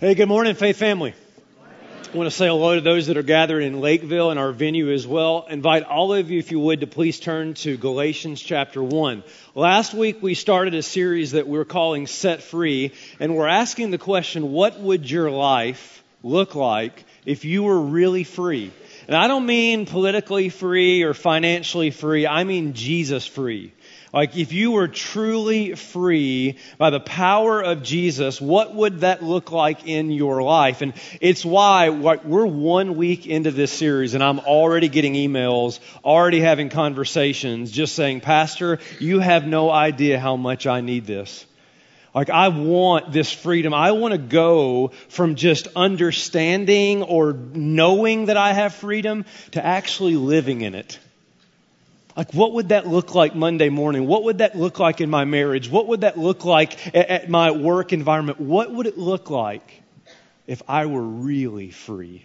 Hey, 0.00 0.14
good 0.14 0.28
morning, 0.28 0.54
Faith 0.54 0.76
family. 0.76 1.14
I 2.12 2.16
want 2.16 2.30
to 2.30 2.36
say 2.36 2.46
hello 2.46 2.74
to 2.74 2.80
those 2.80 3.06
that 3.08 3.16
are 3.16 3.22
gathered 3.22 3.62
in 3.62 3.80
Lakeville 3.80 4.30
and 4.30 4.38
our 4.38 4.52
venue 4.52 4.92
as 4.92 5.06
well. 5.06 5.46
Invite 5.48 5.84
all 5.84 6.12
of 6.12 6.30
you, 6.30 6.38
if 6.38 6.50
you 6.50 6.58
would, 6.58 6.80
to 6.80 6.86
please 6.86 7.20
turn 7.20 7.54
to 7.54 7.76
Galatians 7.76 8.40
chapter 8.40 8.82
1. 8.82 9.22
Last 9.54 9.94
week 9.94 10.22
we 10.22 10.34
started 10.34 10.74
a 10.74 10.82
series 10.82 11.32
that 11.32 11.46
we're 11.46 11.64
calling 11.64 12.06
Set 12.06 12.42
Free, 12.42 12.92
and 13.20 13.36
we're 13.36 13.46
asking 13.46 13.90
the 13.90 13.98
question, 13.98 14.52
what 14.52 14.80
would 14.80 15.10
your 15.10 15.30
life 15.30 16.02
look 16.22 16.54
like 16.54 17.04
if 17.24 17.44
you 17.44 17.62
were 17.62 17.80
really 17.80 18.24
free? 18.24 18.72
And 19.06 19.16
I 19.16 19.28
don't 19.28 19.46
mean 19.46 19.86
politically 19.86 20.48
free 20.48 21.02
or 21.02 21.14
financially 21.14 21.90
free, 21.90 22.26
I 22.26 22.44
mean 22.44 22.72
Jesus 22.72 23.26
free. 23.26 23.72
Like, 24.14 24.36
if 24.36 24.52
you 24.52 24.70
were 24.70 24.86
truly 24.86 25.74
free 25.74 26.58
by 26.78 26.90
the 26.90 27.00
power 27.00 27.60
of 27.60 27.82
Jesus, 27.82 28.40
what 28.40 28.72
would 28.72 29.00
that 29.00 29.24
look 29.24 29.50
like 29.50 29.88
in 29.88 30.12
your 30.12 30.40
life? 30.40 30.82
And 30.82 30.92
it's 31.20 31.44
why 31.44 31.88
we're 31.88 32.46
one 32.46 32.94
week 32.94 33.26
into 33.26 33.50
this 33.50 33.72
series, 33.72 34.14
and 34.14 34.22
I'm 34.22 34.38
already 34.38 34.88
getting 34.88 35.14
emails, 35.14 35.80
already 36.04 36.38
having 36.38 36.68
conversations, 36.68 37.72
just 37.72 37.96
saying, 37.96 38.20
Pastor, 38.20 38.78
you 39.00 39.18
have 39.18 39.48
no 39.48 39.68
idea 39.68 40.20
how 40.20 40.36
much 40.36 40.68
I 40.68 40.80
need 40.80 41.06
this. 41.06 41.44
Like, 42.14 42.30
I 42.30 42.50
want 42.50 43.12
this 43.12 43.32
freedom. 43.32 43.74
I 43.74 43.90
want 43.90 44.12
to 44.12 44.18
go 44.18 44.92
from 45.08 45.34
just 45.34 45.66
understanding 45.74 47.02
or 47.02 47.32
knowing 47.32 48.26
that 48.26 48.36
I 48.36 48.52
have 48.52 48.76
freedom 48.76 49.24
to 49.50 49.66
actually 49.66 50.14
living 50.14 50.60
in 50.60 50.76
it. 50.76 51.00
Like, 52.16 52.32
what 52.32 52.52
would 52.52 52.68
that 52.68 52.86
look 52.86 53.14
like 53.14 53.34
Monday 53.34 53.70
morning? 53.70 54.06
What 54.06 54.24
would 54.24 54.38
that 54.38 54.56
look 54.56 54.78
like 54.78 55.00
in 55.00 55.10
my 55.10 55.24
marriage? 55.24 55.68
What 55.68 55.88
would 55.88 56.02
that 56.02 56.16
look 56.16 56.44
like 56.44 56.94
at, 56.94 57.08
at 57.08 57.28
my 57.28 57.50
work 57.50 57.92
environment? 57.92 58.40
What 58.40 58.72
would 58.72 58.86
it 58.86 58.96
look 58.96 59.30
like 59.30 59.82
if 60.46 60.62
I 60.68 60.86
were 60.86 61.02
really 61.02 61.70
free? 61.70 62.24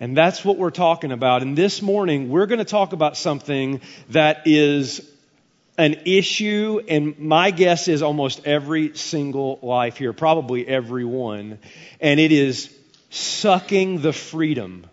And 0.00 0.16
that's 0.16 0.44
what 0.44 0.56
we're 0.56 0.70
talking 0.70 1.12
about. 1.12 1.42
And 1.42 1.56
this 1.56 1.82
morning, 1.82 2.30
we're 2.30 2.46
going 2.46 2.58
to 2.58 2.64
talk 2.64 2.92
about 2.92 3.16
something 3.16 3.80
that 4.10 4.42
is 4.46 5.08
an 5.76 6.02
issue, 6.06 6.80
and 6.88 7.18
my 7.18 7.50
guess 7.50 7.88
is 7.88 8.02
almost 8.02 8.46
every 8.46 8.96
single 8.96 9.58
life 9.60 9.96
here, 9.96 10.12
probably 10.12 10.66
every 10.66 11.04
one, 11.04 11.58
and 12.00 12.20
it 12.20 12.32
is 12.32 12.72
sucking 13.10 14.00
the 14.00 14.12
freedom 14.12 14.86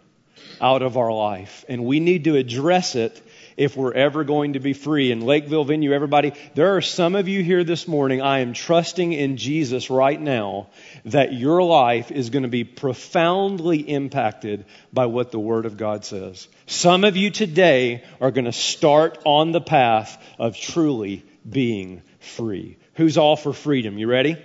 out 0.60 0.82
of 0.82 0.98
our 0.98 1.12
life. 1.12 1.66
And 1.70 1.86
we 1.86 2.00
need 2.00 2.24
to 2.26 2.36
address 2.36 2.96
it 2.96 3.22
if 3.62 3.78
we're 3.78 3.94
ever 3.94 4.24
going 4.24 4.54
to 4.54 4.60
be 4.60 4.74
free. 4.74 5.12
In 5.12 5.22
Lakeville 5.22 5.66
venue, 5.66 5.94
everybody, 5.94 6.34
there 6.56 6.78
are 6.78 6.82
some 6.82 7.14
of 7.14 7.28
you 7.28 7.44
here 7.44 7.64
this 7.64 7.88
morning. 7.88 8.20
I 8.20 8.40
am 8.40 8.54
trusting 8.54 9.14
in 9.14 9.38
Jesus 9.38 9.92
right 9.92 10.20
now 10.20 10.70
that 11.06 11.34
your 11.34 11.62
life 11.62 12.10
is 12.10 12.32
going 12.32 12.42
to 12.42 12.50
be 12.50 12.64
profoundly 12.64 13.78
impacted 13.78 14.66
by 14.92 15.06
what 15.06 15.30
the 15.32 15.38
Word 15.38 15.68
of 15.68 15.78
God 15.78 16.06
says. 16.06 16.48
Some 16.66 17.04
of 17.04 17.18
you 17.18 17.30
today 17.30 18.04
are 18.20 18.32
going 18.32 18.46
to 18.46 18.52
start 18.52 19.20
on 19.26 19.52
the 19.52 19.62
path 19.62 20.20
of 20.40 20.58
truly 20.58 21.24
being 21.48 22.02
free. 22.20 22.78
Who's 22.96 23.20
all 23.20 23.36
for 23.36 23.54
freedom? 23.54 24.00
You 24.00 24.08
ready? 24.08 24.38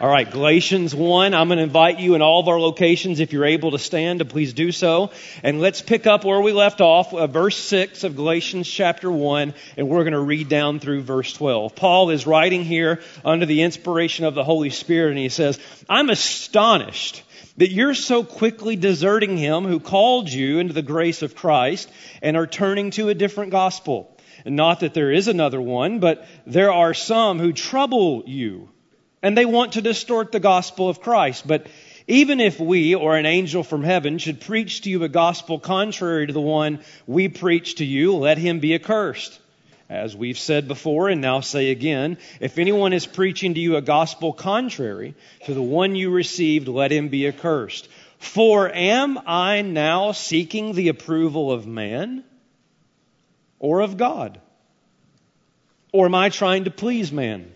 All 0.00 0.08
right, 0.08 0.30
Galatians 0.30 0.94
1. 0.94 1.34
I'm 1.34 1.48
going 1.48 1.56
to 1.56 1.64
invite 1.64 1.98
you 1.98 2.14
in 2.14 2.22
all 2.22 2.38
of 2.38 2.46
our 2.46 2.60
locations, 2.60 3.18
if 3.18 3.32
you're 3.32 3.44
able 3.44 3.72
to 3.72 3.80
stand, 3.80 4.20
to 4.20 4.24
please 4.24 4.52
do 4.52 4.70
so. 4.70 5.10
And 5.42 5.60
let's 5.60 5.82
pick 5.82 6.06
up 6.06 6.24
where 6.24 6.40
we 6.40 6.52
left 6.52 6.80
off, 6.80 7.12
uh, 7.12 7.26
verse 7.26 7.56
6 7.56 8.04
of 8.04 8.14
Galatians 8.14 8.70
chapter 8.70 9.10
1, 9.10 9.54
and 9.76 9.88
we're 9.88 10.04
going 10.04 10.12
to 10.12 10.20
read 10.20 10.48
down 10.48 10.78
through 10.78 11.02
verse 11.02 11.32
12. 11.32 11.74
Paul 11.74 12.10
is 12.10 12.28
writing 12.28 12.62
here 12.62 13.02
under 13.24 13.44
the 13.44 13.62
inspiration 13.62 14.24
of 14.24 14.36
the 14.36 14.44
Holy 14.44 14.70
Spirit, 14.70 15.10
and 15.10 15.18
he 15.18 15.30
says, 15.30 15.58
I'm 15.88 16.10
astonished 16.10 17.24
that 17.56 17.72
you're 17.72 17.94
so 17.94 18.22
quickly 18.22 18.76
deserting 18.76 19.36
him 19.36 19.64
who 19.64 19.80
called 19.80 20.30
you 20.30 20.60
into 20.60 20.74
the 20.74 20.82
grace 20.82 21.22
of 21.22 21.34
Christ 21.34 21.90
and 22.22 22.36
are 22.36 22.46
turning 22.46 22.92
to 22.92 23.08
a 23.08 23.14
different 23.14 23.50
gospel. 23.50 24.16
And 24.44 24.54
not 24.54 24.78
that 24.80 24.94
there 24.94 25.10
is 25.10 25.26
another 25.26 25.60
one, 25.60 25.98
but 25.98 26.24
there 26.46 26.72
are 26.72 26.94
some 26.94 27.40
who 27.40 27.52
trouble 27.52 28.22
you 28.26 28.68
and 29.22 29.36
they 29.36 29.44
want 29.44 29.72
to 29.72 29.82
distort 29.82 30.32
the 30.32 30.40
gospel 30.40 30.88
of 30.88 31.00
Christ. 31.00 31.46
But 31.46 31.66
even 32.06 32.40
if 32.40 32.58
we 32.58 32.94
or 32.94 33.16
an 33.16 33.26
angel 33.26 33.62
from 33.62 33.82
heaven 33.82 34.18
should 34.18 34.40
preach 34.40 34.82
to 34.82 34.90
you 34.90 35.04
a 35.04 35.08
gospel 35.08 35.58
contrary 35.58 36.26
to 36.26 36.32
the 36.32 36.40
one 36.40 36.80
we 37.06 37.28
preach 37.28 37.76
to 37.76 37.84
you, 37.84 38.16
let 38.16 38.38
him 38.38 38.60
be 38.60 38.74
accursed. 38.74 39.38
As 39.90 40.14
we've 40.14 40.38
said 40.38 40.68
before 40.68 41.08
and 41.08 41.20
now 41.20 41.40
say 41.40 41.70
again, 41.70 42.18
if 42.40 42.58
anyone 42.58 42.92
is 42.92 43.06
preaching 43.06 43.54
to 43.54 43.60
you 43.60 43.76
a 43.76 43.82
gospel 43.82 44.32
contrary 44.32 45.14
to 45.46 45.54
the 45.54 45.62
one 45.62 45.94
you 45.94 46.10
received, 46.10 46.68
let 46.68 46.90
him 46.90 47.08
be 47.08 47.26
accursed. 47.26 47.88
For 48.18 48.70
am 48.70 49.18
I 49.26 49.62
now 49.62 50.12
seeking 50.12 50.72
the 50.74 50.88
approval 50.88 51.50
of 51.52 51.66
man 51.66 52.24
or 53.58 53.80
of 53.80 53.96
God? 53.96 54.40
Or 55.92 56.06
am 56.06 56.14
I 56.14 56.28
trying 56.28 56.64
to 56.64 56.70
please 56.70 57.10
man? 57.10 57.52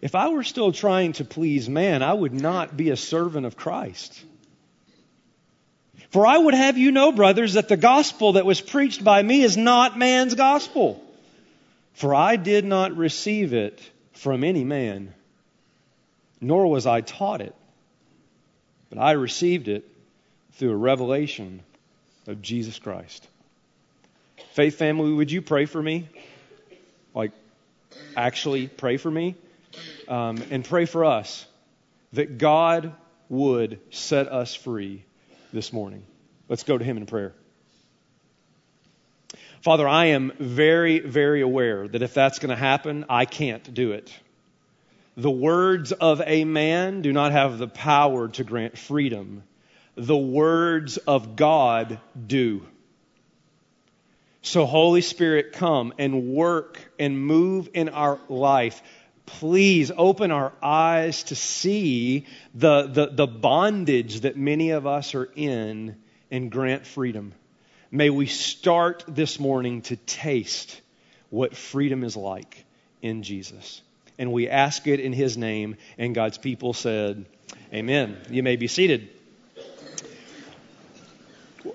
If 0.00 0.14
I 0.14 0.28
were 0.28 0.42
still 0.42 0.72
trying 0.72 1.12
to 1.14 1.24
please 1.24 1.68
man, 1.68 2.02
I 2.02 2.12
would 2.12 2.34
not 2.34 2.76
be 2.76 2.90
a 2.90 2.96
servant 2.96 3.46
of 3.46 3.56
Christ. 3.56 4.24
For 6.10 6.26
I 6.26 6.36
would 6.36 6.54
have 6.54 6.76
you 6.76 6.90
know, 6.90 7.12
brothers, 7.12 7.54
that 7.54 7.68
the 7.68 7.76
gospel 7.76 8.32
that 8.32 8.44
was 8.44 8.60
preached 8.60 9.04
by 9.04 9.22
me 9.22 9.42
is 9.42 9.56
not 9.56 9.98
man's 9.98 10.34
gospel. 10.34 11.02
For 11.94 12.14
I 12.14 12.36
did 12.36 12.64
not 12.64 12.96
receive 12.96 13.52
it 13.52 13.80
from 14.12 14.42
any 14.42 14.64
man, 14.64 15.14
nor 16.40 16.66
was 16.66 16.86
I 16.86 17.00
taught 17.00 17.40
it, 17.40 17.54
but 18.88 18.98
I 18.98 19.12
received 19.12 19.68
it 19.68 19.88
through 20.54 20.72
a 20.72 20.76
revelation 20.76 21.62
of 22.26 22.42
Jesus 22.42 22.78
Christ. 22.78 23.26
Faith 24.52 24.76
family, 24.76 25.12
would 25.12 25.30
you 25.30 25.42
pray 25.42 25.66
for 25.66 25.82
me? 25.82 26.08
Like, 27.14 27.32
actually 28.16 28.66
pray 28.66 28.96
for 28.96 29.10
me? 29.10 29.36
Um, 30.10 30.42
and 30.50 30.64
pray 30.64 30.84
for 30.84 31.04
us 31.04 31.46
that 32.12 32.36
God 32.36 32.92
would 33.28 33.80
set 33.90 34.28
us 34.28 34.54
free 34.54 35.04
this 35.52 35.72
morning. 35.72 36.02
Let's 36.48 36.64
go 36.64 36.76
to 36.76 36.84
Him 36.84 36.96
in 36.96 37.06
prayer. 37.06 37.32
Father, 39.62 39.86
I 39.86 40.06
am 40.06 40.32
very, 40.38 40.98
very 40.98 41.42
aware 41.42 41.86
that 41.86 42.02
if 42.02 42.12
that's 42.12 42.40
going 42.40 42.50
to 42.50 42.56
happen, 42.56 43.04
I 43.08 43.24
can't 43.24 43.72
do 43.72 43.92
it. 43.92 44.12
The 45.16 45.30
words 45.30 45.92
of 45.92 46.22
a 46.24 46.44
man 46.44 47.02
do 47.02 47.12
not 47.12 47.32
have 47.32 47.58
the 47.58 47.68
power 47.68 48.28
to 48.28 48.44
grant 48.44 48.78
freedom. 48.78 49.44
The 49.94 50.16
words 50.16 50.96
of 50.96 51.36
God 51.36 52.00
do. 52.26 52.66
So, 54.42 54.64
Holy 54.64 55.02
Spirit, 55.02 55.52
come 55.52 55.92
and 55.98 56.28
work 56.28 56.80
and 56.98 57.20
move 57.20 57.68
in 57.74 57.90
our 57.90 58.18
life 58.28 58.82
please 59.38 59.92
open 59.96 60.30
our 60.30 60.52
eyes 60.62 61.24
to 61.24 61.34
see 61.34 62.26
the, 62.54 62.82
the, 62.86 63.06
the, 63.06 63.26
bondage 63.26 64.20
that 64.20 64.36
many 64.36 64.70
of 64.70 64.86
us 64.86 65.14
are 65.14 65.28
in 65.36 65.96
and 66.30 66.50
grant 66.50 66.86
freedom. 66.86 67.32
May 67.90 68.10
we 68.10 68.26
start 68.26 69.04
this 69.06 69.38
morning 69.38 69.82
to 69.82 69.96
taste 69.96 70.80
what 71.28 71.56
freedom 71.56 72.02
is 72.02 72.16
like 72.16 72.64
in 73.02 73.22
Jesus. 73.22 73.82
And 74.18 74.32
we 74.32 74.48
ask 74.48 74.86
it 74.86 75.00
in 75.00 75.12
His 75.12 75.36
name, 75.36 75.76
and 75.96 76.14
God's 76.14 76.38
people 76.38 76.72
said, 76.72 77.24
Amen. 77.72 78.18
You 78.30 78.42
may 78.42 78.56
be 78.56 78.66
seated 78.66 79.10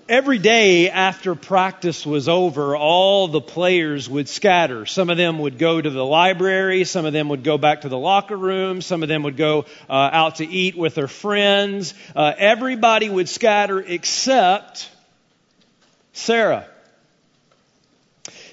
every 0.07 0.37
day 0.37 0.89
after 0.89 1.35
practice 1.35 2.05
was 2.05 2.27
over, 2.27 2.75
all 2.75 3.27
the 3.27 3.41
players 3.41 4.09
would 4.09 4.27
scatter. 4.27 4.85
Some 4.85 5.09
of 5.09 5.17
them 5.17 5.39
would 5.39 5.57
go 5.57 5.79
to 5.79 5.89
the 5.89 6.05
library, 6.05 6.83
some 6.85 7.05
of 7.05 7.13
them 7.13 7.29
would 7.29 7.43
go 7.43 7.57
back 7.57 7.81
to 7.81 7.89
the 7.89 7.97
locker 7.97 8.37
room, 8.37 8.81
some 8.81 9.03
of 9.03 9.09
them 9.09 9.23
would 9.23 9.37
go 9.37 9.65
uh, 9.89 10.09
out 10.11 10.35
to 10.37 10.47
eat 10.47 10.77
with 10.77 10.95
their 10.95 11.07
friends. 11.07 11.93
Uh, 12.15 12.33
everybody 12.37 13.09
would 13.09 13.29
scatter 13.29 13.79
except 13.79 14.89
Sarah. 16.13 16.67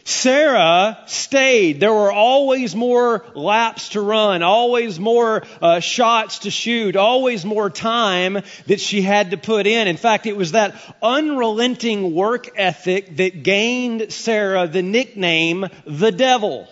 Sarah 0.05 0.99
stayed. 1.07 1.81
There 1.81 1.93
were 1.93 2.13
always 2.13 2.75
more 2.75 3.25
laps 3.35 3.91
to 3.91 4.01
run, 4.01 4.43
always 4.43 4.99
more 4.99 5.45
uh, 5.61 5.81
shots 5.81 6.41
to 6.41 6.51
shoot, 6.51 6.97
always 6.97 7.45
more 7.45 7.71
time 7.71 8.39
that 8.67 8.81
she 8.81 9.03
had 9.03 9.31
to 9.31 9.37
put 9.37 9.67
in. 9.67 9.89
In 9.89 9.97
fact, 9.97 10.27
it 10.27 10.37
was 10.37 10.53
that 10.53 10.75
unrelenting 11.03 12.15
work 12.15 12.51
ethic 12.57 13.17
that 13.17 13.43
gained 13.43 14.13
Sarah 14.13 14.67
the 14.67 14.83
nickname 14.83 15.67
the 15.87 16.13
devil 16.13 16.69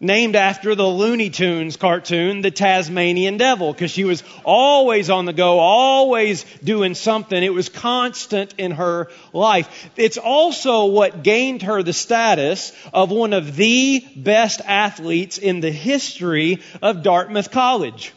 named 0.00 0.36
after 0.36 0.74
the 0.74 0.86
Looney 0.86 1.30
Tunes 1.30 1.76
cartoon, 1.76 2.40
The 2.40 2.50
Tasmanian 2.50 3.36
Devil, 3.36 3.72
because 3.72 3.90
she 3.90 4.04
was 4.04 4.22
always 4.44 5.10
on 5.10 5.24
the 5.24 5.32
go, 5.32 5.58
always 5.58 6.44
doing 6.62 6.94
something. 6.94 7.42
It 7.42 7.52
was 7.52 7.68
constant 7.68 8.54
in 8.58 8.72
her 8.72 9.08
life. 9.32 9.90
It's 9.96 10.18
also 10.18 10.86
what 10.86 11.22
gained 11.22 11.62
her 11.62 11.82
the 11.82 11.92
status 11.92 12.72
of 12.92 13.10
one 13.10 13.32
of 13.32 13.56
the 13.56 14.04
best 14.14 14.60
athletes 14.64 15.38
in 15.38 15.60
the 15.60 15.72
history 15.72 16.60
of 16.80 17.02
Dartmouth 17.02 17.50
College. 17.50 18.12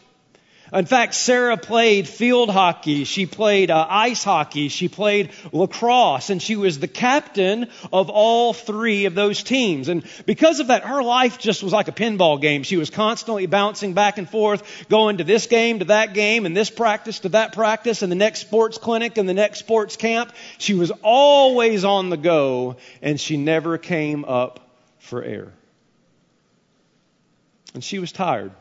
In 0.72 0.86
fact, 0.86 1.12
Sarah 1.14 1.58
played 1.58 2.08
field 2.08 2.48
hockey. 2.48 3.04
She 3.04 3.26
played 3.26 3.70
uh, 3.70 3.86
ice 3.90 4.24
hockey. 4.24 4.68
She 4.68 4.88
played 4.88 5.30
lacrosse. 5.52 6.30
And 6.30 6.40
she 6.40 6.56
was 6.56 6.78
the 6.78 6.88
captain 6.88 7.68
of 7.92 8.08
all 8.08 8.54
three 8.54 9.04
of 9.04 9.14
those 9.14 9.42
teams. 9.42 9.88
And 9.88 10.02
because 10.24 10.60
of 10.60 10.68
that, 10.68 10.84
her 10.84 11.02
life 11.02 11.38
just 11.38 11.62
was 11.62 11.74
like 11.74 11.88
a 11.88 11.92
pinball 11.92 12.40
game. 12.40 12.62
She 12.62 12.78
was 12.78 12.88
constantly 12.88 13.44
bouncing 13.44 13.92
back 13.92 14.16
and 14.16 14.26
forth, 14.26 14.88
going 14.88 15.18
to 15.18 15.24
this 15.24 15.46
game, 15.46 15.80
to 15.80 15.84
that 15.86 16.14
game, 16.14 16.46
and 16.46 16.56
this 16.56 16.70
practice 16.70 17.18
to 17.20 17.28
that 17.30 17.52
practice, 17.52 18.00
and 18.00 18.10
the 18.10 18.16
next 18.16 18.40
sports 18.40 18.78
clinic 18.78 19.18
and 19.18 19.28
the 19.28 19.34
next 19.34 19.58
sports 19.58 19.96
camp. 19.96 20.32
She 20.56 20.72
was 20.72 20.90
always 21.02 21.84
on 21.84 22.08
the 22.08 22.16
go, 22.16 22.76
and 23.02 23.20
she 23.20 23.36
never 23.36 23.76
came 23.76 24.24
up 24.24 24.60
for 25.00 25.22
air. 25.22 25.52
And 27.74 27.84
she 27.84 27.98
was 27.98 28.10
tired. 28.10 28.52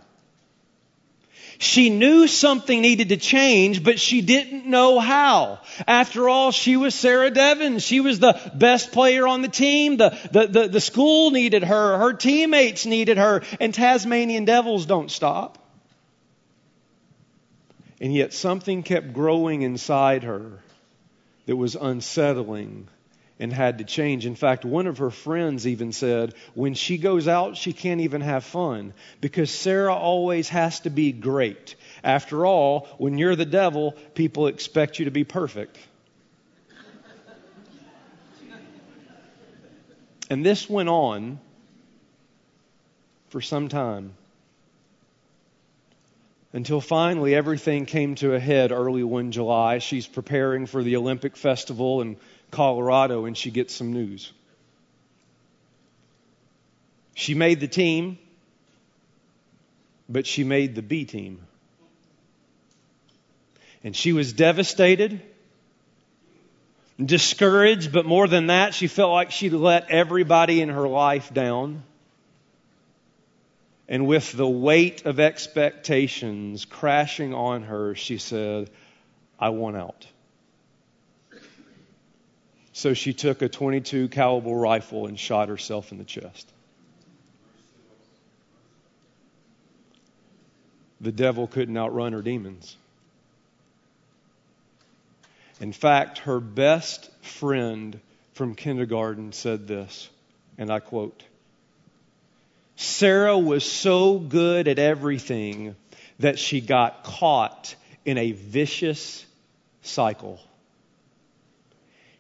She 1.62 1.92
knew 1.92 2.26
something 2.26 2.82
needed 2.82 3.10
to 3.10 3.18
change, 3.18 3.84
but 3.84 4.00
she 4.00 4.22
didn't 4.22 4.66
know 4.66 4.98
how. 4.98 5.60
After 5.88 6.28
all, 6.28 6.52
she 6.52 6.76
was 6.76 6.96
Sarah 6.96 7.30
Devens. 7.30 7.84
She 7.84 8.00
was 8.00 8.18
the 8.18 8.36
best 8.56 8.92
player 8.92 9.28
on 9.28 9.44
the 9.44 9.48
team. 9.48 9.98
The, 9.98 10.18
the, 10.32 10.48
the, 10.48 10.68
the 10.70 10.82
school 10.82 11.30
needed 11.30 11.64
her. 11.64 12.00
Her 12.00 12.14
teammates 12.14 12.88
needed 12.88 13.20
her. 13.20 13.44
And 13.60 13.76
Tasmanian 13.76 14.44
Devils 14.44 14.88
don't 14.88 15.12
stop. 15.12 15.60
And 18.02 18.12
yet 18.12 18.34
something 18.34 18.82
kept 18.82 19.14
growing 19.14 19.62
inside 19.62 20.24
her 20.24 20.64
that 21.46 21.56
was 21.56 21.76
unsettling 21.76 22.88
and 23.42 23.52
had 23.52 23.80
to 23.80 23.84
change. 23.84 24.28
In 24.28 24.36
fact, 24.36 24.64
one 24.64 24.86
of 24.86 25.00
her 25.00 25.10
friends 25.10 25.66
even 25.66 25.92
said, 25.92 26.36
when 26.54 26.76
she 26.76 27.00
goes 27.00 27.28
out, 27.28 27.58
she 27.58 27.74
can't 27.74 28.02
even 28.02 28.22
have 28.22 28.44
fun 28.44 28.94
because 29.20 29.50
Sarah 29.50 29.96
always 29.96 30.48
has 30.50 30.82
to 30.82 30.92
be 30.92 31.12
great. 31.12 31.76
After 32.04 32.46
all, 32.46 32.88
when 33.00 33.18
you're 33.18 33.36
the 33.36 33.46
devil, 33.46 33.94
people 34.14 34.46
expect 34.46 35.00
you 35.00 35.06
to 35.06 35.12
be 35.12 35.24
perfect. 35.24 35.78
And 40.30 40.46
this 40.46 40.70
went 40.70 40.88
on 40.88 41.40
for 43.30 43.42
some 43.42 43.70
time 43.70 44.14
until 46.54 46.80
finally 46.80 47.34
everything 47.34 47.86
came 47.86 48.16
to 48.16 48.36
a 48.36 48.40
head 48.40 48.72
early 48.72 49.04
one 49.04 49.32
July. 49.32 49.80
She's 49.80 50.06
preparing 50.06 50.68
for 50.68 50.84
the 50.84 50.98
Olympic 50.98 51.36
Festival 51.36 52.02
and 52.02 52.18
Colorado 52.52 53.26
and 53.26 53.38
she 53.38 53.50
gets 53.50 53.74
some 53.74 53.94
news. 53.94 54.32
She 57.16 57.34
made 57.34 57.60
the 57.60 57.68
team, 57.68 58.18
but 60.08 60.28
she 60.28 60.44
made 60.44 60.76
the 60.76 60.82
B 60.82 61.06
team. 61.06 61.46
And 63.84 63.96
she 63.96 64.14
was 64.14 64.34
devastated, 64.34 65.22
discouraged, 67.04 67.92
but 67.92 68.06
more 68.06 68.28
than 68.28 68.48
that, 68.48 68.74
she 68.74 68.88
felt 68.88 69.12
like 69.12 69.32
she'd 69.32 69.54
let 69.54 69.90
everybody 69.90 70.62
in 70.62 70.70
her 70.70 70.88
life 70.88 71.34
down. 71.34 71.84
And 73.88 74.08
with 74.08 74.32
the 74.32 74.48
weight 74.48 75.06
of 75.06 75.20
expectations 75.20 76.66
crashing 76.66 77.34
on 77.34 77.64
her, 77.64 77.96
she 77.96 78.20
said, 78.20 78.70
I 79.40 79.50
want 79.50 79.76
out. 79.76 80.08
So 82.74 82.94
she 82.94 83.14
took 83.14 83.42
a 83.42 83.50
22 83.50 84.08
caliber 84.10 84.52
rifle 84.52 85.08
and 85.08 85.20
shot 85.20 85.50
herself 85.50 85.92
in 85.92 85.98
the 85.98 86.04
chest. 86.04 86.52
The 91.02 91.12
devil 91.12 91.48
couldn't 91.48 91.76
outrun 91.78 92.14
her 92.14 92.22
demons. 92.22 92.76
In 95.60 95.74
fact, 95.74 96.20
her 96.20 96.40
best 96.40 97.10
friend 97.24 98.00
from 98.34 98.56
kindergarten 98.56 99.34
said 99.34 99.68
this, 99.68 100.10
and 100.58 100.72
I 100.72 100.80
quote 100.80 101.24
Sarah 102.76 103.38
was 103.38 103.64
so 103.64 104.18
good 104.18 104.68
at 104.68 104.80
everything 104.80 105.76
that 106.20 106.40
she 106.40 106.62
got 106.62 107.04
caught 107.04 107.76
in 108.06 108.18
a 108.18 108.32
vicious 108.32 109.26
cycle. 109.82 110.40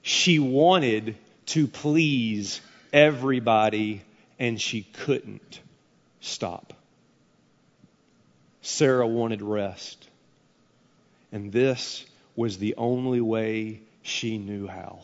She 0.01 0.39
wanted 0.39 1.15
to 1.47 1.67
please 1.67 2.61
everybody 2.91 4.01
and 4.39 4.59
she 4.59 4.81
couldn't 4.81 5.59
stop. 6.19 6.73
Sarah 8.61 9.07
wanted 9.07 9.41
rest. 9.41 10.07
And 11.31 11.51
this 11.51 12.05
was 12.35 12.57
the 12.57 12.75
only 12.77 13.21
way 13.21 13.81
she 14.01 14.37
knew 14.37 14.67
how. 14.67 15.03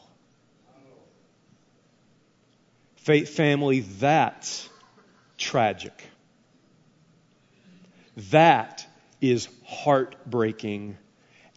Faith 2.98 3.30
family, 3.30 3.82
that's 3.82 4.68
tragic. 5.38 6.04
That 8.32 8.86
is 9.22 9.48
heartbreaking. 9.66 10.98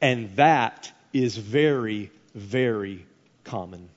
And 0.00 0.36
that 0.36 0.92
is 1.12 1.36
very, 1.36 2.10
very 2.34 3.06
common. 3.50 3.88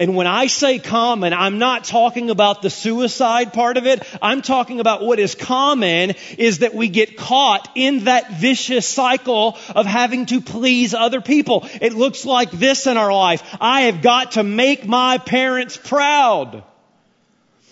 And 0.00 0.16
when 0.16 0.26
I 0.26 0.48
say 0.48 0.80
common, 0.80 1.32
I'm 1.32 1.58
not 1.58 1.84
talking 1.84 2.28
about 2.28 2.60
the 2.60 2.70
suicide 2.70 3.52
part 3.52 3.76
of 3.76 3.86
it. 3.86 4.02
I'm 4.20 4.42
talking 4.42 4.80
about 4.80 5.02
what 5.02 5.20
is 5.20 5.36
common 5.36 6.14
is 6.36 6.58
that 6.58 6.74
we 6.74 6.88
get 6.88 7.16
caught 7.16 7.70
in 7.76 8.04
that 8.04 8.32
vicious 8.32 8.86
cycle 8.86 9.56
of 9.74 9.86
having 9.86 10.26
to 10.26 10.40
please 10.40 10.92
other 10.92 11.20
people. 11.20 11.66
It 11.80 11.94
looks 11.94 12.26
like 12.26 12.50
this 12.50 12.88
in 12.88 12.96
our 12.96 13.12
life. 13.12 13.42
I 13.60 13.82
have 13.82 14.02
got 14.02 14.32
to 14.32 14.42
make 14.42 14.84
my 14.84 15.18
parents 15.18 15.76
proud. 15.76 16.64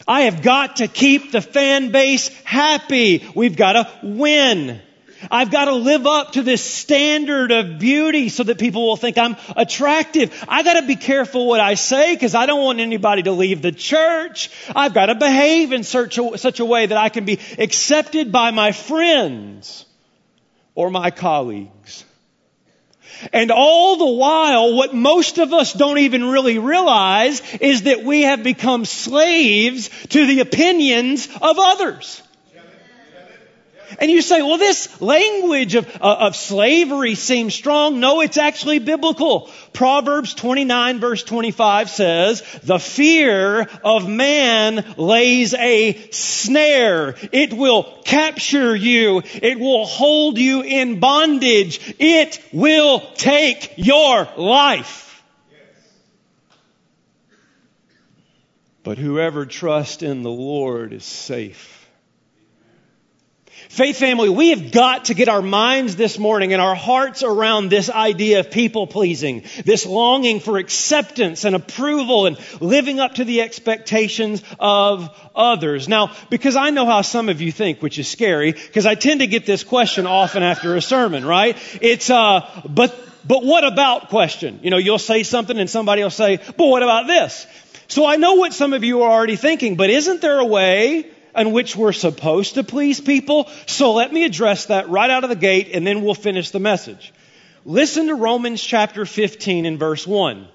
I 0.07 0.23
have 0.23 0.41
got 0.41 0.77
to 0.77 0.87
keep 0.87 1.33
the 1.33 1.41
fan 1.41 1.91
base 1.91 2.29
happy. 2.45 3.29
We've 3.35 3.57
got 3.57 3.73
to 3.73 3.91
win. 4.05 4.81
I've 5.31 5.51
got 5.51 5.67
to 5.67 5.75
live 5.75 6.07
up 6.07 6.33
to 6.33 6.43
this 6.43 6.63
standard 6.63 7.53
of 7.53 7.79
beauty 7.79 8.29
so 8.29 8.43
that 8.43 8.59
people 8.59 8.87
will 8.87 8.97
think 8.97 9.19
I'm 9.19 9.37
attractive. 9.57 10.45
I've 10.49 10.65
got 10.65 10.81
to 10.81 10.87
be 10.87 10.97
careful 10.97 11.47
what 11.47 11.61
I 11.61 11.75
say 11.75 12.15
because 12.15 12.35
I 12.35 12.47
don't 12.47 12.63
want 12.63 12.81
anybody 12.81 13.23
to 13.23 13.33
leave 13.33 13.63
the 13.63 13.73
church. 13.73 14.51
I've 14.75 14.95
got 14.95 15.07
to 15.07 15.15
behave 15.15 15.73
in 15.73 15.85
such 15.85 16.19
a, 16.19 16.39
such 16.39 16.61
a 16.61 16.65
way 16.65 16.87
that 16.87 16.99
I 16.99 17.09
can 17.09 17.25
be 17.25 17.41
accepted 17.59 18.33
by 18.33 18.51
my 18.51 18.73
friends 18.73 19.85
or 20.75 20.91
my 20.91 21.11
colleagues. 21.11 22.05
And 23.33 23.51
all 23.51 23.97
the 23.97 24.13
while, 24.13 24.75
what 24.75 24.95
most 24.95 25.39
of 25.39 25.53
us 25.53 25.73
don't 25.73 25.99
even 25.99 26.25
really 26.25 26.59
realize 26.59 27.41
is 27.57 27.85
that 27.85 28.05
we 28.05 28.23
have 28.23 28.43
become 28.43 28.85
slaves 28.85 29.89
to 30.09 30.27
the 30.27 30.41
opinions 30.41 31.27
of 31.41 31.57
others. 31.59 32.23
And 33.99 34.11
you 34.11 34.23
say, 34.23 34.43
well, 34.43 34.59
this 34.59 35.01
language 35.01 35.75
of, 35.75 35.87
uh, 36.01 36.17
of 36.21 36.37
slavery 36.37 37.15
seems 37.15 37.55
strong. 37.55 38.01
No, 38.01 38.21
it's 38.21 38.37
actually 38.37 38.79
biblical. 38.79 39.51
Proverbs 39.73 40.35
29 40.35 41.01
verse 41.01 41.23
25 41.23 41.91
says, 41.91 42.43
the 42.63 42.79
fear 42.79 43.69
of 43.85 44.09
man 44.09 44.95
lays 44.97 45.55
a 45.55 46.11
snare. 46.11 47.15
It 47.33 47.53
will 47.53 47.85
capture 48.05 48.75
you. 48.75 49.23
It 49.25 49.59
will 49.59 49.87
hold 49.87 50.39
you 50.39 50.63
in 50.63 51.01
bondage. 51.01 51.95
It 51.99 52.43
will 52.53 53.01
take 53.15 53.75
your 53.77 54.29
life. 54.37 55.07
But 58.83 58.99
whoever 58.99 59.47
trusts 59.47 60.05
in 60.05 60.23
the 60.23 60.31
Lord 60.31 60.93
is 60.93 61.05
safe. 61.05 61.76
Faith 63.77 63.99
family, 63.99 64.31
we 64.31 64.49
have 64.49 64.73
got 64.73 65.05
to 65.05 65.13
get 65.13 65.29
our 65.29 65.43
minds 65.43 65.97
this 65.97 66.19
morning 66.19 66.55
and 66.55 66.63
our 66.63 66.75
hearts 66.75 67.23
around 67.23 67.69
this 67.69 67.91
idea 67.91 68.41
of 68.41 68.51
people 68.51 68.87
pleasing, 68.87 69.45
this 69.67 69.85
longing 69.85 70.41
for 70.41 70.57
acceptance 70.57 71.45
and 71.45 71.55
approval 71.55 72.25
and 72.25 72.39
living 72.63 73.01
up 73.01 73.17
to 73.17 73.25
the 73.27 73.43
expectations 73.43 74.43
of 74.59 75.15
others. 75.35 75.89
Now, 75.89 76.17
because 76.31 76.57
I 76.57 76.71
know 76.71 76.87
how 76.87 77.03
some 77.03 77.29
of 77.29 77.43
you 77.43 77.53
think, 77.53 77.83
which 77.83 77.99
is 77.99 78.09
scary, 78.09 78.53
because 78.53 78.87
I 78.87 78.95
tend 78.95 79.21
to 79.21 79.27
get 79.27 79.45
this 79.45 79.63
question 79.63 80.07
often 80.07 80.43
after 80.43 80.75
a 80.75 80.81
sermon, 80.81 81.27
right? 81.27 81.55
It's, 81.83 82.09
uh, 82.09 82.49
but, 82.67 82.99
but 83.29 83.45
what 83.45 83.63
about 83.63 84.09
question? 84.09 84.61
You 84.63 84.71
know, 84.71 84.79
you'll 84.79 84.99
say 84.99 85.23
something 85.23 85.59
and 85.59 85.69
somebody 85.69 86.03
will 86.03 86.09
say, 86.09 86.39
but 86.39 86.67
what 86.67 86.83
about 86.83 87.09
this? 87.09 87.47
So 87.89 88.07
I 88.07 88.17
know 88.17 88.37
what 88.37 88.55
some 88.55 88.73
of 88.73 88.85
you 88.85 89.03
are 89.03 89.13
already 89.13 89.37
thinking, 89.37 89.77
but 89.77 89.91
isn't 89.91 90.23
there 90.23 90.39
a 90.39 90.47
way 90.47 91.11
in 91.37 91.53
which 91.53 91.77
we're 91.77 91.93
supposed 91.93 92.55
to 92.55 92.65
please 92.65 93.01
people. 93.01 93.49
So 93.67 93.93
let 93.93 94.13
me 94.13 94.25
address 94.25 94.67
that 94.67 94.89
right 94.89 95.11
out 95.11 95.25
of 95.25 95.31
the 95.31 95.37
gate 95.37 95.71
and 95.73 95.87
then 95.87 96.03
we'll 96.03 96.15
finish 96.15 96.51
the 96.51 96.61
message. 96.61 97.13
Listen 97.65 98.07
to 98.09 98.15
Romans 98.15 98.63
chapter 98.63 99.05
15 99.05 99.67
and 99.67 99.79
verse 99.79 100.07
1. 100.07 100.49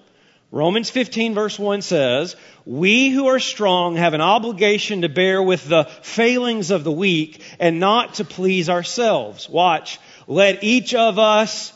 Romans 0.52 0.90
15 0.90 1.34
verse 1.34 1.58
1 1.58 1.82
says, 1.82 2.36
We 2.66 3.10
who 3.10 3.28
are 3.28 3.40
strong 3.40 3.96
have 3.96 4.14
an 4.14 4.22
obligation 4.22 5.02
to 5.02 5.10
bear 5.10 5.42
with 5.42 5.68
the 5.68 5.86
failings 6.02 6.72
of 6.72 6.84
the 6.84 6.92
weak 6.92 7.42
and 7.60 7.80
not 7.80 8.16
to 8.16 8.26
please 8.26 8.70
ourselves. 8.70 9.50
Watch. 9.50 10.00
Let 10.28 10.64
each 10.64 10.94
of 10.94 11.20
us 11.20 11.72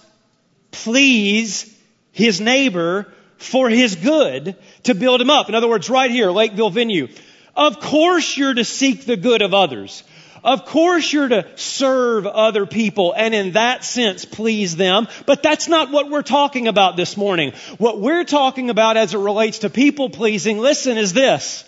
please 0.72 1.74
his 2.12 2.42
neighbor 2.42 3.14
for 3.38 3.70
his 3.70 3.96
good 3.96 4.56
to 4.84 4.96
build 4.96 5.22
him 5.22 5.30
up. 5.30 5.50
In 5.50 5.56
other 5.56 5.68
words, 5.68 5.90
right 5.90 6.12
here, 6.12 6.32
Lakeville 6.32 6.70
Venue. 6.70 7.08
Of 7.56 7.80
course 7.80 8.38
you're 8.38 8.54
to 8.54 8.66
seek 8.66 9.06
the 9.06 9.18
good 9.18 9.42
of 9.42 9.54
others. 9.54 10.04
Of 10.44 10.66
course 10.66 11.12
you're 11.12 11.30
to 11.30 11.48
serve 11.56 12.28
other 12.28 12.68
people 12.68 13.14
and 13.18 13.34
in 13.34 13.54
that 13.54 13.84
sense 13.84 14.26
please 14.26 14.76
them, 14.76 15.08
but 15.26 15.42
that's 15.42 15.68
not 15.68 15.90
what 15.90 16.12
we're 16.12 16.22
talking 16.22 16.68
about 16.68 16.96
this 16.96 17.18
morning. 17.18 17.54
What 17.80 18.00
we're 18.00 18.26
talking 18.26 18.70
about 18.70 18.96
as 18.96 19.16
it 19.16 19.18
relates 19.18 19.60
to 19.60 19.72
people 19.72 20.12
pleasing, 20.12 20.60
listen, 20.60 20.98
is 20.98 21.14
this. 21.14 21.64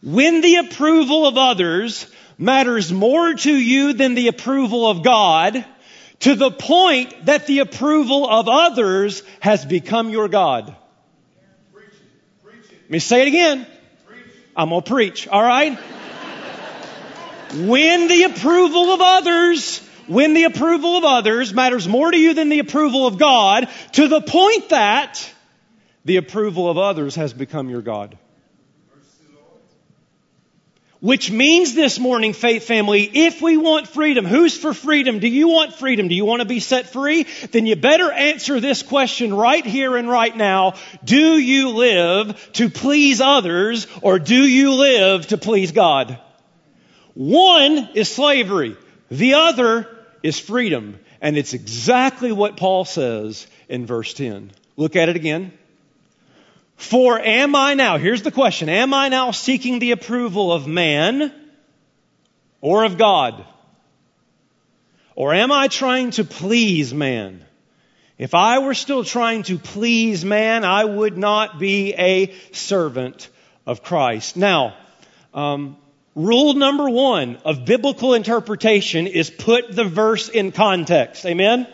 When 0.00 0.42
the 0.42 0.56
approval 0.56 1.26
of 1.26 1.36
others 1.36 2.06
matters 2.38 2.92
more 2.92 3.34
to 3.34 3.52
you 3.52 3.94
than 3.94 4.14
the 4.14 4.28
approval 4.28 4.88
of 4.88 5.02
God, 5.02 5.64
to 6.20 6.36
the 6.36 6.52
point 6.52 7.26
that 7.26 7.48
the 7.48 7.58
approval 7.60 8.28
of 8.28 8.48
others 8.48 9.24
has 9.40 9.64
become 9.64 10.10
your 10.10 10.28
God. 10.28 10.76
Let 11.74 12.90
me 12.90 12.98
say 13.00 13.22
it 13.22 13.28
again. 13.28 13.66
I'm 14.56 14.68
going 14.68 14.82
to 14.82 14.90
preach, 14.90 15.28
all 15.28 15.42
right? 15.42 15.78
When 17.54 18.08
the 18.08 18.24
approval 18.24 18.92
of 18.92 19.00
others, 19.00 19.78
when 20.06 20.34
the 20.34 20.44
approval 20.44 20.96
of 20.96 21.04
others 21.04 21.52
matters 21.52 21.86
more 21.86 22.10
to 22.10 22.18
you 22.18 22.34
than 22.34 22.48
the 22.48 22.58
approval 22.58 23.06
of 23.06 23.18
God, 23.18 23.68
to 23.92 24.08
the 24.08 24.20
point 24.20 24.70
that 24.70 25.30
the 26.04 26.16
approval 26.16 26.68
of 26.68 26.78
others 26.78 27.14
has 27.16 27.32
become 27.32 27.68
your 27.70 27.82
God. 27.82 28.18
Which 31.02 31.32
means 31.32 31.74
this 31.74 31.98
morning, 31.98 32.32
faith 32.32 32.62
family, 32.62 33.02
if 33.02 33.42
we 33.42 33.56
want 33.56 33.88
freedom, 33.88 34.24
who's 34.24 34.56
for 34.56 34.72
freedom? 34.72 35.18
Do 35.18 35.26
you 35.26 35.48
want 35.48 35.74
freedom? 35.74 36.06
Do 36.06 36.14
you 36.14 36.24
want 36.24 36.42
to 36.42 36.46
be 36.46 36.60
set 36.60 36.92
free? 36.92 37.26
Then 37.50 37.66
you 37.66 37.74
better 37.74 38.12
answer 38.12 38.60
this 38.60 38.84
question 38.84 39.34
right 39.34 39.66
here 39.66 39.96
and 39.96 40.08
right 40.08 40.36
now. 40.36 40.74
Do 41.02 41.36
you 41.36 41.70
live 41.70 42.52
to 42.52 42.70
please 42.70 43.20
others 43.20 43.88
or 44.00 44.20
do 44.20 44.46
you 44.46 44.74
live 44.74 45.26
to 45.26 45.38
please 45.38 45.72
God? 45.72 46.20
One 47.14 47.88
is 47.94 48.08
slavery. 48.08 48.76
The 49.10 49.34
other 49.34 49.88
is 50.22 50.38
freedom. 50.38 51.00
And 51.20 51.36
it's 51.36 51.52
exactly 51.52 52.30
what 52.30 52.56
Paul 52.56 52.84
says 52.84 53.48
in 53.68 53.86
verse 53.86 54.14
10. 54.14 54.52
Look 54.76 54.94
at 54.94 55.08
it 55.08 55.16
again. 55.16 55.52
For 56.82 57.18
am 57.18 57.54
I 57.54 57.74
now, 57.74 57.96
here's 57.96 58.22
the 58.22 58.30
question, 58.30 58.68
am 58.68 58.92
I 58.92 59.08
now 59.08 59.30
seeking 59.30 59.78
the 59.78 59.92
approval 59.92 60.52
of 60.52 60.66
man 60.66 61.32
or 62.60 62.84
of 62.84 62.98
God? 62.98 63.46
Or 65.14 65.32
am 65.32 65.52
I 65.52 65.68
trying 65.68 66.10
to 66.12 66.24
please 66.24 66.92
man? 66.92 67.44
If 68.18 68.34
I 68.34 68.58
were 68.58 68.74
still 68.74 69.04
trying 69.04 69.44
to 69.44 69.58
please 69.58 70.24
man, 70.24 70.64
I 70.64 70.84
would 70.84 71.16
not 71.16 71.58
be 71.58 71.94
a 71.94 72.34
servant 72.52 73.28
of 73.64 73.82
Christ. 73.82 74.36
Now, 74.36 74.74
um, 75.32 75.76
Rule 76.14 76.52
number 76.52 76.90
one 76.90 77.38
of 77.44 77.64
biblical 77.64 78.12
interpretation 78.12 79.06
is 79.06 79.30
put 79.30 79.74
the 79.74 79.84
verse 79.84 80.28
in 80.28 80.52
context. 80.52 81.24
Amen? 81.24 81.66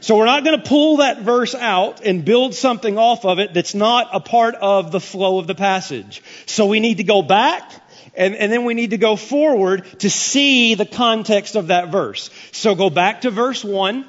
So 0.00 0.16
we're 0.16 0.26
not 0.26 0.44
going 0.44 0.60
to 0.60 0.68
pull 0.68 0.98
that 0.98 1.22
verse 1.22 1.54
out 1.54 2.04
and 2.04 2.24
build 2.24 2.54
something 2.54 2.98
off 2.98 3.24
of 3.24 3.38
it 3.38 3.54
that's 3.54 3.74
not 3.74 4.10
a 4.12 4.20
part 4.20 4.54
of 4.54 4.92
the 4.92 5.00
flow 5.00 5.38
of 5.38 5.46
the 5.46 5.54
passage. 5.54 6.22
So 6.46 6.66
we 6.66 6.80
need 6.80 6.98
to 6.98 7.04
go 7.04 7.22
back 7.22 7.72
and, 8.16 8.34
and 8.34 8.50
then 8.50 8.64
we 8.64 8.74
need 8.74 8.90
to 8.90 8.98
go 8.98 9.16
forward 9.16 9.84
to 10.00 10.10
see 10.10 10.74
the 10.74 10.86
context 10.86 11.54
of 11.54 11.68
that 11.68 11.90
verse. 11.90 12.30
So 12.52 12.74
go 12.74 12.90
back 12.90 13.22
to 13.22 13.30
verse 13.30 13.62
one. 13.62 14.06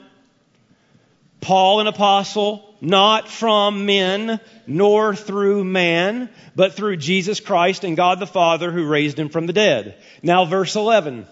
Paul, 1.42 1.82
an 1.82 1.88
apostle, 1.88 2.76
not 2.82 3.28
from 3.30 3.86
men, 3.86 4.40
nor 4.66 5.16
through 5.16 5.64
man, 5.64 6.30
but 6.56 6.74
through 6.74 6.98
Jesus 6.98 7.40
Christ 7.40 7.84
and 7.84 7.96
God 7.96 8.20
the 8.20 8.28
Father 8.28 8.72
who 8.72 8.88
raised 8.88 9.20
him 9.20 9.30
from 9.30 9.46
the 9.46 9.54
dead. 9.54 9.98
Now, 10.24 10.46
verse 10.46 10.76
11. 10.76 11.28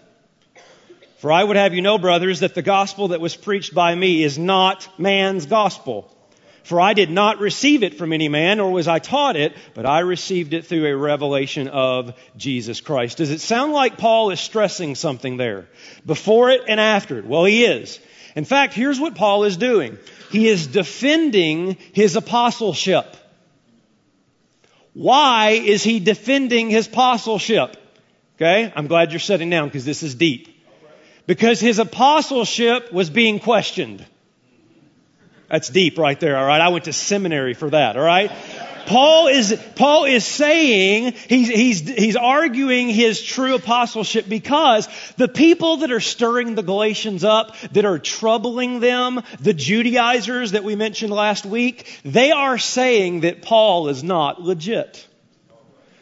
For 1.25 1.31
I 1.31 1.43
would 1.43 1.55
have 1.55 1.73
you 1.73 1.81
know, 1.81 1.97
brothers, 1.97 2.41
that 2.41 2.53
the 2.53 2.61
gospel 2.61 3.07
that 3.07 3.19
was 3.19 3.35
preached 3.35 3.73
by 3.73 3.95
me 3.95 4.21
is 4.21 4.37
not 4.37 4.87
man's 4.99 5.47
gospel. 5.47 6.15
For 6.61 6.79
I 6.79 6.93
did 6.93 7.09
not 7.09 7.39
receive 7.39 7.81
it 7.81 7.95
from 7.95 8.13
any 8.13 8.29
man, 8.29 8.57
nor 8.57 8.69
was 8.69 8.87
I 8.87 8.99
taught 8.99 9.35
it, 9.35 9.57
but 9.73 9.87
I 9.87 10.01
received 10.01 10.53
it 10.53 10.67
through 10.67 10.85
a 10.85 10.95
revelation 10.95 11.67
of 11.67 12.13
Jesus 12.37 12.79
Christ. 12.79 13.17
Does 13.17 13.31
it 13.31 13.41
sound 13.41 13.73
like 13.73 13.97
Paul 13.97 14.29
is 14.29 14.39
stressing 14.39 14.93
something 14.93 15.37
there? 15.37 15.67
Before 16.05 16.51
it 16.51 16.61
and 16.67 16.79
after 16.79 17.17
it? 17.17 17.25
Well, 17.25 17.45
he 17.45 17.65
is. 17.65 17.99
In 18.35 18.45
fact, 18.45 18.75
here's 18.75 18.99
what 18.99 19.15
Paul 19.15 19.45
is 19.45 19.57
doing. 19.57 19.97
He 20.29 20.47
is 20.47 20.67
defending 20.67 21.77
his 21.93 22.15
apostleship. 22.15 23.17
Why 24.93 25.53
is 25.53 25.83
he 25.83 25.99
defending 25.99 26.69
his 26.69 26.85
apostleship? 26.85 27.77
Okay, 28.35 28.71
I'm 28.75 28.85
glad 28.85 29.11
you're 29.11 29.19
sitting 29.19 29.49
down 29.49 29.69
because 29.69 29.85
this 29.85 30.03
is 30.03 30.13
deep. 30.13 30.54
Because 31.27 31.59
his 31.59 31.79
apostleship 31.79 32.91
was 32.93 33.09
being 33.09 33.39
questioned. 33.39 34.05
That's 35.49 35.69
deep 35.69 35.97
right 35.97 36.19
there, 36.19 36.37
alright? 36.37 36.61
I 36.61 36.69
went 36.69 36.85
to 36.85 36.93
seminary 36.93 37.53
for 37.53 37.69
that, 37.69 37.97
alright? 37.97 38.31
Paul 38.85 39.27
is, 39.27 39.59
Paul 39.75 40.05
is 40.05 40.23
saying, 40.23 41.13
he's, 41.27 41.49
he's, 41.49 41.89
he's 41.89 42.15
arguing 42.15 42.89
his 42.89 43.21
true 43.23 43.55
apostleship 43.55 44.29
because 44.29 44.87
the 45.17 45.27
people 45.27 45.77
that 45.77 45.91
are 45.91 45.99
stirring 45.99 46.53
the 46.55 46.61
Galatians 46.61 47.23
up, 47.23 47.57
that 47.71 47.85
are 47.85 47.97
troubling 47.97 48.79
them, 48.79 49.21
the 49.39 49.53
Judaizers 49.53 50.51
that 50.51 50.63
we 50.63 50.75
mentioned 50.75 51.11
last 51.11 51.45
week, 51.45 51.99
they 52.03 52.31
are 52.31 52.57
saying 52.57 53.21
that 53.21 53.41
Paul 53.41 53.87
is 53.89 54.03
not 54.03 54.41
legit. 54.41 55.07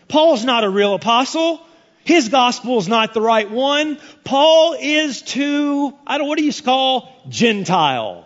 Paul's 0.10 0.44
not 0.44 0.64
a 0.64 0.70
real 0.70 0.94
apostle. 0.94 1.63
His 2.04 2.30
gospel 2.30 2.80
is 2.80 2.88
not 2.88 3.14
the 3.14 3.22
right 3.22 3.50
one. 3.50 3.98
Paul 4.24 4.76
is 4.80 5.22
too, 5.22 5.94
I 6.06 6.18
don't, 6.18 6.28
what 6.28 6.38
do 6.38 6.44
you 6.44 6.54
call 6.54 7.10
Gentile? 7.30 8.26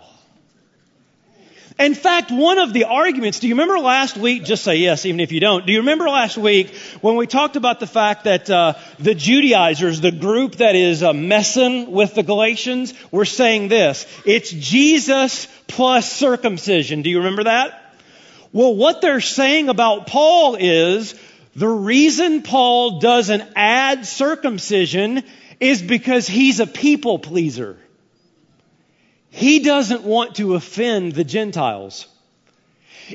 In 1.80 1.94
fact, 1.94 2.32
one 2.32 2.58
of 2.58 2.74
the 2.74 2.86
arguments, 2.86 3.40
do 3.40 3.48
you 3.48 3.54
remember 3.54 3.78
last 3.78 4.18
week? 4.18 4.44
Just 4.44 4.64
say 4.64 4.78
yes, 4.78 5.06
even 5.06 5.20
if 5.20 5.32
you 5.32 5.40
don't. 5.40 5.68
Do 5.68 5.72
you 5.72 5.80
remember 5.80 6.10
last 6.10 6.36
week 6.36 6.74
when 7.02 7.18
we 7.18 7.28
talked 7.28 7.56
about 7.56 7.80
the 7.80 7.86
fact 7.86 8.24
that 8.24 8.50
uh, 8.50 8.74
the 8.98 9.14
Judaizers, 9.14 10.02
the 10.02 10.12
group 10.12 10.56
that 10.56 10.76
is 10.76 11.04
uh, 11.04 11.14
messing 11.14 11.92
with 11.92 12.16
the 12.16 12.24
Galatians, 12.24 12.96
were 13.12 13.26
saying 13.26 13.68
this: 13.68 14.08
it's 14.26 14.50
Jesus 14.50 15.48
plus 15.68 16.12
circumcision. 16.12 17.04
Do 17.04 17.12
you 17.12 17.20
remember 17.20 17.44
that? 17.44 17.96
Well, 18.54 18.76
what 18.76 19.02
they're 19.02 19.22
saying 19.22 19.70
about 19.70 20.08
Paul 20.08 20.56
is 20.56 21.14
the 21.58 21.68
reason 21.68 22.44
Paul 22.44 23.00
doesn't 23.00 23.44
add 23.56 24.06
circumcision 24.06 25.24
is 25.60 25.82
because 25.82 26.28
he's 26.28 26.60
a 26.60 26.68
people 26.68 27.18
pleaser. 27.18 27.78
He 29.32 29.58
doesn't 29.58 30.04
want 30.04 30.36
to 30.36 30.54
offend 30.54 31.14
the 31.14 31.24
Gentiles. 31.24 32.06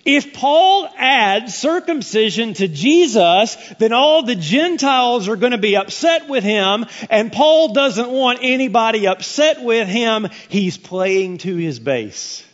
If 0.04 0.34
Paul 0.34 0.88
adds 0.96 1.54
circumcision 1.54 2.54
to 2.54 2.66
Jesus, 2.66 3.56
then 3.78 3.92
all 3.92 4.24
the 4.24 4.34
Gentiles 4.34 5.28
are 5.28 5.36
going 5.36 5.52
to 5.52 5.58
be 5.58 5.76
upset 5.76 6.28
with 6.28 6.42
him, 6.42 6.86
and 7.10 7.30
Paul 7.30 7.74
doesn't 7.74 8.10
want 8.10 8.40
anybody 8.42 9.06
upset 9.06 9.62
with 9.62 9.86
him. 9.86 10.26
He's 10.48 10.76
playing 10.76 11.38
to 11.38 11.54
his 11.54 11.78
base. 11.78 12.44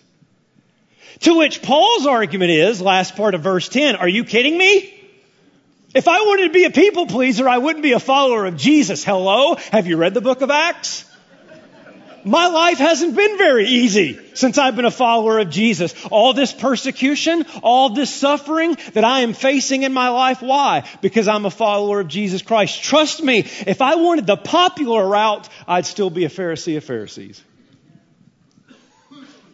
To 1.21 1.39
which 1.39 1.63
Paul's 1.63 2.07
argument 2.07 2.51
is, 2.51 2.83
last 2.83 3.17
part 3.17 3.35
of 3.35 3.41
verse 3.41 3.71
10, 3.71 3.97
are 3.97 4.09
you 4.09 4.25
kidding 4.25 4.59
me? 4.59 4.97
If 5.99 6.07
I 6.07 6.21
wanted 6.21 6.45
to 6.45 6.53
be 6.53 6.63
a 6.63 6.71
people 6.71 7.09
pleaser, 7.09 7.49
I 7.49 7.59
wouldn't 7.59 7.83
be 7.83 7.91
a 7.91 7.99
follower 7.99 8.47
of 8.47 8.57
Jesus. 8.57 9.03
Hello? 9.03 9.57
Have 9.73 9.89
you 9.89 9.97
read 9.97 10.15
the 10.15 10.21
book 10.21 10.43
of 10.43 10.51
Acts? 10.51 11.05
my 12.25 12.47
life 12.47 12.79
hasn't 12.79 13.17
been 13.17 13.37
very 13.37 13.67
easy 13.67 14.17
since 14.35 14.59
I've 14.59 14.77
been 14.77 14.85
a 14.85 14.93
follower 14.93 15.41
of 15.41 15.51
Jesus. 15.51 15.93
All 16.13 16.35
this 16.35 16.53
persecution, 16.53 17.45
all 17.65 17.91
this 17.91 18.15
suffering 18.15 18.77
that 18.93 19.03
I 19.03 19.23
am 19.23 19.33
facing 19.33 19.83
in 19.83 19.93
my 19.93 20.11
life, 20.11 20.41
why? 20.41 20.85
Because 21.01 21.27
I'm 21.27 21.47
a 21.47 21.51
follower 21.51 21.99
of 21.99 22.07
Jesus 22.07 22.43
Christ. 22.43 22.81
Trust 22.81 23.21
me, 23.21 23.41
if 23.41 23.83
I 23.83 23.97
wanted 23.97 24.25
the 24.29 24.37
popular 24.37 25.05
route, 25.05 25.49
I'd 25.67 25.87
still 25.87 26.11
be 26.11 26.27
a 26.27 26.31
Pharisee 26.31 26.77
of 26.77 26.85
Pharisees. 26.85 27.43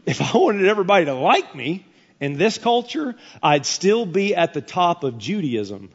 If 0.04 0.20
I 0.20 0.36
wanted 0.36 0.66
everybody 0.66 1.06
to 1.06 1.14
like 1.14 1.54
me 1.54 1.86
in 2.20 2.36
this 2.36 2.58
culture, 2.58 3.14
I'd 3.42 3.64
still 3.64 4.04
be 4.04 4.34
at 4.34 4.52
the 4.52 4.60
top 4.60 5.04
of 5.04 5.16
Judaism. 5.16 5.88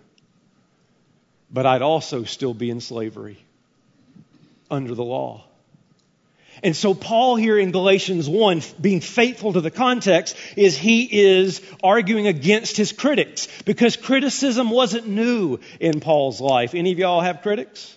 But 1.52 1.66
I'd 1.66 1.82
also 1.82 2.24
still 2.24 2.54
be 2.54 2.70
in 2.70 2.80
slavery 2.82 3.38
under 4.70 4.94
the 4.94 5.04
law. 5.04 5.46
And 6.62 6.76
so 6.76 6.94
Paul 6.94 7.36
here 7.36 7.58
in 7.58 7.72
Galatians 7.72 8.28
1, 8.28 8.62
being 8.82 9.00
faithful 9.00 9.54
to 9.54 9.62
the 9.62 9.72
context, 9.72 10.36
is 10.58 10.78
he 10.78 11.04
is 11.04 11.62
arguing 11.84 12.28
against 12.28 12.76
his 12.76 12.92
critics 12.92 13.48
because 13.64 13.96
criticism 13.96 14.70
wasn't 14.70 15.08
new 15.08 15.60
in 15.80 16.02
Paul's 16.02 16.42
life. 16.42 16.76
Any 16.76 16.92
of 16.92 17.00
y'all 17.00 17.22
have 17.22 17.42
critics? 17.42 17.96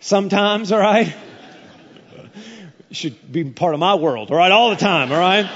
Sometimes, 0.00 0.70
all 0.70 0.78
right? 0.78 1.12
should 2.92 3.32
be 3.32 3.44
part 3.44 3.74
of 3.74 3.80
my 3.80 3.96
world, 3.96 4.30
all 4.30 4.36
right? 4.36 4.52
All 4.52 4.70
the 4.70 4.76
time, 4.76 5.10
all 5.10 5.18
right? 5.18 5.50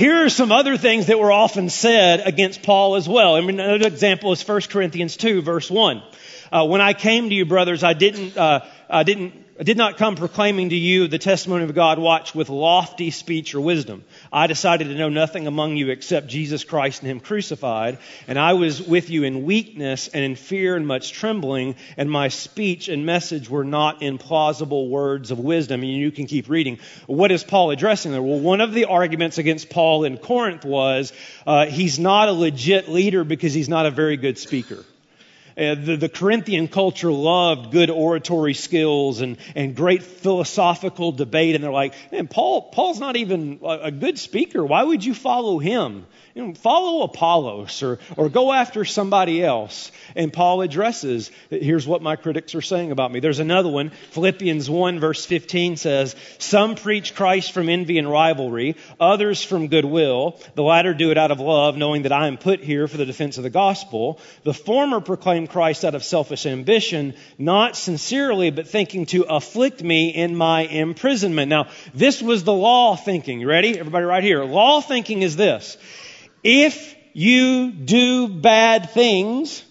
Here 0.00 0.24
are 0.24 0.30
some 0.30 0.50
other 0.50 0.78
things 0.78 1.08
that 1.08 1.18
were 1.18 1.30
often 1.30 1.68
said 1.68 2.26
against 2.26 2.62
Paul 2.62 2.96
as 2.96 3.06
well. 3.06 3.36
I 3.36 3.42
mean, 3.42 3.60
another 3.60 3.86
example 3.86 4.32
is 4.32 4.42
1 4.48 4.62
Corinthians 4.70 5.18
2, 5.18 5.42
verse 5.42 5.70
1. 5.70 6.02
Uh, 6.50 6.66
when 6.66 6.80
I 6.80 6.94
came 6.94 7.28
to 7.28 7.34
you, 7.34 7.44
brothers, 7.44 7.84
I 7.84 7.92
didn't, 7.92 8.34
uh, 8.34 8.64
I 8.88 9.02
didn't 9.02 9.34
I 9.60 9.62
did 9.62 9.76
not 9.76 9.98
come 9.98 10.16
proclaiming 10.16 10.70
to 10.70 10.74
you 10.74 11.06
the 11.06 11.18
testimony 11.18 11.64
of 11.64 11.74
God 11.74 11.98
watch 11.98 12.34
with 12.34 12.48
lofty 12.48 13.10
speech 13.10 13.54
or 13.54 13.60
wisdom. 13.60 14.04
I 14.32 14.46
decided 14.46 14.88
to 14.88 14.94
know 14.94 15.08
nothing 15.08 15.46
among 15.46 15.76
you 15.76 15.90
except 15.90 16.28
Jesus 16.28 16.62
Christ 16.62 17.02
and 17.02 17.10
Him 17.10 17.20
crucified. 17.20 17.98
And 18.28 18.38
I 18.38 18.52
was 18.52 18.80
with 18.80 19.10
you 19.10 19.24
in 19.24 19.44
weakness 19.44 20.08
and 20.08 20.24
in 20.24 20.36
fear 20.36 20.76
and 20.76 20.86
much 20.86 21.12
trembling. 21.12 21.74
And 21.96 22.10
my 22.10 22.28
speech 22.28 22.88
and 22.88 23.04
message 23.04 23.50
were 23.50 23.64
not 23.64 24.02
in 24.02 24.18
plausible 24.18 24.88
words 24.88 25.30
of 25.30 25.38
wisdom. 25.40 25.82
And 25.82 25.90
you 25.90 26.12
can 26.12 26.26
keep 26.26 26.48
reading. 26.48 26.78
What 27.06 27.32
is 27.32 27.42
Paul 27.42 27.70
addressing 27.72 28.12
there? 28.12 28.22
Well, 28.22 28.38
one 28.38 28.60
of 28.60 28.72
the 28.72 28.84
arguments 28.84 29.38
against 29.38 29.68
Paul 29.68 30.04
in 30.04 30.16
Corinth 30.16 30.64
was 30.64 31.12
uh, 31.46 31.66
he's 31.66 31.98
not 31.98 32.28
a 32.28 32.32
legit 32.32 32.88
leader 32.88 33.24
because 33.24 33.52
he's 33.52 33.68
not 33.68 33.86
a 33.86 33.90
very 33.90 34.16
good 34.16 34.38
speaker. 34.38 34.84
Uh, 35.56 35.74
the, 35.74 35.96
the, 35.96 36.08
Corinthian 36.08 36.68
culture 36.68 37.10
loved 37.10 37.72
good 37.72 37.90
oratory 37.90 38.54
skills 38.54 39.20
and, 39.20 39.36
and 39.54 39.74
great 39.74 40.02
philosophical 40.02 41.12
debate. 41.12 41.54
And 41.54 41.64
they're 41.64 41.70
like, 41.70 41.94
man, 42.12 42.28
Paul, 42.28 42.70
Paul's 42.70 43.00
not 43.00 43.16
even 43.16 43.60
a, 43.62 43.78
a 43.84 43.90
good 43.90 44.18
speaker. 44.18 44.64
Why 44.64 44.82
would 44.82 45.04
you 45.04 45.14
follow 45.14 45.58
him? 45.58 46.06
You 46.34 46.46
know, 46.46 46.54
follow 46.54 47.02
Apollos 47.02 47.82
or, 47.82 47.98
or 48.16 48.28
go 48.28 48.52
after 48.52 48.84
somebody 48.84 49.42
else. 49.42 49.90
And 50.14 50.32
Paul 50.32 50.62
addresses, 50.62 51.30
here's 51.50 51.86
what 51.86 52.02
my 52.02 52.14
critics 52.14 52.54
are 52.54 52.62
saying 52.62 52.92
about 52.92 53.10
me. 53.10 53.18
There's 53.18 53.40
another 53.40 53.68
one. 53.68 53.90
Philippians 54.12 54.70
1 54.70 55.00
verse 55.00 55.26
15 55.26 55.76
says, 55.76 56.14
Some 56.38 56.76
preach 56.76 57.16
Christ 57.16 57.52
from 57.52 57.68
envy 57.68 57.98
and 57.98 58.08
rivalry, 58.08 58.76
others 59.00 59.42
from 59.42 59.68
goodwill. 59.68 60.38
The 60.54 60.62
latter 60.62 60.94
do 60.94 61.10
it 61.10 61.18
out 61.18 61.32
of 61.32 61.40
love, 61.40 61.76
knowing 61.76 62.02
that 62.02 62.12
I 62.12 62.28
am 62.28 62.38
put 62.38 62.60
here 62.60 62.86
for 62.86 62.96
the 62.96 63.06
defense 63.06 63.36
of 63.36 63.42
the 63.42 63.50
gospel. 63.50 64.20
The 64.44 64.54
former 64.54 65.00
proclaim 65.00 65.48
Christ 65.50 65.84
out 65.84 65.94
of 65.94 66.04
selfish 66.04 66.46
ambition, 66.46 67.14
not 67.38 67.76
sincerely, 67.76 68.50
but 68.50 68.68
thinking 68.68 69.06
to 69.06 69.22
afflict 69.24 69.82
me 69.82 70.10
in 70.10 70.36
my 70.36 70.62
imprisonment. 70.62 71.48
Now, 71.48 71.68
this 71.94 72.22
was 72.22 72.44
the 72.44 72.52
law 72.52 72.96
thinking. 72.96 73.40
You 73.40 73.48
ready? 73.48 73.78
Everybody 73.78 74.04
right 74.04 74.24
here. 74.24 74.44
Law 74.44 74.80
thinking 74.80 75.22
is 75.22 75.36
this. 75.36 75.76
If 76.42 76.96
you 77.12 77.70
do 77.70 78.28
bad 78.28 78.90
things, 78.90 79.64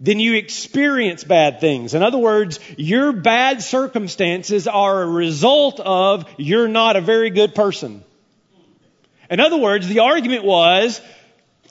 then 0.00 0.18
you 0.18 0.34
experience 0.34 1.24
bad 1.24 1.60
things. 1.60 1.94
In 1.94 2.02
other 2.02 2.18
words, 2.18 2.58
your 2.78 3.12
bad 3.12 3.62
circumstances 3.62 4.66
are 4.66 5.02
a 5.02 5.06
result 5.06 5.78
of 5.78 6.24
you're 6.38 6.68
not 6.68 6.96
a 6.96 7.02
very 7.02 7.30
good 7.30 7.54
person. 7.54 8.02
In 9.30 9.38
other 9.38 9.58
words, 9.58 9.86
the 9.86 10.00
argument 10.00 10.44
was, 10.44 11.00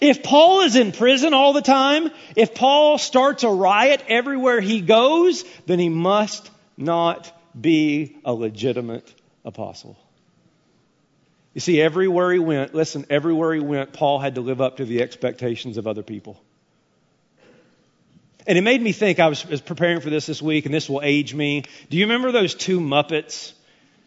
if 0.02 0.24
Paul 0.24 0.62
is 0.62 0.76
in 0.76 0.92
prison 0.92 1.34
all 1.34 1.54
the 1.54 1.62
time, 1.62 2.10
if 2.36 2.56
Paul 2.56 2.98
starts 2.98 3.44
a 3.44 3.50
riot 3.50 4.04
everywhere 4.08 4.62
he 4.62 4.82
goes, 4.82 5.44
then 5.66 5.80
he 5.80 5.90
must 5.90 6.50
not 6.78 7.32
be 7.60 8.18
a 8.24 8.34
legitimate 8.34 9.14
apostle. 9.44 9.98
You 11.54 11.62
see, 11.62 11.82
everywhere 11.82 12.32
he 12.32 12.40
went, 12.40 12.74
listen, 12.74 13.06
everywhere 13.10 13.54
he 13.54 13.60
went, 13.60 13.92
Paul 13.92 14.20
had 14.20 14.36
to 14.36 14.42
live 14.42 14.62
up 14.62 14.78
to 14.78 14.86
the 14.86 15.02
expectations 15.02 15.78
of 15.78 15.88
other 15.88 16.04
people. 16.04 16.42
And 18.48 18.58
it 18.58 18.62
made 18.62 18.82
me 18.82 18.94
think, 18.94 19.20
I 19.20 19.28
was, 19.28 19.46
was 19.46 19.62
preparing 19.62 20.00
for 20.00 20.10
this 20.10 20.26
this 20.26 20.42
week, 20.42 20.66
and 20.66 20.74
this 20.74 20.90
will 20.90 21.02
age 21.04 21.34
me. 21.34 21.66
Do 21.90 21.98
you 21.98 22.06
remember 22.06 22.32
those 22.32 22.56
two 22.56 22.80
Muppets 22.80 23.54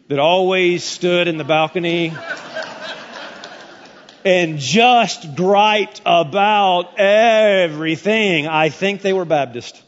that 0.07 0.19
always 0.19 0.83
stood 0.83 1.27
in 1.27 1.37
the 1.37 1.43
balcony? 1.43 2.13
And 4.25 4.59
just 4.59 5.35
griped 5.35 6.01
about 6.05 6.97
everything. 6.99 8.47
I 8.47 8.69
think 8.69 9.01
they 9.01 9.13
were 9.13 9.25
Baptist. 9.25 9.81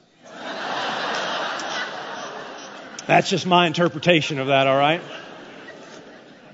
That's 3.08 3.30
just 3.30 3.46
my 3.46 3.68
interpretation 3.68 4.40
of 4.40 4.48
that, 4.48 4.66
all 4.68 4.78
right? 4.78 5.02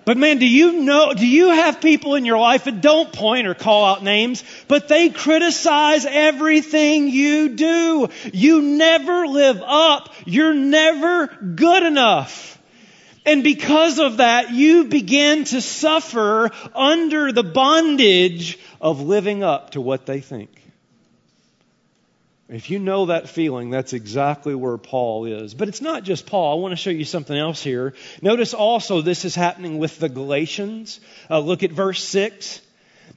But 0.04 0.18
man, 0.18 0.40
do 0.40 0.48
you 0.48 0.82
know, 0.82 1.14
do 1.14 1.26
you 1.28 1.50
have 1.50 1.80
people 1.80 2.16
in 2.16 2.26
your 2.26 2.40
life 2.40 2.66
that 2.66 2.82
don't 2.82 3.14
point 3.14 3.48
or 3.48 3.54
call 3.54 3.86
out 3.86 4.04
names, 4.04 4.44
but 4.68 4.88
they 4.88 5.10
criticize 5.10 6.06
everything 6.06 7.08
you 7.08 7.50
do? 7.50 8.10
You 8.34 8.62
never 8.62 9.28
live 9.28 9.62
up. 9.62 10.14
You're 10.26 10.56
never 10.56 11.28
good 11.28 11.84
enough. 11.84 12.60
And 13.26 13.44
because 13.44 14.00
of 14.00 14.18
that, 14.18 14.52
you 14.52 14.86
begin 14.86 15.44
to 15.46 15.62
suffer 15.62 16.50
under 16.74 17.32
the 17.32 17.44
bondage 17.44 18.58
of 18.80 19.02
living 19.02 19.44
up 19.44 19.72
to 19.72 19.82
what 19.82 20.06
they 20.06 20.22
think. 20.22 20.50
If 22.50 22.70
you 22.70 22.80
know 22.80 23.06
that 23.06 23.30
feeling, 23.30 23.70
that's 23.70 23.94
exactly 23.94 24.54
where 24.56 24.78
Paul 24.78 25.26
is. 25.26 25.54
But 25.54 25.70
it's 25.70 25.82
not 25.82 26.04
just 26.04 26.26
Paul. 26.26 26.58
I 26.58 26.62
want 26.62 26.74
to 26.74 26.76
show 26.76 26.90
you 26.90 27.06
something 27.06 27.38
else 27.38 27.64
here. 27.64 27.94
Notice 28.22 28.54
also 28.54 29.02
this 29.02 29.24
is 29.24 29.36
happening 29.36 29.78
with 29.78 30.00
the 30.00 30.10
Galatians. 30.10 31.00
Uh, 31.30 31.40
look 31.40 31.64
at 31.64 31.72
verse 31.72 32.04
6. 32.04 32.60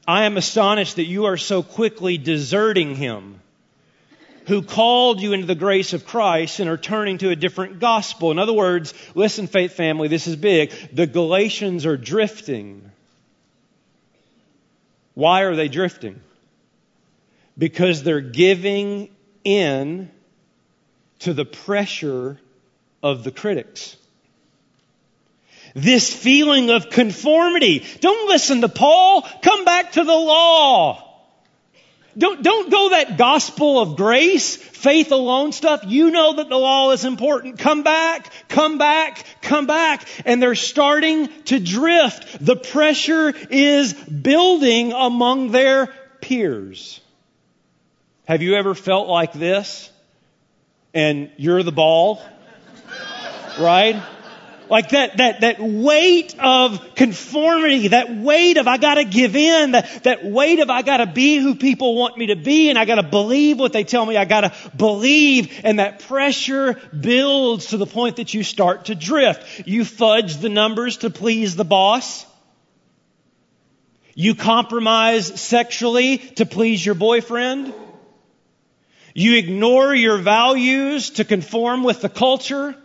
I 0.06 0.24
am 0.24 0.36
astonished 0.36 0.96
that 0.96 1.06
you 1.06 1.24
are 1.24 1.36
so 1.36 1.64
quickly 1.64 2.16
deserting 2.16 2.94
him 2.94 3.40
who 4.46 4.62
called 4.62 5.20
you 5.20 5.32
into 5.32 5.46
the 5.46 5.54
grace 5.54 5.92
of 5.92 6.06
Christ 6.06 6.60
and 6.60 6.68
are 6.68 6.76
turning 6.76 7.18
to 7.18 7.30
a 7.30 7.36
different 7.36 7.80
gospel. 7.80 8.30
In 8.30 8.38
other 8.38 8.52
words, 8.52 8.94
listen, 9.14 9.46
faith 9.46 9.72
family, 9.72 10.08
this 10.08 10.26
is 10.26 10.36
big. 10.36 10.70
The 10.92 11.06
Galatians 11.06 11.86
are 11.86 11.96
drifting. 11.96 12.90
Why 15.14 15.42
are 15.42 15.56
they 15.56 15.68
drifting? 15.68 16.20
Because 17.56 18.02
they're 18.02 18.20
giving 18.20 19.08
in 19.44 20.10
to 21.20 21.32
the 21.32 21.44
pressure 21.44 22.38
of 23.02 23.24
the 23.24 23.30
critics. 23.30 23.96
This 25.74 26.12
feeling 26.12 26.70
of 26.70 26.90
conformity. 26.90 27.84
Don't 28.00 28.28
listen 28.28 28.60
to 28.60 28.68
Paul. 28.68 29.22
Come 29.42 29.64
back 29.64 29.92
to 29.92 30.04
the 30.04 30.12
law. 30.12 31.13
Don't, 32.16 32.42
don't 32.42 32.70
go 32.70 32.90
that 32.90 33.18
gospel 33.18 33.80
of 33.80 33.96
grace, 33.96 34.56
faith 34.56 35.10
alone 35.10 35.52
stuff. 35.52 35.82
You 35.84 36.10
know 36.10 36.34
that 36.34 36.48
the 36.48 36.56
law 36.56 36.92
is 36.92 37.04
important. 37.04 37.58
Come 37.58 37.82
back, 37.82 38.30
come 38.48 38.78
back, 38.78 39.24
come 39.42 39.66
back. 39.66 40.06
And 40.24 40.40
they're 40.40 40.54
starting 40.54 41.28
to 41.44 41.58
drift. 41.58 42.44
The 42.44 42.56
pressure 42.56 43.32
is 43.50 43.92
building 43.94 44.92
among 44.92 45.50
their 45.50 45.88
peers. 46.20 47.00
Have 48.26 48.42
you 48.42 48.54
ever 48.54 48.74
felt 48.74 49.08
like 49.08 49.32
this? 49.32 49.90
And 50.94 51.30
you're 51.36 51.62
the 51.62 51.72
ball? 51.72 52.22
Right? 53.58 54.00
Like 54.70 54.90
that, 54.90 55.18
that, 55.18 55.42
that 55.42 55.60
weight 55.60 56.34
of 56.38 56.94
conformity, 56.94 57.88
that 57.88 58.16
weight 58.16 58.56
of 58.56 58.66
I 58.66 58.78
gotta 58.78 59.04
give 59.04 59.36
in, 59.36 59.72
that, 59.72 60.04
that 60.04 60.24
weight 60.24 60.60
of 60.60 60.70
I 60.70 60.82
gotta 60.82 61.06
be 61.06 61.36
who 61.36 61.54
people 61.54 61.96
want 61.96 62.16
me 62.16 62.26
to 62.26 62.36
be 62.36 62.70
and 62.70 62.78
I 62.78 62.84
gotta 62.86 63.02
believe 63.02 63.58
what 63.58 63.72
they 63.72 63.84
tell 63.84 64.06
me 64.06 64.16
I 64.16 64.24
gotta 64.24 64.52
believe 64.76 65.60
and 65.64 65.78
that 65.78 66.00
pressure 66.00 66.80
builds 66.98 67.66
to 67.66 67.76
the 67.76 67.86
point 67.86 68.16
that 68.16 68.32
you 68.32 68.42
start 68.42 68.86
to 68.86 68.94
drift. 68.94 69.66
You 69.66 69.84
fudge 69.84 70.38
the 70.38 70.48
numbers 70.48 70.98
to 70.98 71.10
please 71.10 71.56
the 71.56 71.64
boss. 71.64 72.24
You 74.14 74.34
compromise 74.34 75.40
sexually 75.40 76.18
to 76.18 76.46
please 76.46 76.84
your 76.84 76.94
boyfriend. 76.94 77.74
You 79.14 79.36
ignore 79.36 79.94
your 79.94 80.18
values 80.18 81.10
to 81.10 81.24
conform 81.24 81.84
with 81.84 82.00
the 82.00 82.08
culture. 82.08 82.76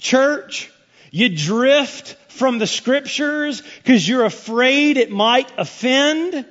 Church, 0.00 0.70
you 1.10 1.28
drift 1.28 2.16
from 2.28 2.58
the 2.58 2.66
scriptures 2.66 3.62
because 3.78 4.08
you're 4.08 4.24
afraid 4.24 4.96
it 4.96 5.10
might 5.10 5.52
offend. 5.58 6.46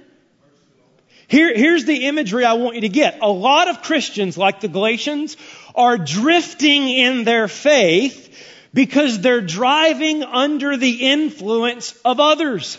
Here, 1.27 1.53
here's 1.53 1.85
the 1.85 2.07
imagery 2.07 2.45
I 2.45 2.53
want 2.53 2.75
you 2.75 2.81
to 2.81 2.89
get. 2.89 3.19
A 3.21 3.29
lot 3.29 3.67
of 3.67 3.81
Christians, 3.81 4.37
like 4.37 4.61
the 4.61 4.67
Galatians, 4.67 5.37
are 5.75 5.97
drifting 5.97 6.89
in 6.89 7.23
their 7.23 7.47
faith 7.47 8.35
because 8.73 9.21
they're 9.21 9.41
driving 9.41 10.23
under 10.23 10.77
the 10.77 11.09
influence 11.09 11.93
of 12.05 12.19
others. 12.19 12.77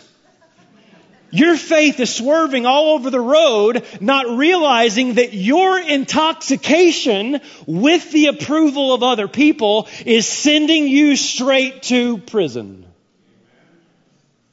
Your 1.31 1.55
faith 1.55 1.99
is 1.99 2.13
swerving 2.13 2.65
all 2.65 2.95
over 2.95 3.09
the 3.09 3.19
road, 3.19 3.85
not 4.01 4.37
realizing 4.37 5.13
that 5.13 5.33
your 5.33 5.79
intoxication 5.79 7.39
with 7.65 8.11
the 8.11 8.27
approval 8.27 8.93
of 8.93 9.01
other 9.01 9.29
people 9.29 9.87
is 10.05 10.27
sending 10.27 10.87
you 10.87 11.15
straight 11.15 11.83
to 11.83 12.17
prison. 12.17 12.85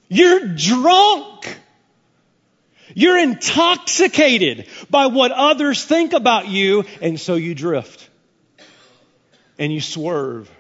You're 0.09 0.55
drunk. 0.55 1.59
You're 2.95 3.19
intoxicated 3.19 4.67
by 4.89 5.07
what 5.07 5.33
others 5.33 5.85
think 5.85 6.13
about 6.13 6.49
you, 6.49 6.85
and 7.03 7.21
so 7.21 7.35
you 7.35 7.55
drift. 7.55 8.09
And 9.59 9.73
you 9.73 9.81
swerve. 9.81 10.51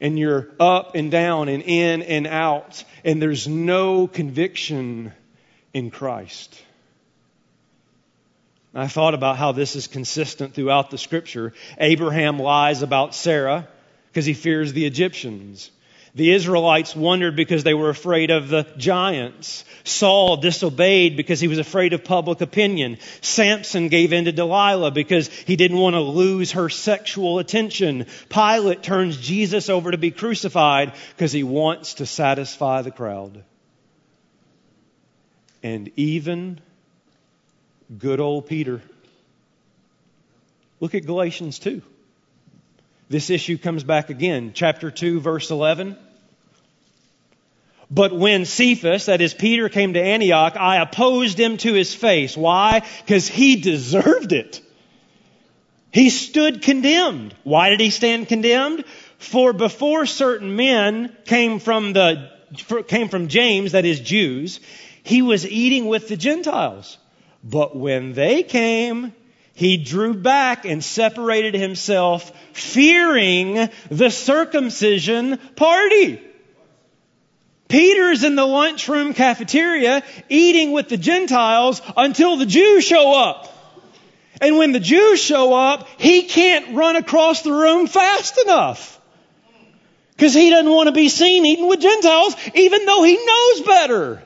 And 0.00 0.18
you're 0.18 0.48
up 0.60 0.94
and 0.94 1.10
down 1.10 1.48
and 1.48 1.62
in 1.62 2.02
and 2.02 2.26
out, 2.26 2.84
and 3.04 3.22
there's 3.22 3.48
no 3.48 4.06
conviction 4.06 5.12
in 5.72 5.90
Christ. 5.90 6.60
I 8.74 8.88
thought 8.88 9.14
about 9.14 9.36
how 9.36 9.52
this 9.52 9.76
is 9.76 9.86
consistent 9.86 10.54
throughout 10.54 10.90
the 10.90 10.98
scripture. 10.98 11.52
Abraham 11.78 12.38
lies 12.40 12.82
about 12.82 13.14
Sarah 13.14 13.68
because 14.08 14.26
he 14.26 14.34
fears 14.34 14.72
the 14.72 14.84
Egyptians. 14.84 15.70
The 16.16 16.30
Israelites 16.30 16.94
wondered 16.94 17.34
because 17.34 17.64
they 17.64 17.74
were 17.74 17.90
afraid 17.90 18.30
of 18.30 18.48
the 18.48 18.62
giants. 18.76 19.64
Saul 19.82 20.36
disobeyed 20.36 21.16
because 21.16 21.40
he 21.40 21.48
was 21.48 21.58
afraid 21.58 21.92
of 21.92 22.04
public 22.04 22.40
opinion. 22.40 22.98
Samson 23.20 23.88
gave 23.88 24.12
in 24.12 24.26
to 24.26 24.32
Delilah 24.32 24.92
because 24.92 25.26
he 25.28 25.56
didn't 25.56 25.78
want 25.78 25.94
to 25.94 26.00
lose 26.00 26.52
her 26.52 26.68
sexual 26.68 27.40
attention. 27.40 28.06
Pilate 28.28 28.84
turns 28.84 29.16
Jesus 29.16 29.68
over 29.68 29.90
to 29.90 29.98
be 29.98 30.12
crucified 30.12 30.92
because 31.16 31.32
he 31.32 31.42
wants 31.42 31.94
to 31.94 32.06
satisfy 32.06 32.82
the 32.82 32.92
crowd. 32.92 33.42
And 35.64 35.90
even 35.96 36.60
good 37.98 38.20
old 38.20 38.46
Peter. 38.46 38.82
Look 40.78 40.94
at 40.94 41.06
Galatians 41.06 41.58
2. 41.58 41.82
This 43.08 43.30
issue 43.30 43.58
comes 43.58 43.82
back 43.82 44.10
again. 44.10 44.52
Chapter 44.54 44.90
2, 44.90 45.20
verse 45.20 45.50
11. 45.50 45.96
But 47.90 48.12
when 48.12 48.44
Cephas, 48.44 49.06
that 49.06 49.20
is 49.20 49.34
Peter, 49.34 49.68
came 49.68 49.94
to 49.94 50.02
Antioch, 50.02 50.56
I 50.56 50.76
opposed 50.76 51.38
him 51.38 51.56
to 51.58 51.72
his 51.72 51.94
face. 51.94 52.36
Why? 52.36 52.82
Because 53.04 53.28
he 53.28 53.56
deserved 53.56 54.32
it. 54.32 54.60
He 55.92 56.10
stood 56.10 56.62
condemned. 56.62 57.34
Why 57.44 57.70
did 57.70 57.80
he 57.80 57.90
stand 57.90 58.28
condemned? 58.28 58.84
For 59.18 59.52
before 59.52 60.06
certain 60.06 60.56
men 60.56 61.14
came 61.24 61.60
from 61.60 61.92
the, 61.92 62.30
came 62.88 63.08
from 63.08 63.28
James, 63.28 63.72
that 63.72 63.84
is 63.84 64.00
Jews, 64.00 64.60
he 65.02 65.22
was 65.22 65.46
eating 65.46 65.86
with 65.86 66.08
the 66.08 66.16
Gentiles. 66.16 66.98
But 67.44 67.76
when 67.76 68.14
they 68.14 68.42
came, 68.42 69.12
he 69.54 69.76
drew 69.76 70.14
back 70.14 70.64
and 70.64 70.82
separated 70.82 71.54
himself, 71.54 72.32
fearing 72.52 73.68
the 73.88 74.10
circumcision 74.10 75.38
party. 75.54 76.20
Peter's 77.68 78.24
in 78.24 78.36
the 78.36 78.44
lunchroom 78.44 79.14
cafeteria 79.14 80.02
eating 80.28 80.72
with 80.72 80.88
the 80.88 80.96
Gentiles 80.96 81.80
until 81.96 82.36
the 82.36 82.46
Jews 82.46 82.84
show 82.84 83.14
up. 83.18 83.50
And 84.40 84.58
when 84.58 84.72
the 84.72 84.80
Jews 84.80 85.20
show 85.20 85.54
up, 85.54 85.88
he 85.98 86.24
can't 86.24 86.74
run 86.74 86.96
across 86.96 87.42
the 87.42 87.52
room 87.52 87.86
fast 87.86 88.38
enough. 88.38 89.00
Because 90.10 90.34
he 90.34 90.50
doesn't 90.50 90.70
want 90.70 90.88
to 90.88 90.92
be 90.92 91.08
seen 91.08 91.44
eating 91.46 91.68
with 91.68 91.80
Gentiles, 91.80 92.36
even 92.54 92.84
though 92.84 93.02
he 93.02 93.16
knows 93.24 93.60
better. 93.62 94.22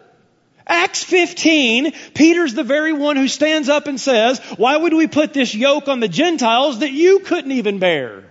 Acts 0.67 1.03
15, 1.03 1.93
Peter's 2.15 2.53
the 2.53 2.65
very 2.65 2.93
one 2.93 3.17
who 3.17 3.27
stands 3.27 3.71
up 3.71 3.87
and 3.87 3.99
says, 3.99 4.39
Why 4.59 4.77
would 4.77 4.93
we 4.93 5.07
put 5.07 5.33
this 5.33 5.55
yoke 5.55 5.89
on 5.89 6.01
the 6.01 6.09
Gentiles 6.09 6.81
that 6.81 6.93
you 6.93 7.21
couldn't 7.21 7.53
even 7.53 7.79
bear? 7.79 8.28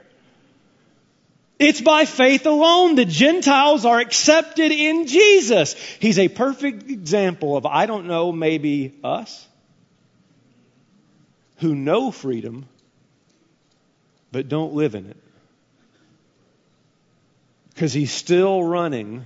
It's 1.60 1.82
by 1.82 2.06
faith 2.06 2.46
alone. 2.46 2.96
The 2.96 3.06
Gentiles 3.06 3.84
are 3.86 4.00
accepted 4.00 4.72
in 4.72 5.08
Jesus. 5.08 5.74
He's 6.00 6.20
a 6.20 6.28
perfect 6.28 6.90
example 6.90 7.58
of, 7.58 7.66
I 7.66 7.88
don't 7.88 8.06
know, 8.06 8.32
maybe 8.32 8.94
us 9.04 9.48
who 11.58 11.74
know 11.74 12.12
freedom 12.12 12.66
but 14.32 14.50
don't 14.50 14.74
live 14.74 14.94
in 14.94 15.08
it. 15.08 15.18
Because 17.74 17.94
he's 17.94 18.12
still 18.12 18.64
running 18.64 19.26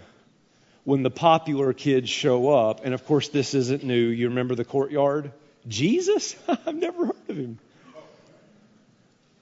when 0.83 1.03
the 1.03 1.09
popular 1.09 1.73
kids 1.73 2.09
show 2.09 2.49
up. 2.49 2.85
And 2.85 2.93
of 2.93 3.05
course, 3.05 3.29
this 3.29 3.53
isn't 3.53 3.83
new. 3.83 4.07
You 4.07 4.29
remember 4.29 4.55
the 4.55 4.65
courtyard? 4.65 5.31
Jesus? 5.67 6.35
I've 6.47 6.75
never 6.75 7.07
heard 7.07 7.29
of 7.29 7.37
him. 7.37 7.59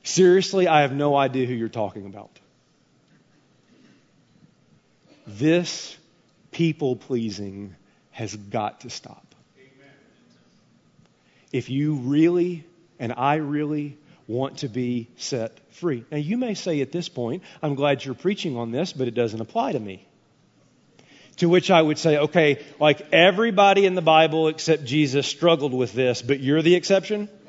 Seriously, 0.04 0.68
I 0.68 0.82
have 0.82 0.94
no 0.94 1.16
idea 1.16 1.46
who 1.46 1.54
you're 1.54 1.70
talking 1.70 2.06
about. 2.06 2.32
This 5.38 5.96
people 6.52 6.96
pleasing 6.96 7.76
has 8.12 8.36
got 8.36 8.82
to 8.82 8.90
stop. 8.90 9.26
If 11.52 11.70
you 11.70 11.96
really 11.96 12.66
and 13.00 13.14
I 13.16 13.36
really 13.36 13.98
want 14.28 14.60
to 14.60 14.68
be 14.68 15.08
set 15.18 15.58
free. 15.76 16.04
Now, 16.12 16.18
you 16.18 16.38
may 16.38 16.54
say 16.54 16.82
at 16.82 16.92
this 16.92 17.10
point, 17.10 17.44
I'm 17.64 17.76
glad 17.76 18.04
you're 18.04 18.14
preaching 18.14 18.58
on 18.58 18.72
this, 18.72 18.94
but 18.94 19.08
it 19.08 19.14
doesn't 19.16 19.40
apply 19.40 19.72
to 19.72 19.80
me. 19.80 20.06
To 21.38 21.48
which 21.48 21.72
I 21.72 21.82
would 21.82 21.98
say, 21.98 22.18
okay, 22.18 22.64
like 22.80 23.02
everybody 23.14 23.86
in 23.86 23.96
the 23.96 24.02
Bible 24.02 24.50
except 24.50 24.84
Jesus 24.84 25.26
struggled 25.26 25.74
with 25.74 25.94
this, 25.94 26.22
but 26.22 26.42
you're 26.42 26.62
the 26.62 26.76
exception? 26.76 27.30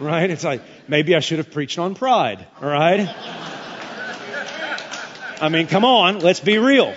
Right? 0.00 0.28
It's 0.28 0.42
like, 0.42 0.62
maybe 0.88 1.14
I 1.14 1.20
should 1.20 1.38
have 1.38 1.52
preached 1.52 1.78
on 1.78 1.94
pride, 1.94 2.44
all 2.60 2.68
right? 2.68 3.53
I 5.40 5.48
mean, 5.48 5.66
come 5.66 5.84
on, 5.84 6.20
let's 6.20 6.40
be 6.40 6.58
real. 6.58 6.94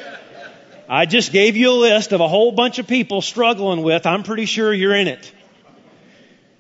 I 0.90 1.06
just 1.06 1.32
gave 1.32 1.58
you 1.58 1.72
a 1.72 1.80
list 1.80 2.14
of 2.14 2.22
a 2.22 2.28
whole 2.28 2.52
bunch 2.52 2.80
of 2.80 2.88
people 2.88 3.22
struggling 3.22 3.82
with. 3.82 4.06
I'm 4.06 4.24
pretty 4.24 4.46
sure 4.46 4.74
you're 4.74 4.96
in 4.96 5.08
it. 5.08 5.32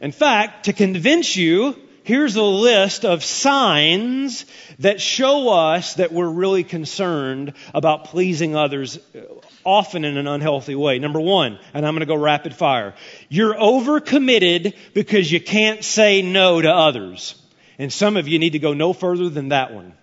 In 0.01 0.11
fact, 0.11 0.65
to 0.65 0.73
convince 0.73 1.35
you, 1.35 1.75
here's 2.03 2.35
a 2.35 2.43
list 2.43 3.05
of 3.05 3.23
signs 3.23 4.45
that 4.79 4.99
show 4.99 5.49
us 5.49 5.95
that 5.95 6.11
we're 6.11 6.29
really 6.29 6.63
concerned 6.63 7.53
about 7.73 8.05
pleasing 8.05 8.55
others, 8.55 8.99
uh, 9.15 9.21
often 9.63 10.03
in 10.03 10.17
an 10.17 10.27
unhealthy 10.27 10.75
way. 10.75 10.99
Number 10.99 11.19
one, 11.19 11.59
and 11.73 11.85
I'm 11.85 11.93
going 11.93 12.01
to 12.01 12.05
go 12.05 12.15
rapid 12.15 12.53
fire. 12.55 12.95
You're 13.29 13.55
overcommitted 13.55 14.75
because 14.93 15.31
you 15.31 15.39
can't 15.39 15.83
say 15.83 16.21
no 16.21 16.61
to 16.61 16.73
others. 16.73 17.35
And 17.79 17.93
some 17.93 18.17
of 18.17 18.27
you 18.27 18.39
need 18.39 18.51
to 18.51 18.59
go 18.59 18.73
no 18.73 18.93
further 18.93 19.29
than 19.29 19.49
that 19.49 19.73
one. 19.73 19.93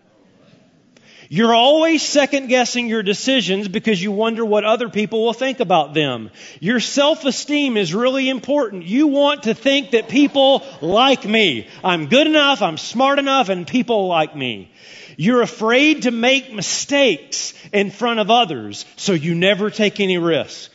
You're 1.28 1.54
always 1.54 2.02
second 2.02 2.48
guessing 2.48 2.88
your 2.88 3.02
decisions 3.02 3.68
because 3.68 4.02
you 4.02 4.12
wonder 4.12 4.44
what 4.44 4.64
other 4.64 4.88
people 4.88 5.24
will 5.24 5.32
think 5.32 5.60
about 5.60 5.94
them. 5.94 6.30
Your 6.60 6.80
self 6.80 7.24
esteem 7.24 7.76
is 7.76 7.94
really 7.94 8.28
important. 8.28 8.84
You 8.84 9.06
want 9.06 9.44
to 9.44 9.54
think 9.54 9.92
that 9.92 10.08
people 10.08 10.62
like 10.80 11.24
me. 11.24 11.68
I'm 11.82 12.06
good 12.06 12.26
enough, 12.26 12.62
I'm 12.62 12.78
smart 12.78 13.18
enough, 13.18 13.48
and 13.48 13.66
people 13.66 14.06
like 14.08 14.36
me. 14.36 14.70
You're 15.16 15.42
afraid 15.42 16.02
to 16.02 16.10
make 16.10 16.52
mistakes 16.52 17.54
in 17.72 17.90
front 17.90 18.20
of 18.20 18.30
others, 18.30 18.84
so 18.96 19.12
you 19.12 19.34
never 19.34 19.70
take 19.70 20.00
any 20.00 20.18
risk. 20.18 20.70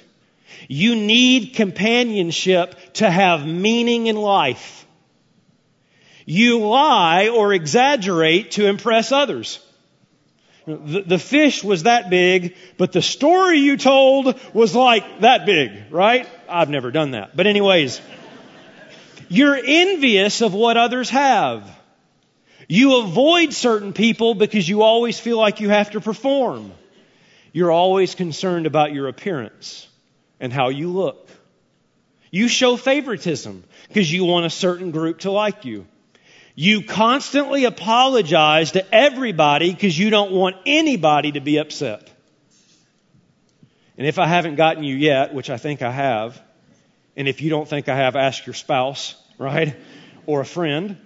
You 0.68 0.96
need 0.96 1.56
companionship 1.56 2.76
to 2.94 3.10
have 3.10 3.46
meaning 3.46 4.08
in 4.08 4.16
life. 4.16 4.86
You 6.26 6.60
lie 6.60 7.30
or 7.30 7.54
exaggerate 7.54 8.52
to 8.52 8.68
impress 8.68 9.12
others. 9.12 9.60
The, 10.70 11.02
the 11.02 11.18
fish 11.18 11.64
was 11.64 11.84
that 11.84 12.12
big, 12.12 12.56
but 12.78 12.92
the 12.92 13.02
story 13.02 13.58
you 13.58 13.76
told 13.76 14.40
was 14.54 14.76
like 14.76 15.22
that 15.22 15.48
big, 15.48 15.72
right? 15.92 16.30
I've 16.48 16.70
never 16.70 16.92
done 16.92 17.12
that. 17.12 17.36
But 17.36 17.48
anyways, 17.48 18.00
you're 19.30 19.56
envious 19.56 20.42
of 20.42 20.54
what 20.54 20.78
others 20.78 21.10
have. 21.10 21.68
You 22.68 22.98
avoid 22.98 23.52
certain 23.54 23.94
people 23.94 24.36
because 24.36 24.70
you 24.70 24.84
always 24.84 25.20
feel 25.20 25.40
like 25.40 25.60
you 25.60 25.70
have 25.70 25.90
to 25.92 26.02
perform. 26.02 26.72
You're 27.52 27.72
always 27.72 28.14
concerned 28.14 28.68
about 28.68 28.94
your 28.94 29.08
appearance 29.08 29.88
and 30.40 30.54
how 30.54 30.70
you 30.70 30.90
look. 30.90 31.28
You 32.30 32.48
show 32.48 32.78
favoritism 32.78 33.64
because 33.88 34.12
you 34.12 34.24
want 34.24 34.46
a 34.46 34.52
certain 34.52 34.92
group 34.92 35.22
to 35.22 35.32
like 35.32 35.66
you. 35.66 35.88
You 36.62 36.82
constantly 36.82 37.64
apologize 37.64 38.74
to 38.74 38.86
everybody 38.94 39.72
because 39.72 39.98
you 39.98 40.10
don't 40.10 40.34
want 40.34 40.58
anybody 40.66 41.32
to 41.32 41.40
be 41.40 41.56
upset. 41.56 42.12
And 43.98 44.06
if 44.06 44.20
I 44.20 44.28
haven't 44.28 44.56
gotten 44.56 44.84
you 44.84 44.98
yet, 44.98 45.34
which 45.34 45.50
I 45.50 45.56
think 45.56 45.82
I 45.82 45.90
have, 45.90 46.38
and 47.16 47.30
if 47.30 47.42
you 47.42 47.50
don't 47.50 47.66
think 47.66 47.88
I 47.88 47.96
have, 47.96 48.18
ask 48.18 48.46
your 48.46 48.56
spouse, 48.56 49.16
right? 49.38 49.74
Or 50.26 50.42
a 50.42 50.46
friend. 50.46 50.98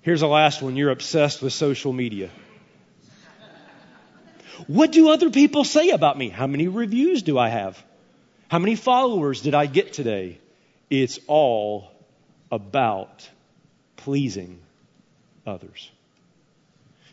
Here's 0.00 0.20
the 0.20 0.26
last 0.26 0.62
one 0.62 0.74
you're 0.74 0.90
obsessed 0.90 1.42
with 1.42 1.52
social 1.52 1.92
media. 1.92 2.30
What 4.68 4.90
do 4.90 5.10
other 5.10 5.28
people 5.28 5.64
say 5.64 5.90
about 5.90 6.16
me? 6.16 6.30
How 6.30 6.46
many 6.46 6.66
reviews 6.68 7.22
do 7.22 7.36
I 7.38 7.50
have? 7.50 7.84
How 8.48 8.58
many 8.58 8.74
followers 8.74 9.42
did 9.42 9.54
I 9.54 9.66
get 9.66 9.92
today? 9.92 10.40
It's 10.88 11.20
all 11.26 11.90
about 12.50 13.28
pleasing 14.06 14.60
others. 15.44 15.90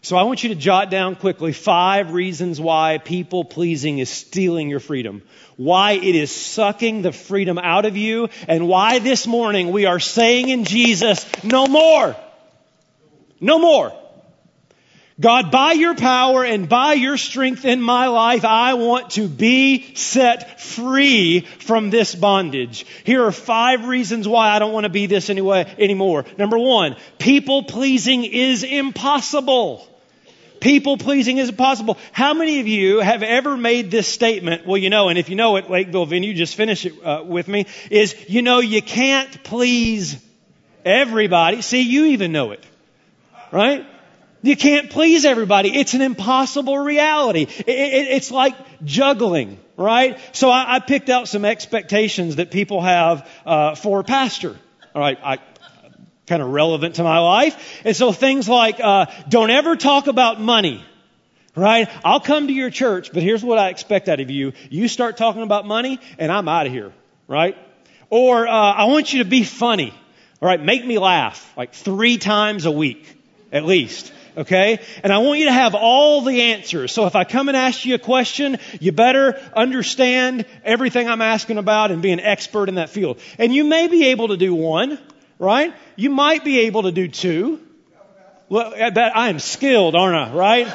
So 0.03 0.15
I 0.15 0.21
want 0.23 0.43
you 0.43 0.49
to 0.49 0.55
jot 0.55 0.91
down 0.91 1.15
quickly 1.15 1.51
five 1.51 2.13
reasons 2.13 2.61
why 2.61 2.99
people 2.99 3.43
pleasing 3.43 3.97
is 3.97 4.11
stealing 4.11 4.69
your 4.69 4.79
freedom. 4.79 5.23
Why 5.57 5.93
it 5.93 6.13
is 6.13 6.29
sucking 6.29 7.01
the 7.01 7.11
freedom 7.11 7.57
out 7.57 7.85
of 7.85 7.97
you 7.97 8.29
and 8.47 8.67
why 8.67 8.99
this 8.99 9.25
morning 9.25 9.71
we 9.71 9.87
are 9.87 9.99
saying 9.99 10.49
in 10.49 10.65
Jesus, 10.65 11.25
no 11.43 11.65
more. 11.65 12.15
No 13.41 13.57
more. 13.57 13.91
God, 15.23 15.51
by 15.51 15.71
your 15.71 15.95
power 15.95 16.43
and 16.43 16.67
by 16.67 16.95
your 16.95 17.15
strength 17.15 17.63
in 17.63 17.81
my 17.81 18.07
life, 18.07 18.43
I 18.43 18.73
want 18.73 19.11
to 19.11 19.29
be 19.29 19.95
set 19.95 20.59
free 20.59 21.39
from 21.59 21.89
this 21.91 22.13
bondage. 22.13 22.85
Here 23.05 23.23
are 23.23 23.31
five 23.31 23.87
reasons 23.87 24.27
why 24.27 24.49
I 24.49 24.59
don't 24.59 24.73
want 24.73 24.83
to 24.83 24.89
be 24.89 25.05
this 25.05 25.29
anyway 25.29 25.73
anymore. 25.79 26.25
Number 26.37 26.59
one, 26.59 26.97
people 27.19 27.63
pleasing 27.63 28.25
is 28.25 28.63
impossible. 28.63 29.87
People 30.59 30.97
pleasing 30.97 31.37
is 31.37 31.47
impossible. 31.47 31.97
How 32.11 32.33
many 32.33 32.59
of 32.59 32.67
you 32.67 32.99
have 32.99 33.23
ever 33.23 33.55
made 33.55 33.91
this 33.91 34.09
statement? 34.09 34.67
Well, 34.67 34.77
you 34.77 34.89
know, 34.89 35.07
and 35.07 35.17
if 35.17 35.29
you 35.29 35.37
know 35.37 35.55
it, 35.55 35.69
Lakeville 35.69 36.05
venue, 36.05 36.33
just 36.33 36.55
finish 36.55 36.85
it 36.85 37.01
uh, 37.01 37.23
with 37.25 37.47
me, 37.47 37.65
is, 37.89 38.13
you 38.27 38.41
know, 38.41 38.59
you 38.59 38.81
can't 38.81 39.41
please 39.45 40.21
everybody. 40.83 41.61
See, 41.61 41.83
you 41.83 42.07
even 42.07 42.33
know 42.33 42.51
it. 42.51 42.65
Right? 43.53 43.85
You 44.43 44.57
can't 44.57 44.89
please 44.89 45.23
everybody. 45.23 45.69
It's 45.69 45.93
an 45.93 46.01
impossible 46.01 46.77
reality. 46.77 47.43
It, 47.43 47.67
it, 47.67 48.07
it's 48.09 48.29
like 48.29 48.55
juggling, 48.83 49.57
right? 49.77 50.19
So 50.33 50.49
I, 50.49 50.75
I, 50.75 50.79
picked 50.79 51.09
out 51.09 51.29
some 51.29 51.45
expectations 51.45 52.35
that 52.35 52.51
people 52.51 52.81
have 52.81 53.27
uh, 53.45 53.75
for 53.75 54.01
a 54.01 54.03
pastor. 54.03 54.57
All 54.93 55.01
right, 55.01 55.17
I, 55.23 55.37
kind 56.27 56.41
of 56.41 56.49
relevant 56.49 56.95
to 56.95 57.03
my 57.03 57.19
life. 57.19 57.81
And 57.85 57.95
so 57.95 58.11
things 58.11 58.49
like, 58.49 58.81
uh, 58.81 59.05
don't 59.29 59.49
ever 59.49 59.77
talk 59.77 60.07
about 60.07 60.41
money. 60.41 60.83
Right? 61.55 61.87
I'll 62.03 62.19
come 62.19 62.47
to 62.47 62.53
your 62.53 62.71
church, 62.71 63.13
but 63.13 63.21
here's 63.21 63.43
what 63.43 63.59
I 63.59 63.69
expect 63.69 64.09
out 64.09 64.19
of 64.19 64.29
you. 64.31 64.53
You 64.71 64.87
start 64.87 65.17
talking 65.17 65.43
about 65.43 65.67
money, 65.67 65.99
and 66.17 66.31
I'm 66.31 66.49
out 66.49 66.65
of 66.65 66.73
here. 66.73 66.91
Right? 67.27 67.55
Or, 68.09 68.47
uh, 68.47 68.51
I 68.51 68.85
want 68.85 69.13
you 69.13 69.19
to 69.19 69.29
be 69.29 69.43
funny. 69.43 69.93
All 70.41 70.47
right? 70.47 70.61
Make 70.61 70.83
me 70.83 70.97
laugh. 70.97 71.53
Like 71.55 71.73
three 71.73 72.17
times 72.17 72.65
a 72.65 72.71
week, 72.71 73.05
at 73.51 73.65
least. 73.65 74.11
Okay? 74.35 74.79
And 75.03 75.13
I 75.13 75.19
want 75.19 75.39
you 75.39 75.45
to 75.45 75.53
have 75.53 75.75
all 75.75 76.21
the 76.21 76.41
answers. 76.41 76.91
So 76.91 77.05
if 77.05 77.15
I 77.15 77.23
come 77.23 77.49
and 77.49 77.57
ask 77.57 77.85
you 77.85 77.95
a 77.95 77.99
question, 77.99 78.57
you 78.79 78.91
better 78.91 79.39
understand 79.55 80.45
everything 80.63 81.07
I'm 81.07 81.21
asking 81.21 81.57
about 81.57 81.91
and 81.91 82.01
be 82.01 82.11
an 82.11 82.19
expert 82.19 82.69
in 82.69 82.75
that 82.75 82.89
field. 82.89 83.19
And 83.37 83.53
you 83.53 83.63
may 83.63 83.87
be 83.87 84.07
able 84.07 84.29
to 84.29 84.37
do 84.37 84.55
one 84.55 84.97
right? 85.43 85.73
You 85.95 86.09
might 86.09 86.43
be 86.43 86.61
able 86.61 86.83
to 86.83 86.91
do 86.91 87.07
two. 87.07 87.59
Well, 88.49 88.73
I 88.75 89.29
am 89.29 89.39
skilled, 89.39 89.95
aren't 89.95 90.15
I, 90.15 90.33
right? 90.33 90.67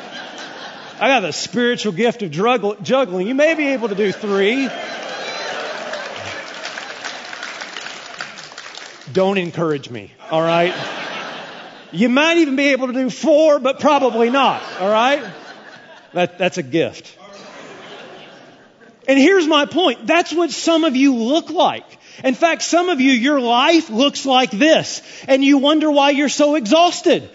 I 1.01 1.09
got 1.09 1.21
the 1.21 1.33
spiritual 1.33 1.93
gift 1.93 2.23
of 2.23 2.31
juggling. 2.31 3.27
You 3.27 3.35
may 3.35 3.55
be 3.55 3.69
able 3.69 3.89
to 3.89 3.95
do 3.95 4.11
three. 4.13 4.69
Don't 9.13 9.39
encourage 9.39 9.91
me, 9.91 10.13
all 10.31 10.43
right? 10.43 10.75
You 11.93 12.09
might 12.09 12.39
even 12.39 12.57
be 12.57 12.69
able 12.69 12.89
to 12.89 12.93
do 12.93 13.11
four, 13.11 13.59
but 13.59 13.81
probably 13.81 14.31
not, 14.31 14.63
all 14.81 14.91
right? 14.91 15.25
That, 16.13 16.39
that's 16.39 16.59
a 16.59 16.63
gift. 16.63 17.17
And 19.07 19.19
here's 19.19 19.47
my 19.47 19.65
point. 19.65 20.07
That's 20.07 20.33
what 20.33 20.51
some 20.51 20.85
of 20.85 20.95
you 20.95 21.15
look 21.15 21.49
like. 21.49 21.87
In 22.23 22.35
fact, 22.35 22.63
some 22.63 22.91
of 22.91 23.01
you, 23.01 23.13
your 23.13 23.41
life 23.41 23.89
looks 23.89 24.27
like 24.27 24.51
this, 24.51 25.03
and 25.27 25.43
you 25.43 25.59
wonder 25.59 25.91
why 25.91 26.11
you're 26.11 26.29
so 26.29 26.57
exhausted. 26.57 27.31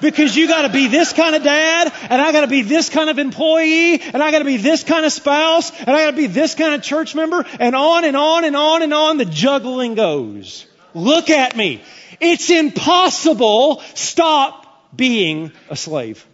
Because 0.00 0.36
you 0.36 0.46
gotta 0.46 0.68
be 0.68 0.86
this 0.86 1.12
kind 1.12 1.34
of 1.34 1.42
dad, 1.42 1.92
and 2.08 2.22
I 2.22 2.30
gotta 2.30 2.46
be 2.46 2.62
this 2.62 2.88
kind 2.88 3.10
of 3.10 3.18
employee, 3.18 4.00
and 4.00 4.22
I 4.22 4.30
gotta 4.30 4.44
be 4.44 4.56
this 4.56 4.84
kind 4.84 5.04
of 5.04 5.12
spouse, 5.12 5.72
and 5.80 5.90
I 5.90 6.04
gotta 6.04 6.16
be 6.16 6.28
this 6.28 6.54
kind 6.54 6.72
of 6.74 6.82
church 6.82 7.14
member, 7.14 7.44
and 7.58 7.74
on 7.74 8.04
and 8.04 8.16
on 8.16 8.44
and 8.44 8.56
on 8.56 8.82
and 8.82 8.94
on 8.94 9.18
the 9.18 9.24
juggling 9.24 9.96
goes. 9.96 10.66
Look 10.94 11.30
at 11.30 11.56
me. 11.56 11.82
It's 12.20 12.50
impossible. 12.50 13.82
Stop 13.94 14.96
being 14.96 15.52
a 15.70 15.76
slave. 15.76 16.24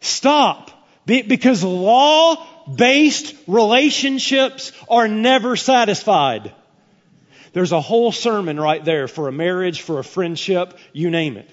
Stop. 0.00 0.70
Because 1.06 1.64
law 1.64 2.46
based 2.76 3.34
relationships 3.46 4.72
are 4.88 5.08
never 5.08 5.56
satisfied. 5.56 6.52
There's 7.52 7.72
a 7.72 7.80
whole 7.80 8.12
sermon 8.12 8.58
right 8.58 8.84
there 8.84 9.08
for 9.08 9.28
a 9.28 9.32
marriage, 9.32 9.82
for 9.82 9.98
a 9.98 10.04
friendship, 10.04 10.78
you 10.92 11.10
name 11.10 11.36
it. 11.36 11.50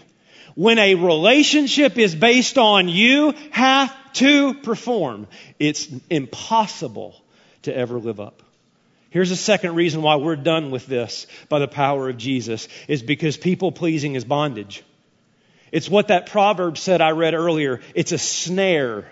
When 0.55 0.79
a 0.79 0.95
relationship 0.95 1.97
is 1.97 2.15
based 2.15 2.57
on 2.57 2.89
you 2.89 3.33
have 3.51 3.95
to 4.13 4.53
perform, 4.55 5.27
it's 5.57 5.87
impossible 6.09 7.15
to 7.63 7.75
ever 7.75 7.99
live 7.99 8.19
up. 8.19 8.41
Here's 9.09 9.31
a 9.31 9.35
second 9.35 9.75
reason 9.75 10.01
why 10.01 10.17
we're 10.17 10.35
done 10.35 10.69
with 10.69 10.85
this 10.85 11.25
by 11.49 11.59
the 11.59 11.67
power 11.67 12.09
of 12.09 12.17
Jesus 12.17 12.67
is 12.87 13.01
because 13.01 13.37
people 13.37 13.71
pleasing 13.71 14.15
is 14.15 14.23
bondage. 14.23 14.83
It's 15.71 15.89
what 15.89 16.09
that 16.09 16.27
proverb 16.27 16.77
said 16.77 17.01
I 17.01 17.11
read 17.11 17.33
earlier. 17.33 17.81
It's 17.95 18.11
a 18.11 18.17
snare. 18.17 19.11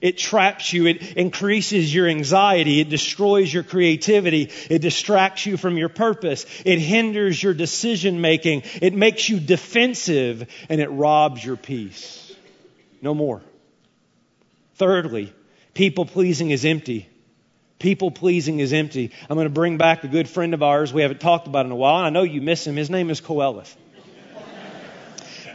It 0.00 0.18
traps 0.18 0.72
you. 0.72 0.86
It 0.86 1.16
increases 1.16 1.92
your 1.92 2.08
anxiety. 2.08 2.80
It 2.80 2.88
destroys 2.88 3.52
your 3.52 3.64
creativity. 3.64 4.50
It 4.68 4.80
distracts 4.82 5.46
you 5.46 5.56
from 5.56 5.76
your 5.76 5.88
purpose. 5.88 6.46
It 6.64 6.78
hinders 6.78 7.42
your 7.42 7.54
decision 7.54 8.20
making. 8.20 8.62
It 8.80 8.94
makes 8.94 9.28
you 9.28 9.40
defensive 9.40 10.48
and 10.68 10.80
it 10.80 10.88
robs 10.88 11.44
your 11.44 11.56
peace. 11.56 12.34
No 13.02 13.14
more. 13.14 13.42
Thirdly, 14.76 15.32
people 15.74 16.06
pleasing 16.06 16.50
is 16.50 16.64
empty. 16.64 17.09
People 17.80 18.12
pleasing 18.12 18.60
is 18.60 18.72
empty. 18.72 19.10
I'm 19.28 19.36
going 19.36 19.46
to 19.46 19.50
bring 19.50 19.76
back 19.76 20.04
a 20.04 20.08
good 20.08 20.28
friend 20.28 20.54
of 20.54 20.62
ours 20.62 20.92
we 20.92 21.02
haven't 21.02 21.20
talked 21.20 21.48
about 21.48 21.66
in 21.66 21.72
a 21.72 21.76
while. 21.76 21.96
I 21.96 22.10
know 22.10 22.22
you 22.22 22.40
miss 22.40 22.64
him. 22.64 22.76
His 22.76 22.90
name 22.90 23.10
is 23.10 23.20
Qoheleth. 23.20 23.74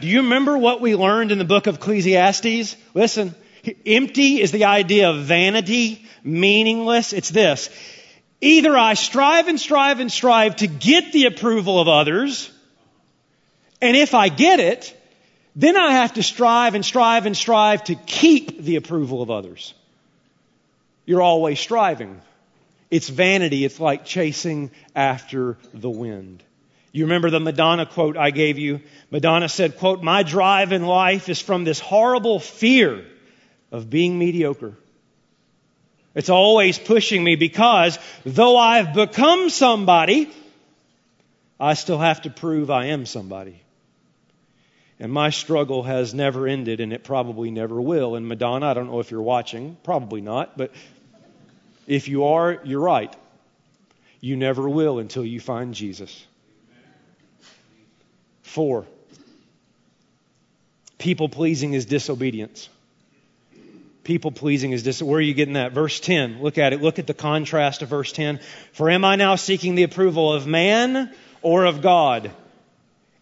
Do 0.00 0.06
you 0.06 0.22
remember 0.22 0.58
what 0.58 0.82
we 0.82 0.94
learned 0.94 1.32
in 1.32 1.38
the 1.38 1.44
book 1.44 1.66
of 1.66 1.76
Ecclesiastes? 1.76 2.76
Listen, 2.92 3.34
Empty 3.84 4.40
is 4.40 4.52
the 4.52 4.64
idea 4.64 5.10
of 5.10 5.24
vanity, 5.24 6.04
meaningless. 6.22 7.12
It's 7.12 7.30
this. 7.30 7.70
Either 8.40 8.76
I 8.76 8.94
strive 8.94 9.48
and 9.48 9.58
strive 9.58 10.00
and 10.00 10.12
strive 10.12 10.56
to 10.56 10.66
get 10.66 11.12
the 11.12 11.26
approval 11.26 11.80
of 11.80 11.88
others, 11.88 12.50
and 13.80 13.96
if 13.96 14.14
I 14.14 14.28
get 14.28 14.60
it, 14.60 14.94
then 15.54 15.76
I 15.76 15.92
have 15.92 16.14
to 16.14 16.22
strive 16.22 16.74
and 16.74 16.84
strive 16.84 17.26
and 17.26 17.36
strive 17.36 17.84
to 17.84 17.94
keep 17.94 18.62
the 18.62 18.76
approval 18.76 19.22
of 19.22 19.30
others. 19.30 19.74
You're 21.06 21.22
always 21.22 21.58
striving. 21.58 22.20
It's 22.90 23.08
vanity. 23.08 23.64
It's 23.64 23.80
like 23.80 24.04
chasing 24.04 24.70
after 24.94 25.56
the 25.72 25.90
wind. 25.90 26.42
You 26.92 27.04
remember 27.04 27.30
the 27.30 27.40
Madonna 27.40 27.86
quote 27.86 28.16
I 28.16 28.30
gave 28.30 28.58
you? 28.58 28.80
Madonna 29.10 29.48
said, 29.48 29.78
quote, 29.78 30.02
my 30.02 30.22
drive 30.22 30.72
in 30.72 30.84
life 30.84 31.28
is 31.28 31.40
from 31.40 31.64
this 31.64 31.78
horrible 31.78 32.40
fear 32.40 33.04
of 33.70 33.90
being 33.90 34.18
mediocre. 34.18 34.74
It's 36.14 36.30
always 36.30 36.78
pushing 36.78 37.22
me 37.22 37.36
because 37.36 37.98
though 38.24 38.56
I've 38.56 38.94
become 38.94 39.50
somebody, 39.50 40.30
I 41.60 41.74
still 41.74 41.98
have 41.98 42.22
to 42.22 42.30
prove 42.30 42.70
I 42.70 42.86
am 42.86 43.04
somebody. 43.04 43.60
And 44.98 45.12
my 45.12 45.28
struggle 45.28 45.82
has 45.82 46.14
never 46.14 46.46
ended 46.46 46.80
and 46.80 46.94
it 46.94 47.04
probably 47.04 47.50
never 47.50 47.78
will. 47.78 48.16
And 48.16 48.26
Madonna, 48.26 48.66
I 48.66 48.74
don't 48.74 48.86
know 48.86 49.00
if 49.00 49.10
you're 49.10 49.20
watching, 49.20 49.76
probably 49.82 50.22
not, 50.22 50.56
but 50.56 50.72
if 51.86 52.08
you 52.08 52.24
are, 52.24 52.60
you're 52.64 52.80
right. 52.80 53.14
You 54.20 54.36
never 54.36 54.68
will 54.68 54.98
until 54.98 55.24
you 55.24 55.40
find 55.40 55.74
Jesus. 55.74 56.26
Four, 58.42 58.86
people 60.98 61.28
pleasing 61.28 61.74
is 61.74 61.86
disobedience. 61.86 62.68
People 64.02 64.30
pleasing 64.30 64.72
is 64.72 64.82
disobedience. 64.82 65.10
where 65.10 65.18
are 65.18 65.22
you 65.22 65.34
getting 65.34 65.54
that? 65.54 65.72
Verse 65.72 66.00
10. 66.00 66.40
Look 66.40 66.58
at 66.58 66.72
it. 66.72 66.80
Look 66.80 66.98
at 66.98 67.06
the 67.06 67.14
contrast 67.14 67.82
of 67.82 67.88
verse 67.88 68.12
10. 68.12 68.40
For 68.72 68.88
am 68.88 69.04
I 69.04 69.16
now 69.16 69.34
seeking 69.34 69.74
the 69.74 69.82
approval 69.82 70.32
of 70.32 70.46
man 70.46 71.12
or 71.42 71.64
of 71.64 71.82
God? 71.82 72.30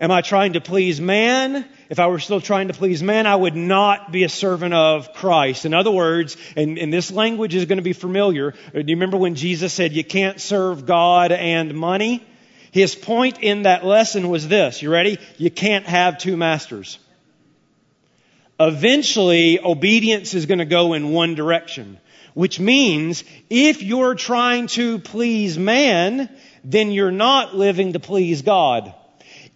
Am 0.01 0.11
I 0.11 0.23
trying 0.23 0.55
to 0.55 0.61
please 0.61 1.01
man? 1.01 1.65
If 1.89 2.01
I 2.01 2.09
were 2.09 2.19
still 2.19 2.41
trying 2.41 2.67
to 2.69 2.75
please 2.75 3.01
man, 3.03 3.29
I 3.29 3.37
would 3.37 3.55
not 3.55 4.11
be 4.11 4.25
a 4.25 4.29
servant 4.29 4.75
of 4.75 5.13
Christ. 5.13 5.67
In 5.67 5.73
other 5.73 5.93
words, 5.93 6.37
and, 6.57 6.79
and 6.79 6.93
this 6.93 7.13
language 7.13 7.55
is 7.55 7.67
going 7.67 7.79
to 7.79 7.83
be 7.83 7.93
familiar. 7.93 8.51
Do 8.73 8.79
you 8.81 8.97
remember 8.97 9.17
when 9.17 9.37
Jesus 9.37 9.73
said 9.73 9.93
you 9.93 10.03
can't 10.03 10.41
serve 10.41 10.85
God 10.85 11.31
and 11.31 11.75
money? 11.75 12.27
His 12.73 12.97
point 12.97 13.41
in 13.41 13.63
that 13.63 13.85
lesson 13.85 14.29
was 14.31 14.49
this. 14.49 14.83
You 14.83 14.91
ready? 14.91 15.21
You 15.39 15.51
can't 15.51 15.87
have 15.87 16.19
two 16.19 16.37
masters. 16.37 16.99
eventually 18.59 19.61
obedience 19.61 20.35
is 20.35 20.47
going 20.47 20.59
to 20.59 20.65
go 20.65 20.95
in 20.95 21.11
one 21.11 21.37
direction. 21.37 22.01
Which 22.35 22.59
means 22.59 23.23
if 23.49 23.81
you're 23.81 24.17
trying 24.17 24.67
to 24.69 24.99
please 24.99 25.57
man, 25.57 26.29
then 26.65 26.91
you're 26.91 27.13
not 27.13 27.55
living 27.55 27.93
to 27.93 28.01
please 28.01 28.43
God. 28.43 28.93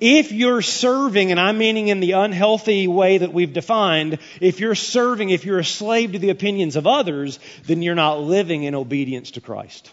If 0.01 0.31
you're 0.31 0.63
serving, 0.63 1.33
and 1.33 1.41
I'm 1.41 1.59
meaning 1.59 1.89
in 1.89 1.99
the 1.99 2.13
unhealthy 2.13 2.87
way 2.87 3.19
that 3.19 3.33
we've 3.33 3.53
defined, 3.53 4.19
if 4.41 4.61
you're 4.61 4.77
serving, 4.77 5.31
if 5.31 5.45
you're 5.45 5.59
a 5.59 5.65
slave 5.65 6.13
to 6.13 6.21
the 6.21 6.31
opinions 6.31 6.77
of 6.77 6.87
others, 6.87 7.41
then 7.65 7.83
you're 7.83 7.97
not 7.97 8.21
living 8.21 8.63
in 8.63 8.77
obedience 8.77 9.33
to 9.33 9.41
Christ. 9.41 9.91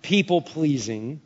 People 0.00 0.40
pleasing 0.40 1.20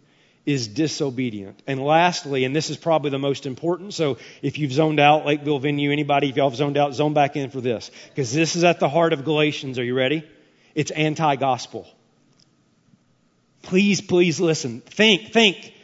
is 0.47 0.67
disobedient. 0.67 1.63
And 1.67 1.81
lastly, 1.81 2.45
and 2.45 2.57
this 2.57 2.71
is 2.71 2.77
probably 2.77 3.11
the 3.11 3.19
most 3.19 3.47
important, 3.47 3.95
so 3.95 4.19
if 4.43 4.59
you've 4.59 4.73
zoned 4.73 4.99
out, 4.99 5.25
Lakeville 5.25 5.61
venue, 5.61 5.93
anybody, 5.93 6.31
if 6.31 6.37
y'all 6.37 6.49
have 6.49 6.57
zoned 6.57 6.77
out, 6.77 6.95
zone 6.95 7.13
back 7.13 7.37
in 7.37 7.51
for 7.51 7.61
this. 7.61 7.91
Because 8.09 8.33
this 8.33 8.57
is 8.57 8.65
at 8.65 8.81
the 8.81 8.89
heart 8.89 9.13
of 9.13 9.25
Galatians. 9.25 9.79
Are 9.79 9.85
you 9.85 9.95
ready? 9.95 10.29
It's 10.75 10.91
anti 10.91 11.37
gospel. 11.37 11.87
Please, 13.63 14.01
please 14.01 14.41
listen. 14.41 14.81
Think, 14.81 15.33
think. 15.33 15.75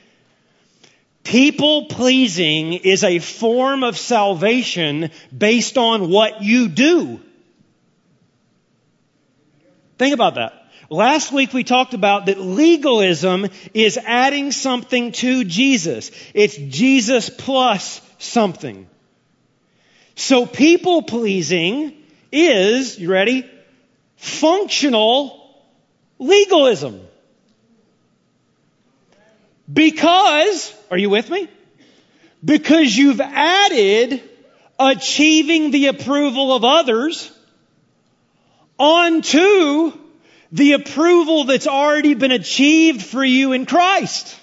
People 1.24 1.86
pleasing 1.86 2.74
is 2.74 3.02
a 3.02 3.18
form 3.18 3.82
of 3.82 3.98
salvation 3.98 5.10
based 5.36 5.78
on 5.78 6.10
what 6.10 6.42
you 6.42 6.68
do. 6.68 7.18
Think 9.98 10.12
about 10.14 10.34
that. 10.34 10.52
Last 10.90 11.32
week 11.32 11.54
we 11.54 11.64
talked 11.64 11.94
about 11.94 12.26
that 12.26 12.38
legalism 12.38 13.46
is 13.72 13.96
adding 13.96 14.52
something 14.52 15.12
to 15.12 15.44
Jesus. 15.44 16.10
It's 16.34 16.56
Jesus 16.56 17.30
plus 17.30 18.02
something. 18.18 18.86
So 20.16 20.44
people 20.44 21.02
pleasing 21.02 21.96
is, 22.30 22.98
you 22.98 23.10
ready? 23.10 23.50
Functional 24.16 25.40
legalism. 26.18 27.00
Because, 29.72 30.74
are 30.90 30.98
you 30.98 31.10
with 31.10 31.30
me? 31.30 31.48
Because 32.44 32.96
you've 32.96 33.20
added 33.20 34.22
achieving 34.78 35.70
the 35.70 35.86
approval 35.86 36.52
of 36.52 36.64
others 36.64 37.30
onto 38.78 39.92
the 40.52 40.72
approval 40.72 41.44
that's 41.44 41.66
already 41.66 42.14
been 42.14 42.32
achieved 42.32 43.02
for 43.02 43.24
you 43.24 43.52
in 43.52 43.66
Christ. 43.66 44.38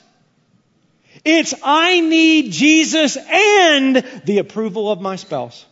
It's 1.24 1.54
I 1.64 2.00
need 2.00 2.52
Jesus 2.52 3.18
and 3.18 3.98
the 4.26 4.40
approval 4.40 4.92
of 4.92 5.02
my 5.02 5.16
spouse. 5.18 5.66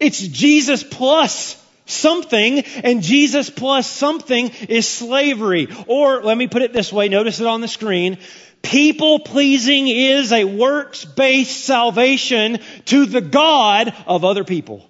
It's 0.00 0.20
Jesus 0.20 0.82
plus 0.82 1.59
something, 1.90 2.60
and 2.60 3.02
Jesus 3.02 3.50
plus 3.50 3.90
something 3.90 4.50
is 4.68 4.88
slavery. 4.88 5.68
Or 5.86 6.22
let 6.22 6.36
me 6.36 6.46
put 6.46 6.62
it 6.62 6.72
this 6.72 6.92
way, 6.92 7.08
notice 7.08 7.40
it 7.40 7.46
on 7.46 7.60
the 7.60 7.68
screen. 7.68 8.18
People 8.62 9.20
pleasing 9.20 9.88
is 9.88 10.32
a 10.32 10.44
works 10.44 11.04
based 11.04 11.64
salvation 11.64 12.58
to 12.86 13.06
the 13.06 13.20
God 13.20 13.94
of 14.06 14.24
other 14.24 14.44
people. 14.44 14.86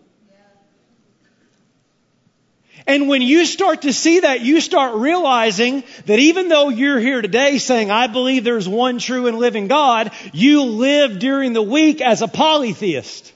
And 2.86 3.08
when 3.08 3.22
you 3.22 3.44
start 3.44 3.82
to 3.82 3.92
see 3.92 4.20
that, 4.20 4.40
you 4.40 4.60
start 4.60 4.96
realizing 4.96 5.84
that 6.06 6.18
even 6.18 6.48
though 6.48 6.70
you're 6.70 6.98
here 6.98 7.22
today 7.22 7.58
saying, 7.58 7.90
I 7.90 8.08
believe 8.08 8.42
there's 8.42 8.68
one 8.68 8.98
true 8.98 9.28
and 9.28 9.38
living 9.38 9.68
God, 9.68 10.10
you 10.32 10.64
live 10.64 11.20
during 11.20 11.52
the 11.52 11.62
week 11.62 12.00
as 12.00 12.22
a 12.22 12.26
polytheist. 12.26 13.32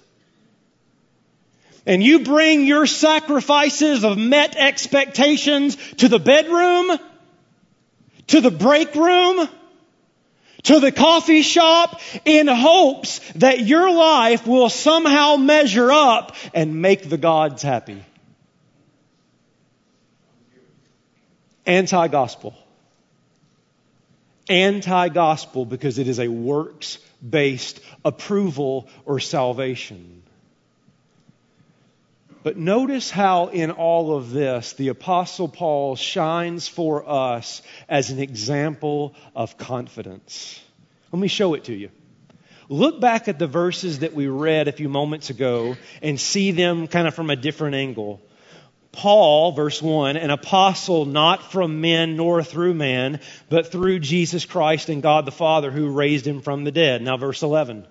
And 1.87 2.03
you 2.03 2.21
bring 2.21 2.67
your 2.67 2.87
sacrifices 2.87 4.05
of 4.05 4.17
met 4.17 4.57
expectations 4.57 5.77
to 5.97 6.09
the 6.09 6.19
bedroom, 6.19 6.99
to 8.29 8.41
the 8.41 8.51
break 8.51 8.95
room, 8.95 9.49
to 10.65 10.81
the 10.81 10.93
coffee 10.93 11.43
shop 11.43 12.01
in 12.25 12.47
hopes 12.47 13.21
that 13.35 13.61
your 13.61 13.91
life 13.91 14.47
will 14.47 14.71
somehow 14.71 15.37
measure 15.37 15.93
up 15.93 16.35
and 16.55 16.81
make 16.81 17.09
the 17.09 17.19
gods 17.19 17.63
happy. 17.63 18.03
Anti 21.67 22.09
gospel. 22.09 22.55
Anti 24.49 25.09
gospel 25.09 25.65
because 25.65 25.99
it 25.99 26.09
is 26.09 26.19
a 26.19 26.29
works 26.29 26.99
based 27.27 27.81
approval 28.05 28.89
or 29.05 29.21
salvation. 29.21 30.24
But 32.45 32.59
notice 32.59 33.11
how 33.11 33.47
in 33.47 33.71
all 33.71 34.15
of 34.15 34.31
this, 34.31 34.75
the 34.75 34.89
Apostle 34.89 35.49
Paul 35.49 35.97
shines 35.97 36.69
for 36.69 37.09
us 37.09 37.63
as 37.89 38.11
an 38.11 38.19
example 38.19 39.15
of 39.35 39.57
confidence. 39.57 40.61
Let 41.11 41.21
me 41.21 41.29
show 41.29 41.55
it 41.55 41.65
to 41.65 41.75
you. 41.75 41.89
Look 42.69 43.01
back 43.01 43.29
at 43.29 43.39
the 43.39 43.47
verses 43.47 44.01
that 44.01 44.13
we 44.13 44.27
read 44.27 44.69
a 44.69 44.73
few 44.73 44.91
moments 44.91 45.31
ago 45.31 45.77
and 46.03 46.21
see 46.21 46.51
them 46.51 46.87
kind 46.87 47.09
of 47.09 47.15
from 47.15 47.31
a 47.31 47.37
different 47.37 47.77
angle. 47.77 48.21
Paul, 48.93 49.53
verse 49.53 49.81
1, 49.81 50.19
an 50.19 50.31
apostle 50.31 51.07
not 51.07 51.51
from 51.51 51.81
men 51.81 52.17
nor 52.17 52.43
through 52.43 52.75
man, 52.75 53.21
but 53.49 53.73
through 53.73 54.01
Jesus 54.01 54.45
Christ 54.45 54.91
and 54.91 55.03
God 55.03 55.25
the 55.25 55.33
Father 55.33 55.71
who 55.71 55.89
raised 55.89 56.27
him 56.27 56.43
from 56.43 56.65
the 56.65 56.73
dead. 56.73 57.01
Now, 57.01 57.17
verse 57.17 57.43
11. 57.43 57.87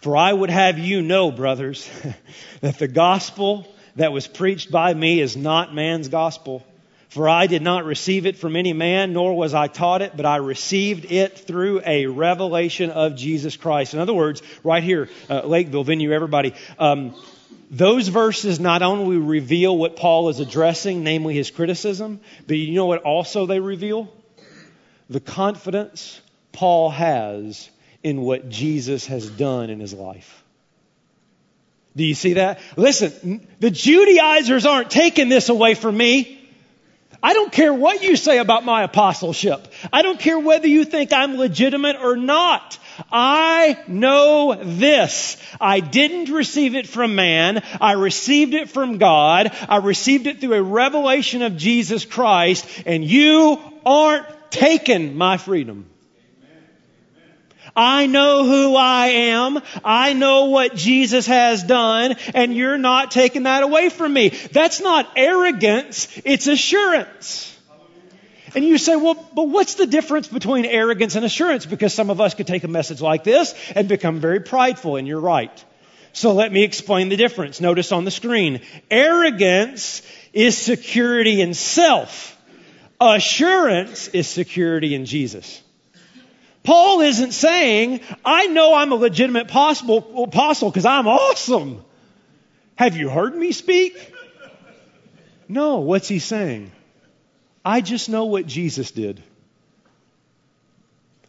For 0.00 0.16
I 0.16 0.32
would 0.32 0.50
have 0.50 0.78
you 0.78 1.02
know, 1.02 1.30
brothers, 1.32 1.88
that 2.60 2.78
the 2.78 2.88
gospel 2.88 3.66
that 3.96 4.12
was 4.12 4.26
preached 4.26 4.70
by 4.70 4.94
me 4.94 5.20
is 5.20 5.36
not 5.36 5.74
man's 5.74 6.08
gospel. 6.08 6.64
For 7.08 7.28
I 7.28 7.46
did 7.46 7.62
not 7.62 7.84
receive 7.84 8.26
it 8.26 8.36
from 8.36 8.54
any 8.54 8.72
man, 8.72 9.14
nor 9.14 9.34
was 9.34 9.54
I 9.54 9.66
taught 9.66 10.02
it, 10.02 10.16
but 10.16 10.26
I 10.26 10.36
received 10.36 11.10
it 11.10 11.38
through 11.38 11.80
a 11.84 12.06
revelation 12.06 12.90
of 12.90 13.16
Jesus 13.16 13.56
Christ. 13.56 13.94
In 13.94 14.00
other 14.00 14.12
words, 14.12 14.42
right 14.62 14.82
here, 14.82 15.08
uh, 15.30 15.40
Lakeville 15.46 15.84
venue, 15.84 16.12
everybody, 16.12 16.54
um, 16.78 17.14
those 17.70 18.08
verses 18.08 18.60
not 18.60 18.82
only 18.82 19.16
reveal 19.16 19.76
what 19.76 19.96
Paul 19.96 20.28
is 20.28 20.38
addressing, 20.38 21.02
namely 21.02 21.34
his 21.34 21.50
criticism, 21.50 22.20
but 22.46 22.56
you 22.56 22.74
know 22.74 22.86
what 22.86 23.02
also 23.02 23.46
they 23.46 23.60
reveal? 23.60 24.12
The 25.10 25.20
confidence 25.20 26.20
Paul 26.52 26.90
has 26.90 27.70
in 28.02 28.22
what 28.22 28.48
Jesus 28.48 29.06
has 29.06 29.28
done 29.28 29.70
in 29.70 29.80
his 29.80 29.92
life. 29.92 30.44
Do 31.96 32.04
you 32.04 32.14
see 32.14 32.34
that? 32.34 32.60
Listen, 32.76 33.46
the 33.58 33.70
Judaizers 33.70 34.66
aren't 34.66 34.90
taking 34.90 35.28
this 35.28 35.48
away 35.48 35.74
from 35.74 35.96
me. 35.96 36.38
I 37.20 37.34
don't 37.34 37.50
care 37.50 37.74
what 37.74 38.04
you 38.04 38.14
say 38.14 38.38
about 38.38 38.64
my 38.64 38.84
apostleship. 38.84 39.66
I 39.92 40.02
don't 40.02 40.20
care 40.20 40.38
whether 40.38 40.68
you 40.68 40.84
think 40.84 41.12
I'm 41.12 41.36
legitimate 41.36 41.96
or 42.00 42.16
not. 42.16 42.78
I 43.10 43.78
know 43.88 44.56
this. 44.62 45.36
I 45.60 45.80
didn't 45.80 46.32
receive 46.32 46.76
it 46.76 46.86
from 46.86 47.16
man. 47.16 47.62
I 47.80 47.92
received 47.92 48.54
it 48.54 48.68
from 48.68 48.98
God. 48.98 49.50
I 49.68 49.78
received 49.78 50.28
it 50.28 50.40
through 50.40 50.54
a 50.54 50.62
revelation 50.62 51.42
of 51.42 51.56
Jesus 51.56 52.04
Christ 52.04 52.66
and 52.86 53.04
you 53.04 53.58
aren't 53.84 54.26
taking 54.50 55.16
my 55.16 55.36
freedom. 55.36 55.86
I 57.78 58.08
know 58.08 58.44
who 58.44 58.74
I 58.74 59.06
am. 59.06 59.60
I 59.84 60.12
know 60.12 60.46
what 60.46 60.74
Jesus 60.74 61.26
has 61.28 61.62
done 61.62 62.16
and 62.34 62.52
you're 62.52 62.76
not 62.76 63.12
taking 63.12 63.44
that 63.44 63.62
away 63.62 63.88
from 63.88 64.12
me. 64.12 64.30
That's 64.30 64.80
not 64.80 65.08
arrogance. 65.14 66.08
It's 66.24 66.48
assurance. 66.48 67.56
And 68.56 68.64
you 68.64 68.78
say, 68.78 68.96
well, 68.96 69.14
but 69.14 69.48
what's 69.48 69.74
the 69.74 69.86
difference 69.86 70.26
between 70.26 70.64
arrogance 70.64 71.14
and 71.14 71.24
assurance? 71.24 71.66
Because 71.66 71.94
some 71.94 72.10
of 72.10 72.20
us 72.20 72.34
could 72.34 72.48
take 72.48 72.64
a 72.64 72.68
message 72.68 73.00
like 73.00 73.22
this 73.22 73.54
and 73.76 73.86
become 73.86 74.18
very 74.18 74.40
prideful, 74.40 74.96
and 74.96 75.06
you're 75.06 75.20
right. 75.20 75.64
So 76.12 76.32
let 76.32 76.50
me 76.50 76.64
explain 76.64 77.10
the 77.10 77.16
difference. 77.16 77.60
Notice 77.60 77.92
on 77.92 78.04
the 78.04 78.10
screen. 78.10 78.62
Arrogance 78.90 80.02
is 80.32 80.58
security 80.58 81.40
in 81.42 81.54
self. 81.54 82.36
Assurance 83.00 84.08
is 84.08 84.26
security 84.26 84.96
in 84.96 85.04
Jesus. 85.04 85.62
Paul 86.68 87.00
isn't 87.00 87.32
saying, 87.32 88.02
I 88.26 88.46
know 88.48 88.74
I'm 88.74 88.92
a 88.92 88.94
legitimate 88.94 89.50
apostle 89.50 90.70
because 90.70 90.84
I'm 90.84 91.08
awesome. 91.08 91.82
Have 92.76 92.94
you 92.94 93.08
heard 93.08 93.34
me 93.34 93.52
speak? 93.52 94.14
No, 95.48 95.78
what's 95.78 96.08
he 96.08 96.18
saying? 96.18 96.70
I 97.64 97.80
just 97.80 98.10
know 98.10 98.26
what 98.26 98.46
Jesus 98.46 98.90
did. 98.90 99.22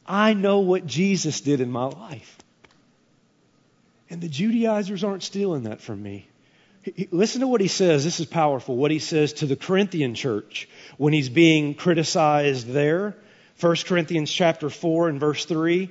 I 0.05 0.33
know 0.33 0.59
what 0.59 0.85
Jesus 0.85 1.39
did 1.39 1.61
in 1.61 1.71
my 1.71 1.85
life. 1.85 2.37
And 4.09 4.19
the 4.19 4.27
Judaizers 4.27 5.05
aren't 5.05 5.23
stealing 5.23 5.63
that 5.63 5.79
from 5.79 6.03
me. 6.03 6.27
Listen 7.11 7.39
to 7.39 7.47
what 7.47 7.61
he 7.61 7.69
says. 7.69 8.03
This 8.03 8.19
is 8.19 8.25
powerful. 8.25 8.75
What 8.75 8.91
he 8.91 8.99
says 8.99 9.31
to 9.35 9.45
the 9.45 9.55
Corinthian 9.55 10.15
church 10.15 10.67
when 10.97 11.13
he's 11.13 11.29
being 11.29 11.75
criticized 11.75 12.67
there. 12.67 13.15
1 13.59 13.75
Corinthians 13.85 14.31
chapter 14.31 14.69
4 14.69 15.09
and 15.09 15.19
verse 15.19 15.45
3 15.45 15.89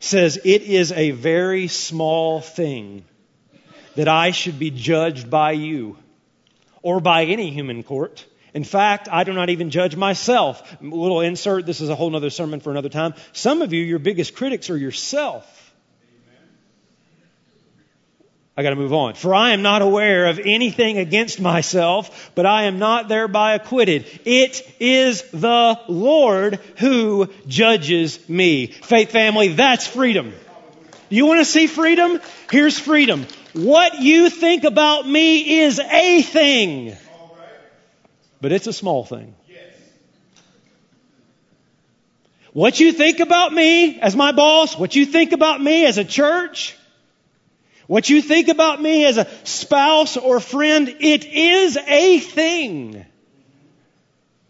says, 0.00 0.38
It 0.44 0.62
is 0.62 0.92
a 0.92 1.10
very 1.10 1.68
small 1.68 2.40
thing 2.40 3.04
that 3.96 4.08
I 4.08 4.30
should 4.30 4.58
be 4.58 4.70
judged 4.70 5.30
by 5.30 5.52
you 5.52 5.98
or 6.80 7.00
by 7.00 7.24
any 7.24 7.50
human 7.50 7.82
court. 7.82 8.24
In 8.54 8.64
fact, 8.64 9.08
I 9.10 9.24
do 9.24 9.32
not 9.32 9.50
even 9.50 9.70
judge 9.70 9.94
myself. 9.94 10.76
A 10.80 10.84
little 10.84 11.20
insert, 11.20 11.66
this 11.66 11.80
is 11.80 11.88
a 11.88 11.94
whole 11.94 12.14
other 12.16 12.30
sermon 12.30 12.60
for 12.60 12.70
another 12.70 12.88
time. 12.88 13.14
Some 13.32 13.62
of 13.62 13.72
you, 13.72 13.82
your 13.82 13.98
biggest 13.98 14.34
critics 14.34 14.70
are 14.70 14.76
yourself. 14.76 15.61
I 18.54 18.62
got 18.62 18.70
to 18.70 18.76
move 18.76 18.92
on. 18.92 19.14
For 19.14 19.34
I 19.34 19.52
am 19.52 19.62
not 19.62 19.80
aware 19.80 20.26
of 20.26 20.38
anything 20.38 20.98
against 20.98 21.40
myself, 21.40 22.30
but 22.34 22.44
I 22.44 22.64
am 22.64 22.78
not 22.78 23.08
thereby 23.08 23.54
acquitted. 23.54 24.06
It 24.26 24.74
is 24.78 25.22
the 25.30 25.80
Lord 25.88 26.60
who 26.76 27.30
judges 27.46 28.28
me. 28.28 28.66
Faith 28.66 29.10
family, 29.10 29.48
that's 29.48 29.86
freedom. 29.86 30.34
You 31.08 31.26
want 31.26 31.40
to 31.40 31.46
see 31.46 31.66
freedom? 31.66 32.20
Here's 32.50 32.78
freedom. 32.78 33.26
What 33.54 34.00
you 34.00 34.28
think 34.28 34.64
about 34.64 35.08
me 35.08 35.60
is 35.60 35.78
a 35.78 36.22
thing, 36.22 36.96
but 38.40 38.52
it's 38.52 38.66
a 38.66 38.72
small 38.72 39.04
thing. 39.04 39.34
What 42.52 42.80
you 42.80 42.92
think 42.92 43.20
about 43.20 43.52
me 43.52 43.98
as 44.00 44.14
my 44.14 44.32
boss, 44.32 44.76
what 44.76 44.94
you 44.94 45.06
think 45.06 45.32
about 45.32 45.62
me 45.62 45.86
as 45.86 45.96
a 45.96 46.04
church, 46.04 46.76
what 47.86 48.08
you 48.08 48.22
think 48.22 48.48
about 48.48 48.80
me 48.80 49.04
as 49.04 49.18
a 49.18 49.28
spouse 49.44 50.16
or 50.16 50.40
friend, 50.40 50.88
it 51.00 51.24
is 51.24 51.76
a 51.76 52.18
thing. 52.18 53.04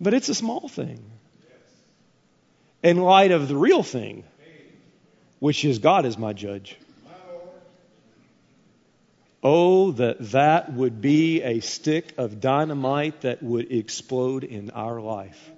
But 0.00 0.14
it's 0.14 0.28
a 0.28 0.34
small 0.34 0.68
thing. 0.68 1.02
In 2.82 2.96
light 2.96 3.30
of 3.30 3.48
the 3.48 3.56
real 3.56 3.82
thing, 3.82 4.24
which 5.38 5.64
is 5.64 5.78
God 5.78 6.04
is 6.06 6.18
my 6.18 6.32
judge. 6.32 6.76
Oh, 9.44 9.92
that 9.92 10.30
that 10.30 10.72
would 10.72 11.00
be 11.00 11.42
a 11.42 11.60
stick 11.60 12.14
of 12.16 12.40
dynamite 12.40 13.22
that 13.22 13.42
would 13.42 13.72
explode 13.72 14.44
in 14.44 14.70
our 14.70 15.00
life. 15.00 15.50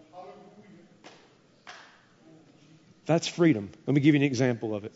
That's 3.04 3.28
freedom. 3.28 3.70
Let 3.86 3.94
me 3.94 4.00
give 4.00 4.14
you 4.14 4.20
an 4.20 4.26
example 4.26 4.74
of 4.74 4.84
it. 4.84 4.94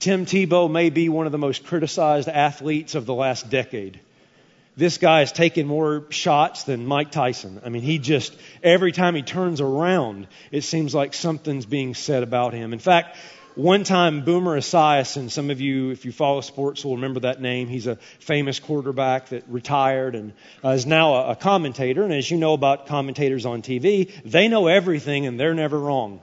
Tim 0.00 0.26
Tebow 0.26 0.70
may 0.70 0.90
be 0.90 1.08
one 1.08 1.26
of 1.26 1.32
the 1.32 1.38
most 1.38 1.64
criticized 1.64 2.28
athletes 2.28 2.94
of 2.94 3.04
the 3.04 3.14
last 3.14 3.50
decade. 3.50 3.98
This 4.76 4.98
guy 4.98 5.20
has 5.20 5.32
taken 5.32 5.66
more 5.66 6.04
shots 6.10 6.62
than 6.62 6.86
Mike 6.86 7.10
Tyson. 7.10 7.60
I 7.64 7.68
mean, 7.68 7.82
he 7.82 7.98
just, 7.98 8.32
every 8.62 8.92
time 8.92 9.16
he 9.16 9.22
turns 9.22 9.60
around, 9.60 10.28
it 10.52 10.62
seems 10.62 10.94
like 10.94 11.14
something's 11.14 11.66
being 11.66 11.94
said 11.94 12.22
about 12.22 12.54
him. 12.54 12.72
In 12.72 12.78
fact, 12.78 13.16
one 13.56 13.82
time, 13.82 14.24
Boomer 14.24 14.56
Esiason, 14.56 15.32
some 15.32 15.50
of 15.50 15.60
you, 15.60 15.90
if 15.90 16.04
you 16.04 16.12
follow 16.12 16.42
sports, 16.42 16.84
will 16.84 16.94
remember 16.94 17.18
that 17.20 17.40
name. 17.40 17.66
He's 17.66 17.88
a 17.88 17.96
famous 18.20 18.60
quarterback 18.60 19.30
that 19.30 19.48
retired 19.48 20.14
and 20.14 20.32
uh, 20.64 20.68
is 20.68 20.86
now 20.86 21.14
a, 21.14 21.30
a 21.32 21.34
commentator. 21.36 22.04
And 22.04 22.12
as 22.12 22.30
you 22.30 22.36
know 22.36 22.52
about 22.52 22.86
commentators 22.86 23.46
on 23.46 23.62
TV, 23.62 24.12
they 24.22 24.46
know 24.46 24.68
everything 24.68 25.26
and 25.26 25.40
they're 25.40 25.54
never 25.54 25.76
wrong. 25.76 26.20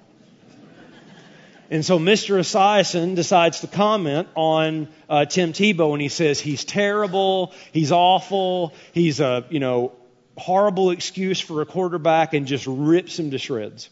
And 1.69 1.83
so 1.83 1.97
Mr. 1.97 2.39
Esiason 2.39 3.15
decides 3.15 3.61
to 3.61 3.67
comment 3.67 4.27
on 4.35 4.87
uh, 5.09 5.25
Tim 5.25 5.51
Tebow, 5.51 5.93
and 5.93 6.01
he 6.01 6.09
says 6.09 6.39
he's 6.39 6.63
terrible, 6.63 7.53
he's 7.71 7.91
awful, 7.91 8.73
he's 8.93 9.19
a 9.19 9.45
you 9.49 9.59
know 9.59 9.93
horrible 10.37 10.91
excuse 10.91 11.39
for 11.39 11.61
a 11.61 11.65
quarterback, 11.65 12.33
and 12.33 12.45
just 12.45 12.65
rips 12.67 13.17
him 13.17 13.31
to 13.31 13.37
shreds. 13.37 13.89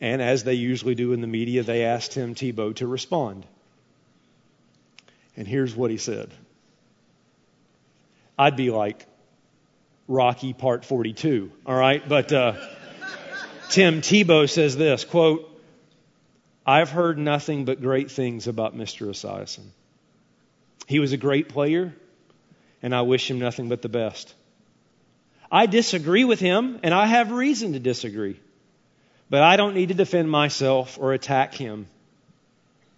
And 0.00 0.20
as 0.20 0.44
they 0.44 0.54
usually 0.54 0.94
do 0.94 1.12
in 1.12 1.20
the 1.20 1.28
media, 1.28 1.62
they 1.62 1.84
asked 1.84 2.12
Tim 2.12 2.34
Tebow 2.34 2.74
to 2.76 2.86
respond. 2.86 3.46
And 5.36 5.46
here's 5.46 5.74
what 5.74 5.90
he 5.90 5.96
said. 5.96 6.30
I'd 8.38 8.56
be 8.56 8.70
like 8.70 9.06
Rocky 10.08 10.52
Part 10.52 10.84
42, 10.84 11.52
all 11.64 11.74
right? 11.74 12.06
But 12.06 12.32
uh, 12.32 12.54
Tim 13.70 14.00
Tebow 14.00 14.50
says 14.50 14.76
this 14.76 15.04
quote 15.04 15.51
I've 16.66 16.90
heard 16.90 17.18
nothing 17.18 17.64
but 17.64 17.80
great 17.80 18.10
things 18.10 18.46
about 18.46 18.76
Mr. 18.76 19.08
Esiason. 19.08 19.66
He 20.86 20.98
was 20.98 21.12
a 21.12 21.16
great 21.16 21.48
player, 21.48 21.94
and 22.82 22.94
I 22.94 23.02
wish 23.02 23.30
him 23.30 23.38
nothing 23.38 23.68
but 23.68 23.82
the 23.82 23.88
best. 23.88 24.32
I 25.50 25.66
disagree 25.66 26.24
with 26.24 26.40
him, 26.40 26.78
and 26.82 26.94
I 26.94 27.06
have 27.06 27.30
reason 27.32 27.72
to 27.72 27.78
disagree. 27.78 28.40
But 29.28 29.42
I 29.42 29.56
don't 29.56 29.74
need 29.74 29.88
to 29.88 29.94
defend 29.94 30.30
myself 30.30 30.98
or 31.00 31.12
attack 31.12 31.54
him. 31.54 31.86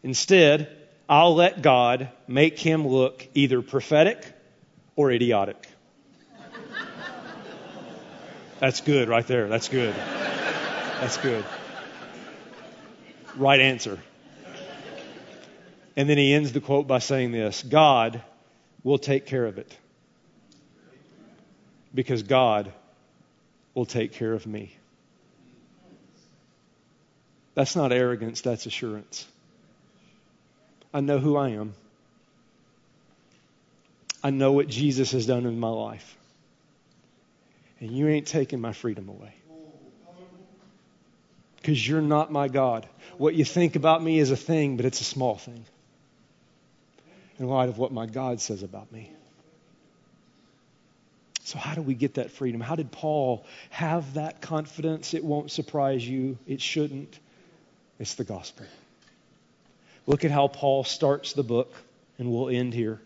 Instead, 0.03 0.69
I'll 1.09 1.35
let 1.35 1.63
God 1.63 2.11
make 2.27 2.59
him 2.59 2.87
look 2.87 3.27
either 3.35 3.63
prophetic 3.63 4.25
or 4.97 5.11
idiotic. 5.11 5.67
That's 8.61 8.81
good 8.81 9.09
right 9.09 9.27
there. 9.27 9.49
That's 9.49 9.69
good. 9.69 9.95
That's 9.95 11.17
good. 11.19 11.45
Right 13.37 13.61
answer. 13.61 13.99
And 15.97 16.09
then 16.09 16.19
he 16.19 16.33
ends 16.35 16.53
the 16.53 16.61
quote 16.61 16.87
by 16.87 16.99
saying 16.99 17.33
this 17.33 17.63
God 17.63 18.23
will 18.83 18.99
take 18.99 19.27
care 19.27 19.47
of 19.47 19.59
it. 19.59 19.77
Because 21.95 22.23
God 22.23 22.73
will 23.75 23.87
take 23.87 24.13
care 24.13 24.33
of 24.33 24.47
me. 24.47 24.77
That's 27.55 27.77
not 27.77 27.93
arrogance, 27.93 28.41
that's 28.41 28.67
assurance. 28.67 29.27
I 30.93 31.01
know 31.01 31.19
who 31.19 31.37
I 31.37 31.51
am. 31.51 31.75
I 34.23 34.31
know 34.31 34.53
what 34.53 34.69
Jesus 34.69 35.13
has 35.13 35.27
done 35.27 35.47
in 35.47 35.61
my 35.61 35.69
life. 35.69 36.17
And 37.81 37.91
you 37.93 38.09
ain't 38.09 38.27
taking 38.27 38.61
my 38.61 38.73
freedom 38.73 39.09
away 39.09 39.35
because 41.65 41.89
you're 41.89 42.03
not 42.03 42.31
my 42.31 42.49
God. 42.49 42.87
What 43.17 43.35
you 43.35 43.43
think 43.43 43.75
about 43.75 44.03
me 44.03 44.19
is 44.19 44.31
a 44.31 44.37
thing, 44.37 44.77
but 44.77 44.85
it's 44.85 45.01
a 45.01 45.05
small 45.05 45.37
thing 45.37 45.65
in 47.39 47.49
light 47.49 47.71
of 47.71 47.79
what 47.79 47.91
my 47.91 48.05
God 48.05 48.43
says 48.43 48.63
about 48.63 48.93
me. 48.93 49.11
So, 51.45 51.59
how 51.59 51.75
do 51.75 51.81
we 51.81 51.95
get 51.95 52.15
that 52.15 52.33
freedom? 52.33 52.61
How 52.61 52.77
did 52.77 52.93
Paul 52.93 53.47
have 53.71 54.15
that 54.15 54.43
confidence? 54.43 55.15
It 55.15 55.25
won't 55.25 55.51
surprise 55.51 56.07
you. 56.07 56.37
It 56.47 56.61
shouldn't. 56.61 57.19
It's 57.99 58.15
the 58.15 58.25
gospel. 58.25 58.67
Look 60.07 60.27
at 60.27 60.31
how 60.31 60.49
Paul 60.49 60.85
starts 60.85 61.33
the 61.33 61.43
book, 61.43 61.73
and 62.19 62.31
we'll 62.31 62.51
end 62.51 62.75
here. 62.75 63.01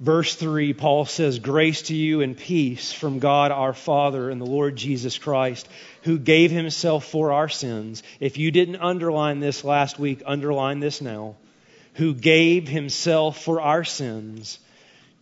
Verse 0.00 0.34
3, 0.34 0.72
Paul 0.72 1.04
says, 1.04 1.40
Grace 1.40 1.82
to 1.82 1.94
you 1.94 2.22
and 2.22 2.34
peace 2.34 2.90
from 2.90 3.18
God 3.18 3.52
our 3.52 3.74
Father 3.74 4.30
and 4.30 4.40
the 4.40 4.46
Lord 4.46 4.74
Jesus 4.74 5.18
Christ, 5.18 5.68
who 6.02 6.18
gave 6.18 6.50
himself 6.50 7.04
for 7.04 7.32
our 7.32 7.50
sins. 7.50 8.02
If 8.18 8.38
you 8.38 8.50
didn't 8.50 8.76
underline 8.76 9.40
this 9.40 9.62
last 9.62 9.98
week, 9.98 10.22
underline 10.24 10.80
this 10.80 11.02
now. 11.02 11.36
Who 11.94 12.14
gave 12.14 12.66
himself 12.66 13.42
for 13.44 13.60
our 13.60 13.84
sins 13.84 14.58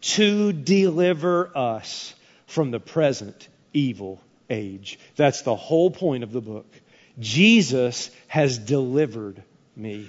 to 0.00 0.52
deliver 0.52 1.50
us 1.56 2.14
from 2.46 2.70
the 2.70 2.78
present 2.78 3.48
evil 3.72 4.20
age. 4.48 4.98
That's 5.16 5.42
the 5.42 5.56
whole 5.56 5.90
point 5.90 6.22
of 6.22 6.30
the 6.30 6.40
book. 6.40 6.72
Jesus 7.18 8.10
has 8.28 8.58
delivered 8.58 9.42
me. 9.74 10.08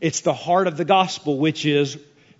It's 0.00 0.20
the 0.20 0.32
heart 0.32 0.66
of 0.66 0.78
the 0.78 0.86
gospel, 0.86 1.38
which 1.38 1.66
is 1.66 1.98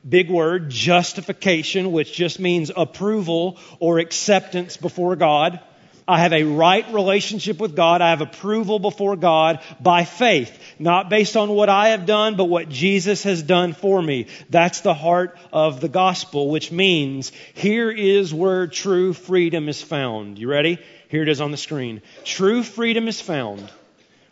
big 0.09 0.30
word, 0.30 0.70
justification, 0.70 1.92
which 1.92 2.12
just 2.12 2.40
means 2.40 2.70
approval 2.74 3.59
or 3.78 3.98
acceptance 3.98 4.76
before 4.76 5.16
God. 5.16 5.61
I 6.07 6.18
have 6.18 6.32
a 6.32 6.42
right 6.42 6.92
relationship 6.92 7.59
with 7.59 7.76
God. 7.76 8.00
I 8.00 8.11
have 8.11 8.20
approval 8.20 8.80
before 8.80 9.14
God 9.14 9.61
by 9.80 10.05
faith, 10.05 10.59
not 10.78 11.09
based 11.09 11.36
on 11.36 11.50
what 11.50 11.68
I 11.68 11.90
have 11.90 12.07
done, 12.07 12.36
but 12.36 12.46
what 12.46 12.68
Jesus 12.68 13.22
has 13.22 13.42
done 13.42 13.72
for 13.72 14.03
me. 14.03 14.26
That's 14.50 14.80
the 14.80 14.94
heart 14.94 15.38
of 15.53 15.80
the 15.80 15.88
gospel, 15.88 16.50
which 16.50 16.72
means 16.72 17.30
here 17.55 17.90
is 17.90 18.34
where 18.34 18.66
true 18.66 19.12
freedom 19.12 19.68
is 19.68 19.80
found. 19.80 20.38
You 20.38 20.48
ready? 20.48 20.78
Here 21.09 21.22
it 21.22 21.28
is 21.28 21.40
on 21.40 21.53
the 21.53 21.57
screen. 21.57 22.03
True 22.24 22.62
freedom 22.62 23.07
is 23.07 23.20
found 23.20 23.70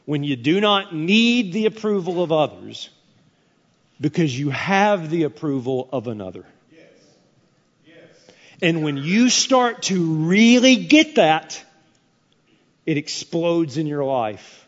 when 0.07 0.25
you 0.25 0.35
do 0.35 0.61
not 0.61 0.95
need 0.95 1.53
the 1.53 1.67
approval 1.67 2.23
of 2.23 2.33
others 2.33 2.91
because 4.01 4.37
you 4.37 4.51
have 4.51 5.11
the 5.11 5.25
approval 5.25 5.89
of 5.93 6.07
another. 6.07 6.47
And 8.63 8.83
when 8.83 8.97
you 8.97 9.31
start 9.31 9.83
to 9.85 10.15
really 10.27 10.77
get 10.77 11.15
that, 11.15 11.63
it 12.85 12.97
explodes 12.97 13.77
in 13.77 13.87
your 13.87 14.05
life 14.05 14.67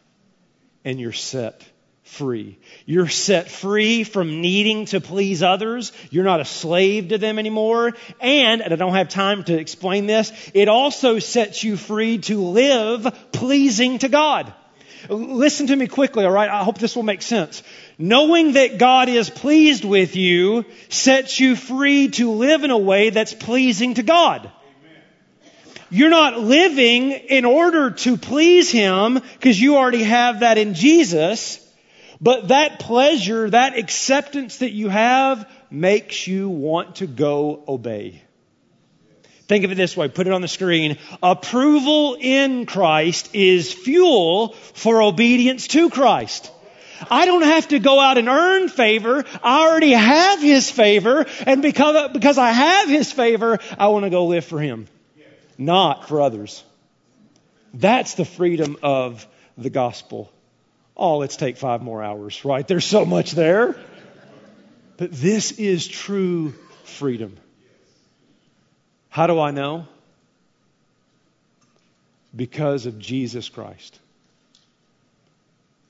and 0.85 1.01
you're 1.01 1.13
set 1.13 1.63
free. 2.05 2.59
You're 2.85 3.09
set 3.09 3.51
free 3.51 4.05
from 4.05 4.41
needing 4.41 4.87
to 4.87 5.01
please 5.01 5.43
others. 5.43 5.93
You're 6.11 6.25
not 6.25 6.41
a 6.41 6.45
slave 6.45 7.09
to 7.09 7.19
them 7.19 7.39
anymore. 7.39 7.93
And, 8.21 8.63
and 8.63 8.73
I 8.73 8.77
don't 8.77 8.95
have 8.95 9.09
time 9.09 9.45
to 9.45 9.59
explain 9.59 10.07
this, 10.07 10.33
it 10.55 10.69
also 10.69 11.19
sets 11.19 11.65
you 11.65 11.77
free 11.77 12.19
to 12.19 12.41
live 12.41 13.15
pleasing 13.33 13.99
to 13.99 14.09
God. 14.09 14.53
Listen 15.09 15.67
to 15.69 15.77
me 15.77 15.87
quickly, 15.87 16.25
all 16.25 16.31
right? 16.31 16.51
I 16.51 16.65
hope 16.65 16.79
this 16.79 16.97
will 16.97 17.03
make 17.03 17.23
sense. 17.23 17.63
Knowing 17.99 18.53
that 18.53 18.79
God 18.79 19.09
is 19.09 19.31
pleased 19.31 19.85
with 19.85 20.17
you 20.17 20.65
sets 20.89 21.41
you 21.41 21.57
free 21.57 22.09
to 22.09 22.31
live 22.31 22.65
in 22.65 22.71
a 22.71 22.79
way 22.79 23.11
that's 23.11 23.35
pleasing 23.35 23.95
to 23.95 24.03
God. 24.03 24.51
You're 25.91 26.11
not 26.11 26.41
living 26.41 27.13
in 27.13 27.45
order 27.45 27.91
to 27.91 28.17
please 28.17 28.71
Him 28.71 29.15
because 29.15 29.61
you 29.61 29.77
already 29.77 30.05
have 30.05 30.41
that 30.41 30.57
in 30.57 30.73
Jesus. 30.73 31.59
But 32.19 32.49
that 32.49 32.79
pleasure, 32.79 33.51
that 33.51 33.77
acceptance 33.77 34.59
that 34.59 34.71
you 34.71 34.89
have 34.89 35.51
makes 35.71 36.27
you 36.27 36.49
want 36.49 36.97
to 36.97 37.07
go 37.07 37.63
obey. 37.67 38.23
Think 39.49 39.65
of 39.65 39.73
it 39.73 39.75
this 39.75 39.97
way, 39.97 40.09
put 40.09 40.27
it 40.27 40.33
on 40.33 40.41
the 40.41 40.49
screen. 40.49 40.99
Approval 41.23 42.17
in 42.19 42.67
Christ 42.67 43.35
is 43.35 43.73
fuel 43.73 44.53
for 44.53 45.03
obedience 45.03 45.67
to 45.69 45.91
Christ. 45.91 46.51
I 47.11 47.27
don't 47.27 47.43
have 47.43 47.69
to 47.69 47.81
go 47.81 47.99
out 47.99 48.17
and 48.17 48.29
earn 48.29 48.69
favor. 48.69 49.25
I 49.43 49.67
already 49.67 49.91
have 49.93 50.41
His 50.41 50.71
favor. 50.71 51.27
And 51.47 51.61
because, 51.61 52.13
because 52.13 52.39
I 52.39 52.51
have 52.51 52.89
His 52.89 53.11
favor, 53.13 53.59
I 53.77 53.89
want 53.89 54.05
to 54.05 54.11
go 54.11 54.27
live 54.27 54.45
for 54.45 54.61
Him 54.61 54.87
not 55.59 56.09
for 56.09 56.21
others. 56.21 56.63
That's 57.75 58.15
the 58.15 58.25
freedom 58.25 58.77
of 58.83 59.27
the 59.57 59.71
gospel. 59.71 60.31
Oh, 60.97 61.19
let's 61.19 61.37
take 61.37 61.57
five 61.57 61.83
more 61.83 62.03
hours, 62.03 62.45
right? 62.45 62.67
There's 62.67 62.85
so 62.85 63.05
much 63.05 63.33
there. 63.33 63.77
But 64.97 65.13
this 65.13 65.53
is 65.53 65.89
true 65.89 66.55
freedom. 66.85 67.37
How 69.13 69.27
do 69.27 69.39
I 69.39 69.51
know? 69.51 69.87
Because 72.35 72.87
of 72.87 72.99
Jesus 72.99 73.51
Christ. 73.51 73.99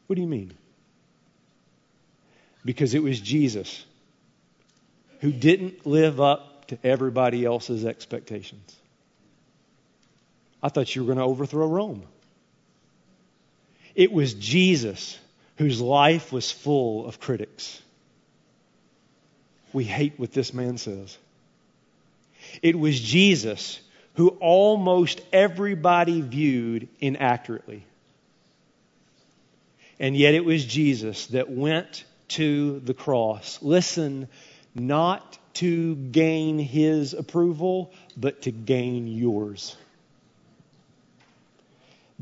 What 0.09 0.16
do 0.16 0.23
you 0.23 0.27
mean? 0.27 0.53
Because 2.64 2.95
it 2.95 3.03
was 3.03 3.20
Jesus 3.20 3.85
who 5.20 5.31
didn't 5.31 5.87
live 5.87 6.20
up 6.20 6.66
to 6.66 6.79
everybody 6.83 7.45
else's 7.45 7.85
expectations. 7.85 8.75
I 10.61 10.68
thought 10.68 10.93
you 10.97 11.03
were 11.03 11.14
going 11.14 11.18
to 11.18 11.25
overthrow 11.25 11.68
Rome. 11.68 12.03
It 13.95 14.11
was 14.11 14.35
Jesus 14.35 15.16
whose 15.59 15.81
life 15.81 16.33
was 16.33 16.51
full 16.51 17.07
of 17.07 17.20
critics. 17.20 17.81
We 19.73 19.85
hate 19.85 20.14
what 20.16 20.33
this 20.33 20.53
man 20.53 20.77
says. 20.77 21.16
It 22.61 22.79
was 22.79 23.01
Jesus 23.01 23.81
who 24.15 24.29
almost 24.41 25.21
everybody 25.33 26.21
viewed 26.21 26.89
inaccurately. 27.01 27.87
And 29.99 30.17
yet 30.17 30.35
it 30.35 30.45
was 30.45 30.65
Jesus 30.65 31.29
that 31.29 31.49
went 31.49 32.05
to 32.29 32.81
the 32.81 32.95
cross. 32.95 33.61
Listen, 33.63 34.29
not 34.75 35.39
to 35.55 35.95
gain 35.95 36.59
his 36.59 37.15
approval, 37.15 37.93
but 38.17 38.43
to 38.43 38.51
gain 38.51 39.07
yours. 39.07 39.77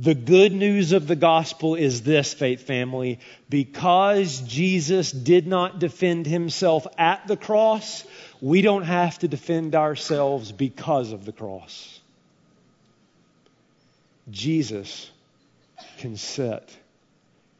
The 0.00 0.14
good 0.14 0.52
news 0.52 0.92
of 0.92 1.06
the 1.06 1.16
gospel 1.16 1.74
is 1.74 2.00
this, 2.00 2.32
faith 2.32 2.62
family. 2.62 3.18
Because 3.50 4.40
Jesus 4.40 5.12
did 5.12 5.46
not 5.46 5.78
defend 5.78 6.24
himself 6.24 6.86
at 6.96 7.26
the 7.26 7.36
cross, 7.36 8.02
we 8.40 8.62
don't 8.62 8.84
have 8.84 9.18
to 9.18 9.28
defend 9.28 9.74
ourselves 9.74 10.52
because 10.52 11.12
of 11.12 11.26
the 11.26 11.32
cross. 11.32 12.00
Jesus 14.30 15.10
can 15.98 16.16
set 16.16 16.74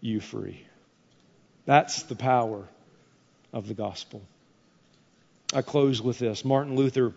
you 0.00 0.18
free. 0.18 0.64
That's 1.66 2.04
the 2.04 2.16
power 2.16 2.66
of 3.52 3.68
the 3.68 3.74
gospel. 3.74 4.22
I 5.52 5.60
close 5.60 6.00
with 6.00 6.18
this. 6.18 6.42
Martin 6.42 6.74
Luther 6.74 7.12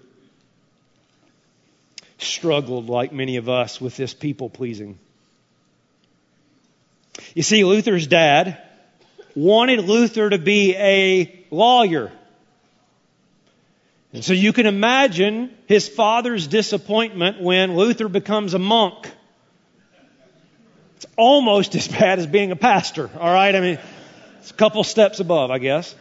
struggled, 2.17 2.89
like 2.89 3.13
many 3.13 3.37
of 3.37 3.47
us, 3.47 3.79
with 3.79 3.95
this 3.95 4.13
people 4.13 4.49
pleasing. 4.49 4.99
You 7.35 7.43
see, 7.43 7.63
Luther's 7.63 8.07
dad 8.07 8.61
wanted 9.35 9.79
Luther 9.79 10.29
to 10.29 10.37
be 10.37 10.75
a 10.75 11.45
lawyer. 11.51 12.11
And 14.13 14.23
so 14.23 14.33
you 14.33 14.53
can 14.53 14.67
imagine 14.67 15.55
his 15.67 15.87
father's 15.87 16.45
disappointment 16.45 17.41
when 17.41 17.75
Luther 17.75 18.07
becomes 18.07 18.53
a 18.53 18.59
monk. 18.59 19.11
It's 20.97 21.07
almost 21.17 21.73
as 21.75 21.87
bad 21.87 22.19
as 22.19 22.27
being 22.27 22.51
a 22.51 22.55
pastor, 22.55 23.09
all 23.19 23.33
right? 23.33 23.55
I 23.55 23.59
mean, 23.59 23.79
it's 24.39 24.51
a 24.51 24.53
couple 24.53 24.83
steps 24.83 25.19
above, 25.19 25.49
I 25.49 25.57
guess. 25.57 25.95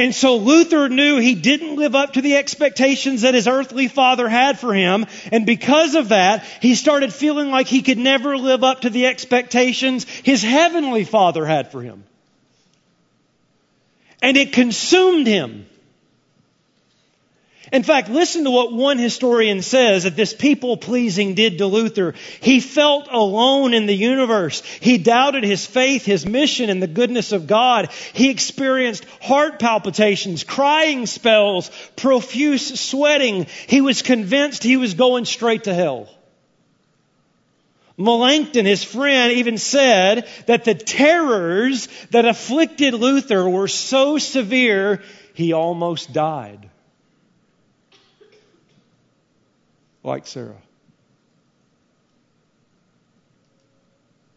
And 0.00 0.14
so 0.14 0.36
Luther 0.36 0.88
knew 0.88 1.18
he 1.18 1.34
didn't 1.34 1.76
live 1.76 1.94
up 1.94 2.14
to 2.14 2.22
the 2.22 2.36
expectations 2.36 3.20
that 3.20 3.34
his 3.34 3.46
earthly 3.46 3.86
father 3.86 4.30
had 4.30 4.58
for 4.58 4.72
him. 4.72 5.04
And 5.30 5.44
because 5.44 5.94
of 5.94 6.08
that, 6.08 6.42
he 6.62 6.74
started 6.74 7.12
feeling 7.12 7.50
like 7.50 7.66
he 7.66 7.82
could 7.82 7.98
never 7.98 8.38
live 8.38 8.64
up 8.64 8.80
to 8.80 8.88
the 8.88 9.04
expectations 9.04 10.04
his 10.04 10.42
heavenly 10.42 11.04
father 11.04 11.44
had 11.44 11.70
for 11.70 11.82
him. 11.82 12.04
And 14.22 14.38
it 14.38 14.54
consumed 14.54 15.26
him. 15.26 15.66
In 17.72 17.82
fact, 17.82 18.08
listen 18.08 18.44
to 18.44 18.50
what 18.50 18.72
one 18.72 18.98
historian 18.98 19.62
says 19.62 20.04
that 20.04 20.16
this 20.16 20.32
people 20.32 20.76
pleasing 20.76 21.34
did 21.34 21.58
to 21.58 21.66
Luther. 21.66 22.14
He 22.40 22.58
felt 22.58 23.06
alone 23.10 23.74
in 23.74 23.86
the 23.86 23.94
universe. 23.94 24.62
He 24.80 24.98
doubted 24.98 25.44
his 25.44 25.66
faith, 25.66 26.04
his 26.04 26.26
mission, 26.26 26.70
and 26.70 26.82
the 26.82 26.88
goodness 26.88 27.32
of 27.32 27.46
God. 27.46 27.90
He 28.12 28.30
experienced 28.30 29.04
heart 29.20 29.60
palpitations, 29.60 30.42
crying 30.42 31.06
spells, 31.06 31.70
profuse 31.96 32.80
sweating. 32.80 33.46
He 33.68 33.82
was 33.82 34.02
convinced 34.02 34.64
he 34.64 34.78
was 34.78 34.94
going 34.94 35.26
straight 35.26 35.64
to 35.64 35.74
hell. 35.74 36.08
Melanchthon, 37.98 38.64
his 38.64 38.82
friend, 38.82 39.32
even 39.32 39.58
said 39.58 40.26
that 40.46 40.64
the 40.64 40.74
terrors 40.74 41.88
that 42.10 42.24
afflicted 42.24 42.94
Luther 42.94 43.48
were 43.48 43.68
so 43.68 44.16
severe 44.16 45.02
he 45.34 45.52
almost 45.52 46.12
died. 46.12 46.70
Like 50.02 50.26
Sarah. 50.26 50.62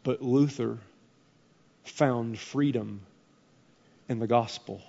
But 0.04 0.22
Luther 0.22 0.80
found 1.86 2.38
freedom 2.38 3.02
in 4.10 4.20
the 4.20 4.28
gospel. 4.28 4.82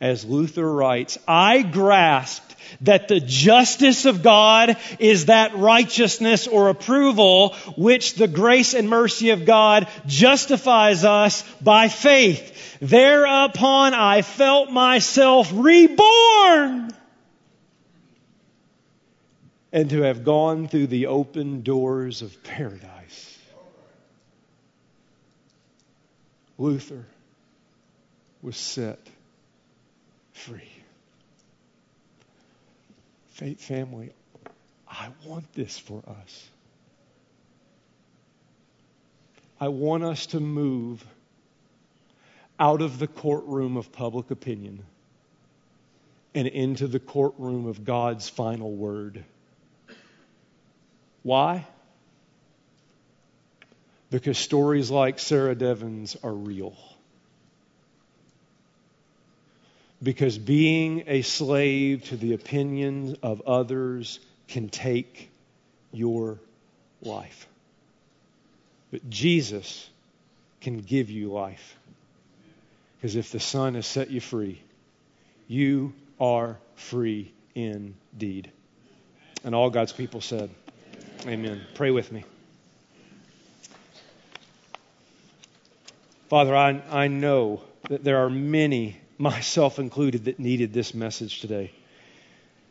As 0.00 0.24
Luther 0.24 0.70
writes, 0.70 1.18
I 1.26 1.62
grasped 1.62 2.54
that 2.82 3.08
the 3.08 3.20
justice 3.20 4.04
of 4.04 4.22
God 4.22 4.76
is 4.98 5.26
that 5.26 5.56
righteousness 5.56 6.46
or 6.46 6.68
approval 6.68 7.54
which 7.76 8.14
the 8.14 8.28
grace 8.28 8.74
and 8.74 8.90
mercy 8.90 9.30
of 9.30 9.46
God 9.46 9.88
justifies 10.06 11.04
us 11.04 11.42
by 11.62 11.88
faith. 11.88 12.78
Thereupon 12.80 13.94
I 13.94 14.20
felt 14.20 14.70
myself 14.70 15.50
reborn 15.54 16.92
and 19.76 19.90
to 19.90 20.00
have 20.00 20.24
gone 20.24 20.68
through 20.68 20.86
the 20.86 21.04
open 21.08 21.60
doors 21.60 22.22
of 22.22 22.42
paradise. 22.42 23.38
Luther 26.56 27.04
was 28.40 28.56
set 28.56 28.98
free. 30.32 30.72
Faith 33.32 33.60
family, 33.60 34.14
I 34.88 35.10
want 35.26 35.52
this 35.52 35.78
for 35.78 36.02
us. 36.08 36.48
I 39.60 39.68
want 39.68 40.04
us 40.04 40.24
to 40.28 40.40
move 40.40 41.04
out 42.58 42.80
of 42.80 42.98
the 42.98 43.08
courtroom 43.08 43.76
of 43.76 43.92
public 43.92 44.30
opinion 44.30 44.82
and 46.34 46.48
into 46.48 46.86
the 46.86 46.98
courtroom 46.98 47.66
of 47.66 47.84
God's 47.84 48.26
final 48.26 48.72
word. 48.72 49.22
Why? 51.26 51.66
Because 54.10 54.38
stories 54.38 54.92
like 54.92 55.18
Sarah 55.18 55.56
Devon's 55.56 56.16
are 56.22 56.32
real. 56.32 56.76
Because 60.00 60.38
being 60.38 61.02
a 61.08 61.22
slave 61.22 62.04
to 62.10 62.16
the 62.16 62.34
opinions 62.34 63.18
of 63.24 63.40
others 63.40 64.20
can 64.46 64.68
take 64.68 65.28
your 65.90 66.38
life. 67.02 67.48
But 68.92 69.10
Jesus 69.10 69.90
can 70.60 70.78
give 70.78 71.10
you 71.10 71.32
life. 71.32 71.76
Because 72.98 73.16
if 73.16 73.32
the 73.32 73.40
Son 73.40 73.74
has 73.74 73.84
set 73.88 74.12
you 74.12 74.20
free, 74.20 74.62
you 75.48 75.92
are 76.20 76.56
free 76.76 77.32
indeed. 77.56 78.48
And 79.42 79.56
all 79.56 79.70
God's 79.70 79.92
people 79.92 80.20
said, 80.20 80.50
Amen. 81.24 81.62
Pray 81.74 81.90
with 81.90 82.12
me. 82.12 82.24
Father, 86.28 86.54
I, 86.54 86.82
I 86.90 87.08
know 87.08 87.62
that 87.88 88.04
there 88.04 88.18
are 88.24 88.30
many, 88.30 89.00
myself 89.18 89.78
included, 89.78 90.26
that 90.26 90.38
needed 90.38 90.72
this 90.72 90.94
message 90.94 91.40
today. 91.40 91.72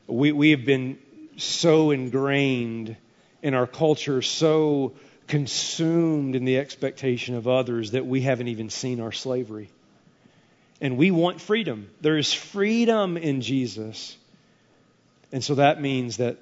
We, 0.07 0.31
we 0.31 0.51
have 0.51 0.65
been 0.65 0.99
so 1.37 1.91
ingrained 1.91 2.95
in 3.41 3.53
our 3.53 3.67
culture, 3.67 4.21
so 4.21 4.93
consumed 5.27 6.35
in 6.35 6.45
the 6.45 6.59
expectation 6.59 7.35
of 7.35 7.47
others 7.47 7.91
that 7.91 8.05
we 8.05 8.21
haven't 8.21 8.47
even 8.47 8.69
seen 8.69 9.01
our 9.01 9.11
slavery. 9.11 9.69
And 10.81 10.97
we 10.97 11.11
want 11.11 11.41
freedom. 11.41 11.89
There 12.01 12.17
is 12.17 12.31
freedom 12.31 13.17
in 13.17 13.41
Jesus. 13.41 14.15
And 15.31 15.43
so 15.43 15.55
that 15.55 15.81
means 15.81 16.17
that 16.17 16.37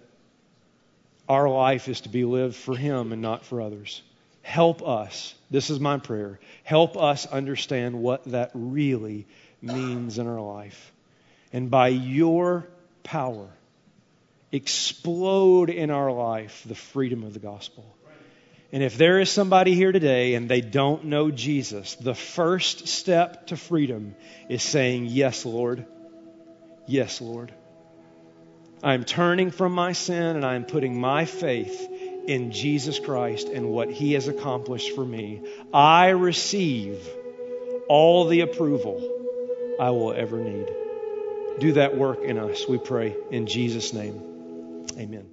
our 1.28 1.49
life 1.49 1.88
is 1.88 2.01
to 2.01 2.09
be 2.09 2.26
lived 2.26 2.55
for 2.55 2.76
Him 2.76 3.11
and 3.11 3.21
not 3.21 3.45
for 3.45 3.61
others. 3.61 4.01
Help 4.41 4.86
us. 4.86 5.34
This 5.49 5.69
is 5.69 5.80
my 5.80 5.97
prayer. 5.97 6.39
Help 6.63 6.97
us 6.97 7.26
understand 7.26 8.01
what 8.01 8.26
that 8.26 8.51
really 8.53 9.26
means 9.61 10.19
in 10.19 10.28
our 10.28 10.41
life. 10.41 10.91
And 11.53 11.71
by 11.71 11.88
your 11.89 12.67
power, 13.03 13.47
explode 14.51 15.69
in 15.69 15.89
our 15.89 16.11
life 16.11 16.63
the 16.65 16.76
freedom 16.76 17.24
of 17.24 17.34
the 17.34 17.39
gospel. 17.39 17.86
And 18.74 18.82
if 18.82 18.97
there 18.97 19.19
is 19.19 19.30
somebody 19.30 19.76
here 19.76 19.91
today 19.91 20.34
and 20.34 20.49
they 20.49 20.61
don't 20.61 21.05
know 21.05 21.30
Jesus, 21.30 21.95
the 21.95 22.15
first 22.15 22.88
step 22.88 23.47
to 23.47 23.55
freedom 23.55 24.15
is 24.49 24.63
saying, 24.63 25.05
Yes, 25.05 25.45
Lord. 25.45 25.86
Yes, 26.88 27.21
Lord. 27.21 27.53
I'm 28.84 29.05
turning 29.05 29.51
from 29.51 29.71
my 29.71 29.93
sin 29.93 30.36
and 30.36 30.45
I'm 30.45 30.65
putting 30.65 30.99
my 30.99 31.23
faith 31.23 31.89
in 32.27 32.51
Jesus 32.51 32.99
Christ 32.99 33.47
and 33.47 33.69
what 33.69 33.89
He 33.89 34.13
has 34.13 34.27
accomplished 34.27 34.93
for 34.93 35.05
me. 35.05 35.41
I 35.73 36.09
receive 36.09 36.99
all 37.88 38.27
the 38.27 38.41
approval 38.41 39.77
I 39.79 39.89
will 39.91 40.13
ever 40.13 40.38
need. 40.38 40.67
Do 41.59 41.73
that 41.73 41.95
work 41.95 42.23
in 42.23 42.38
us, 42.38 42.67
we 42.67 42.77
pray, 42.77 43.15
in 43.31 43.47
Jesus' 43.47 43.93
name. 43.93 44.86
Amen. 44.97 45.32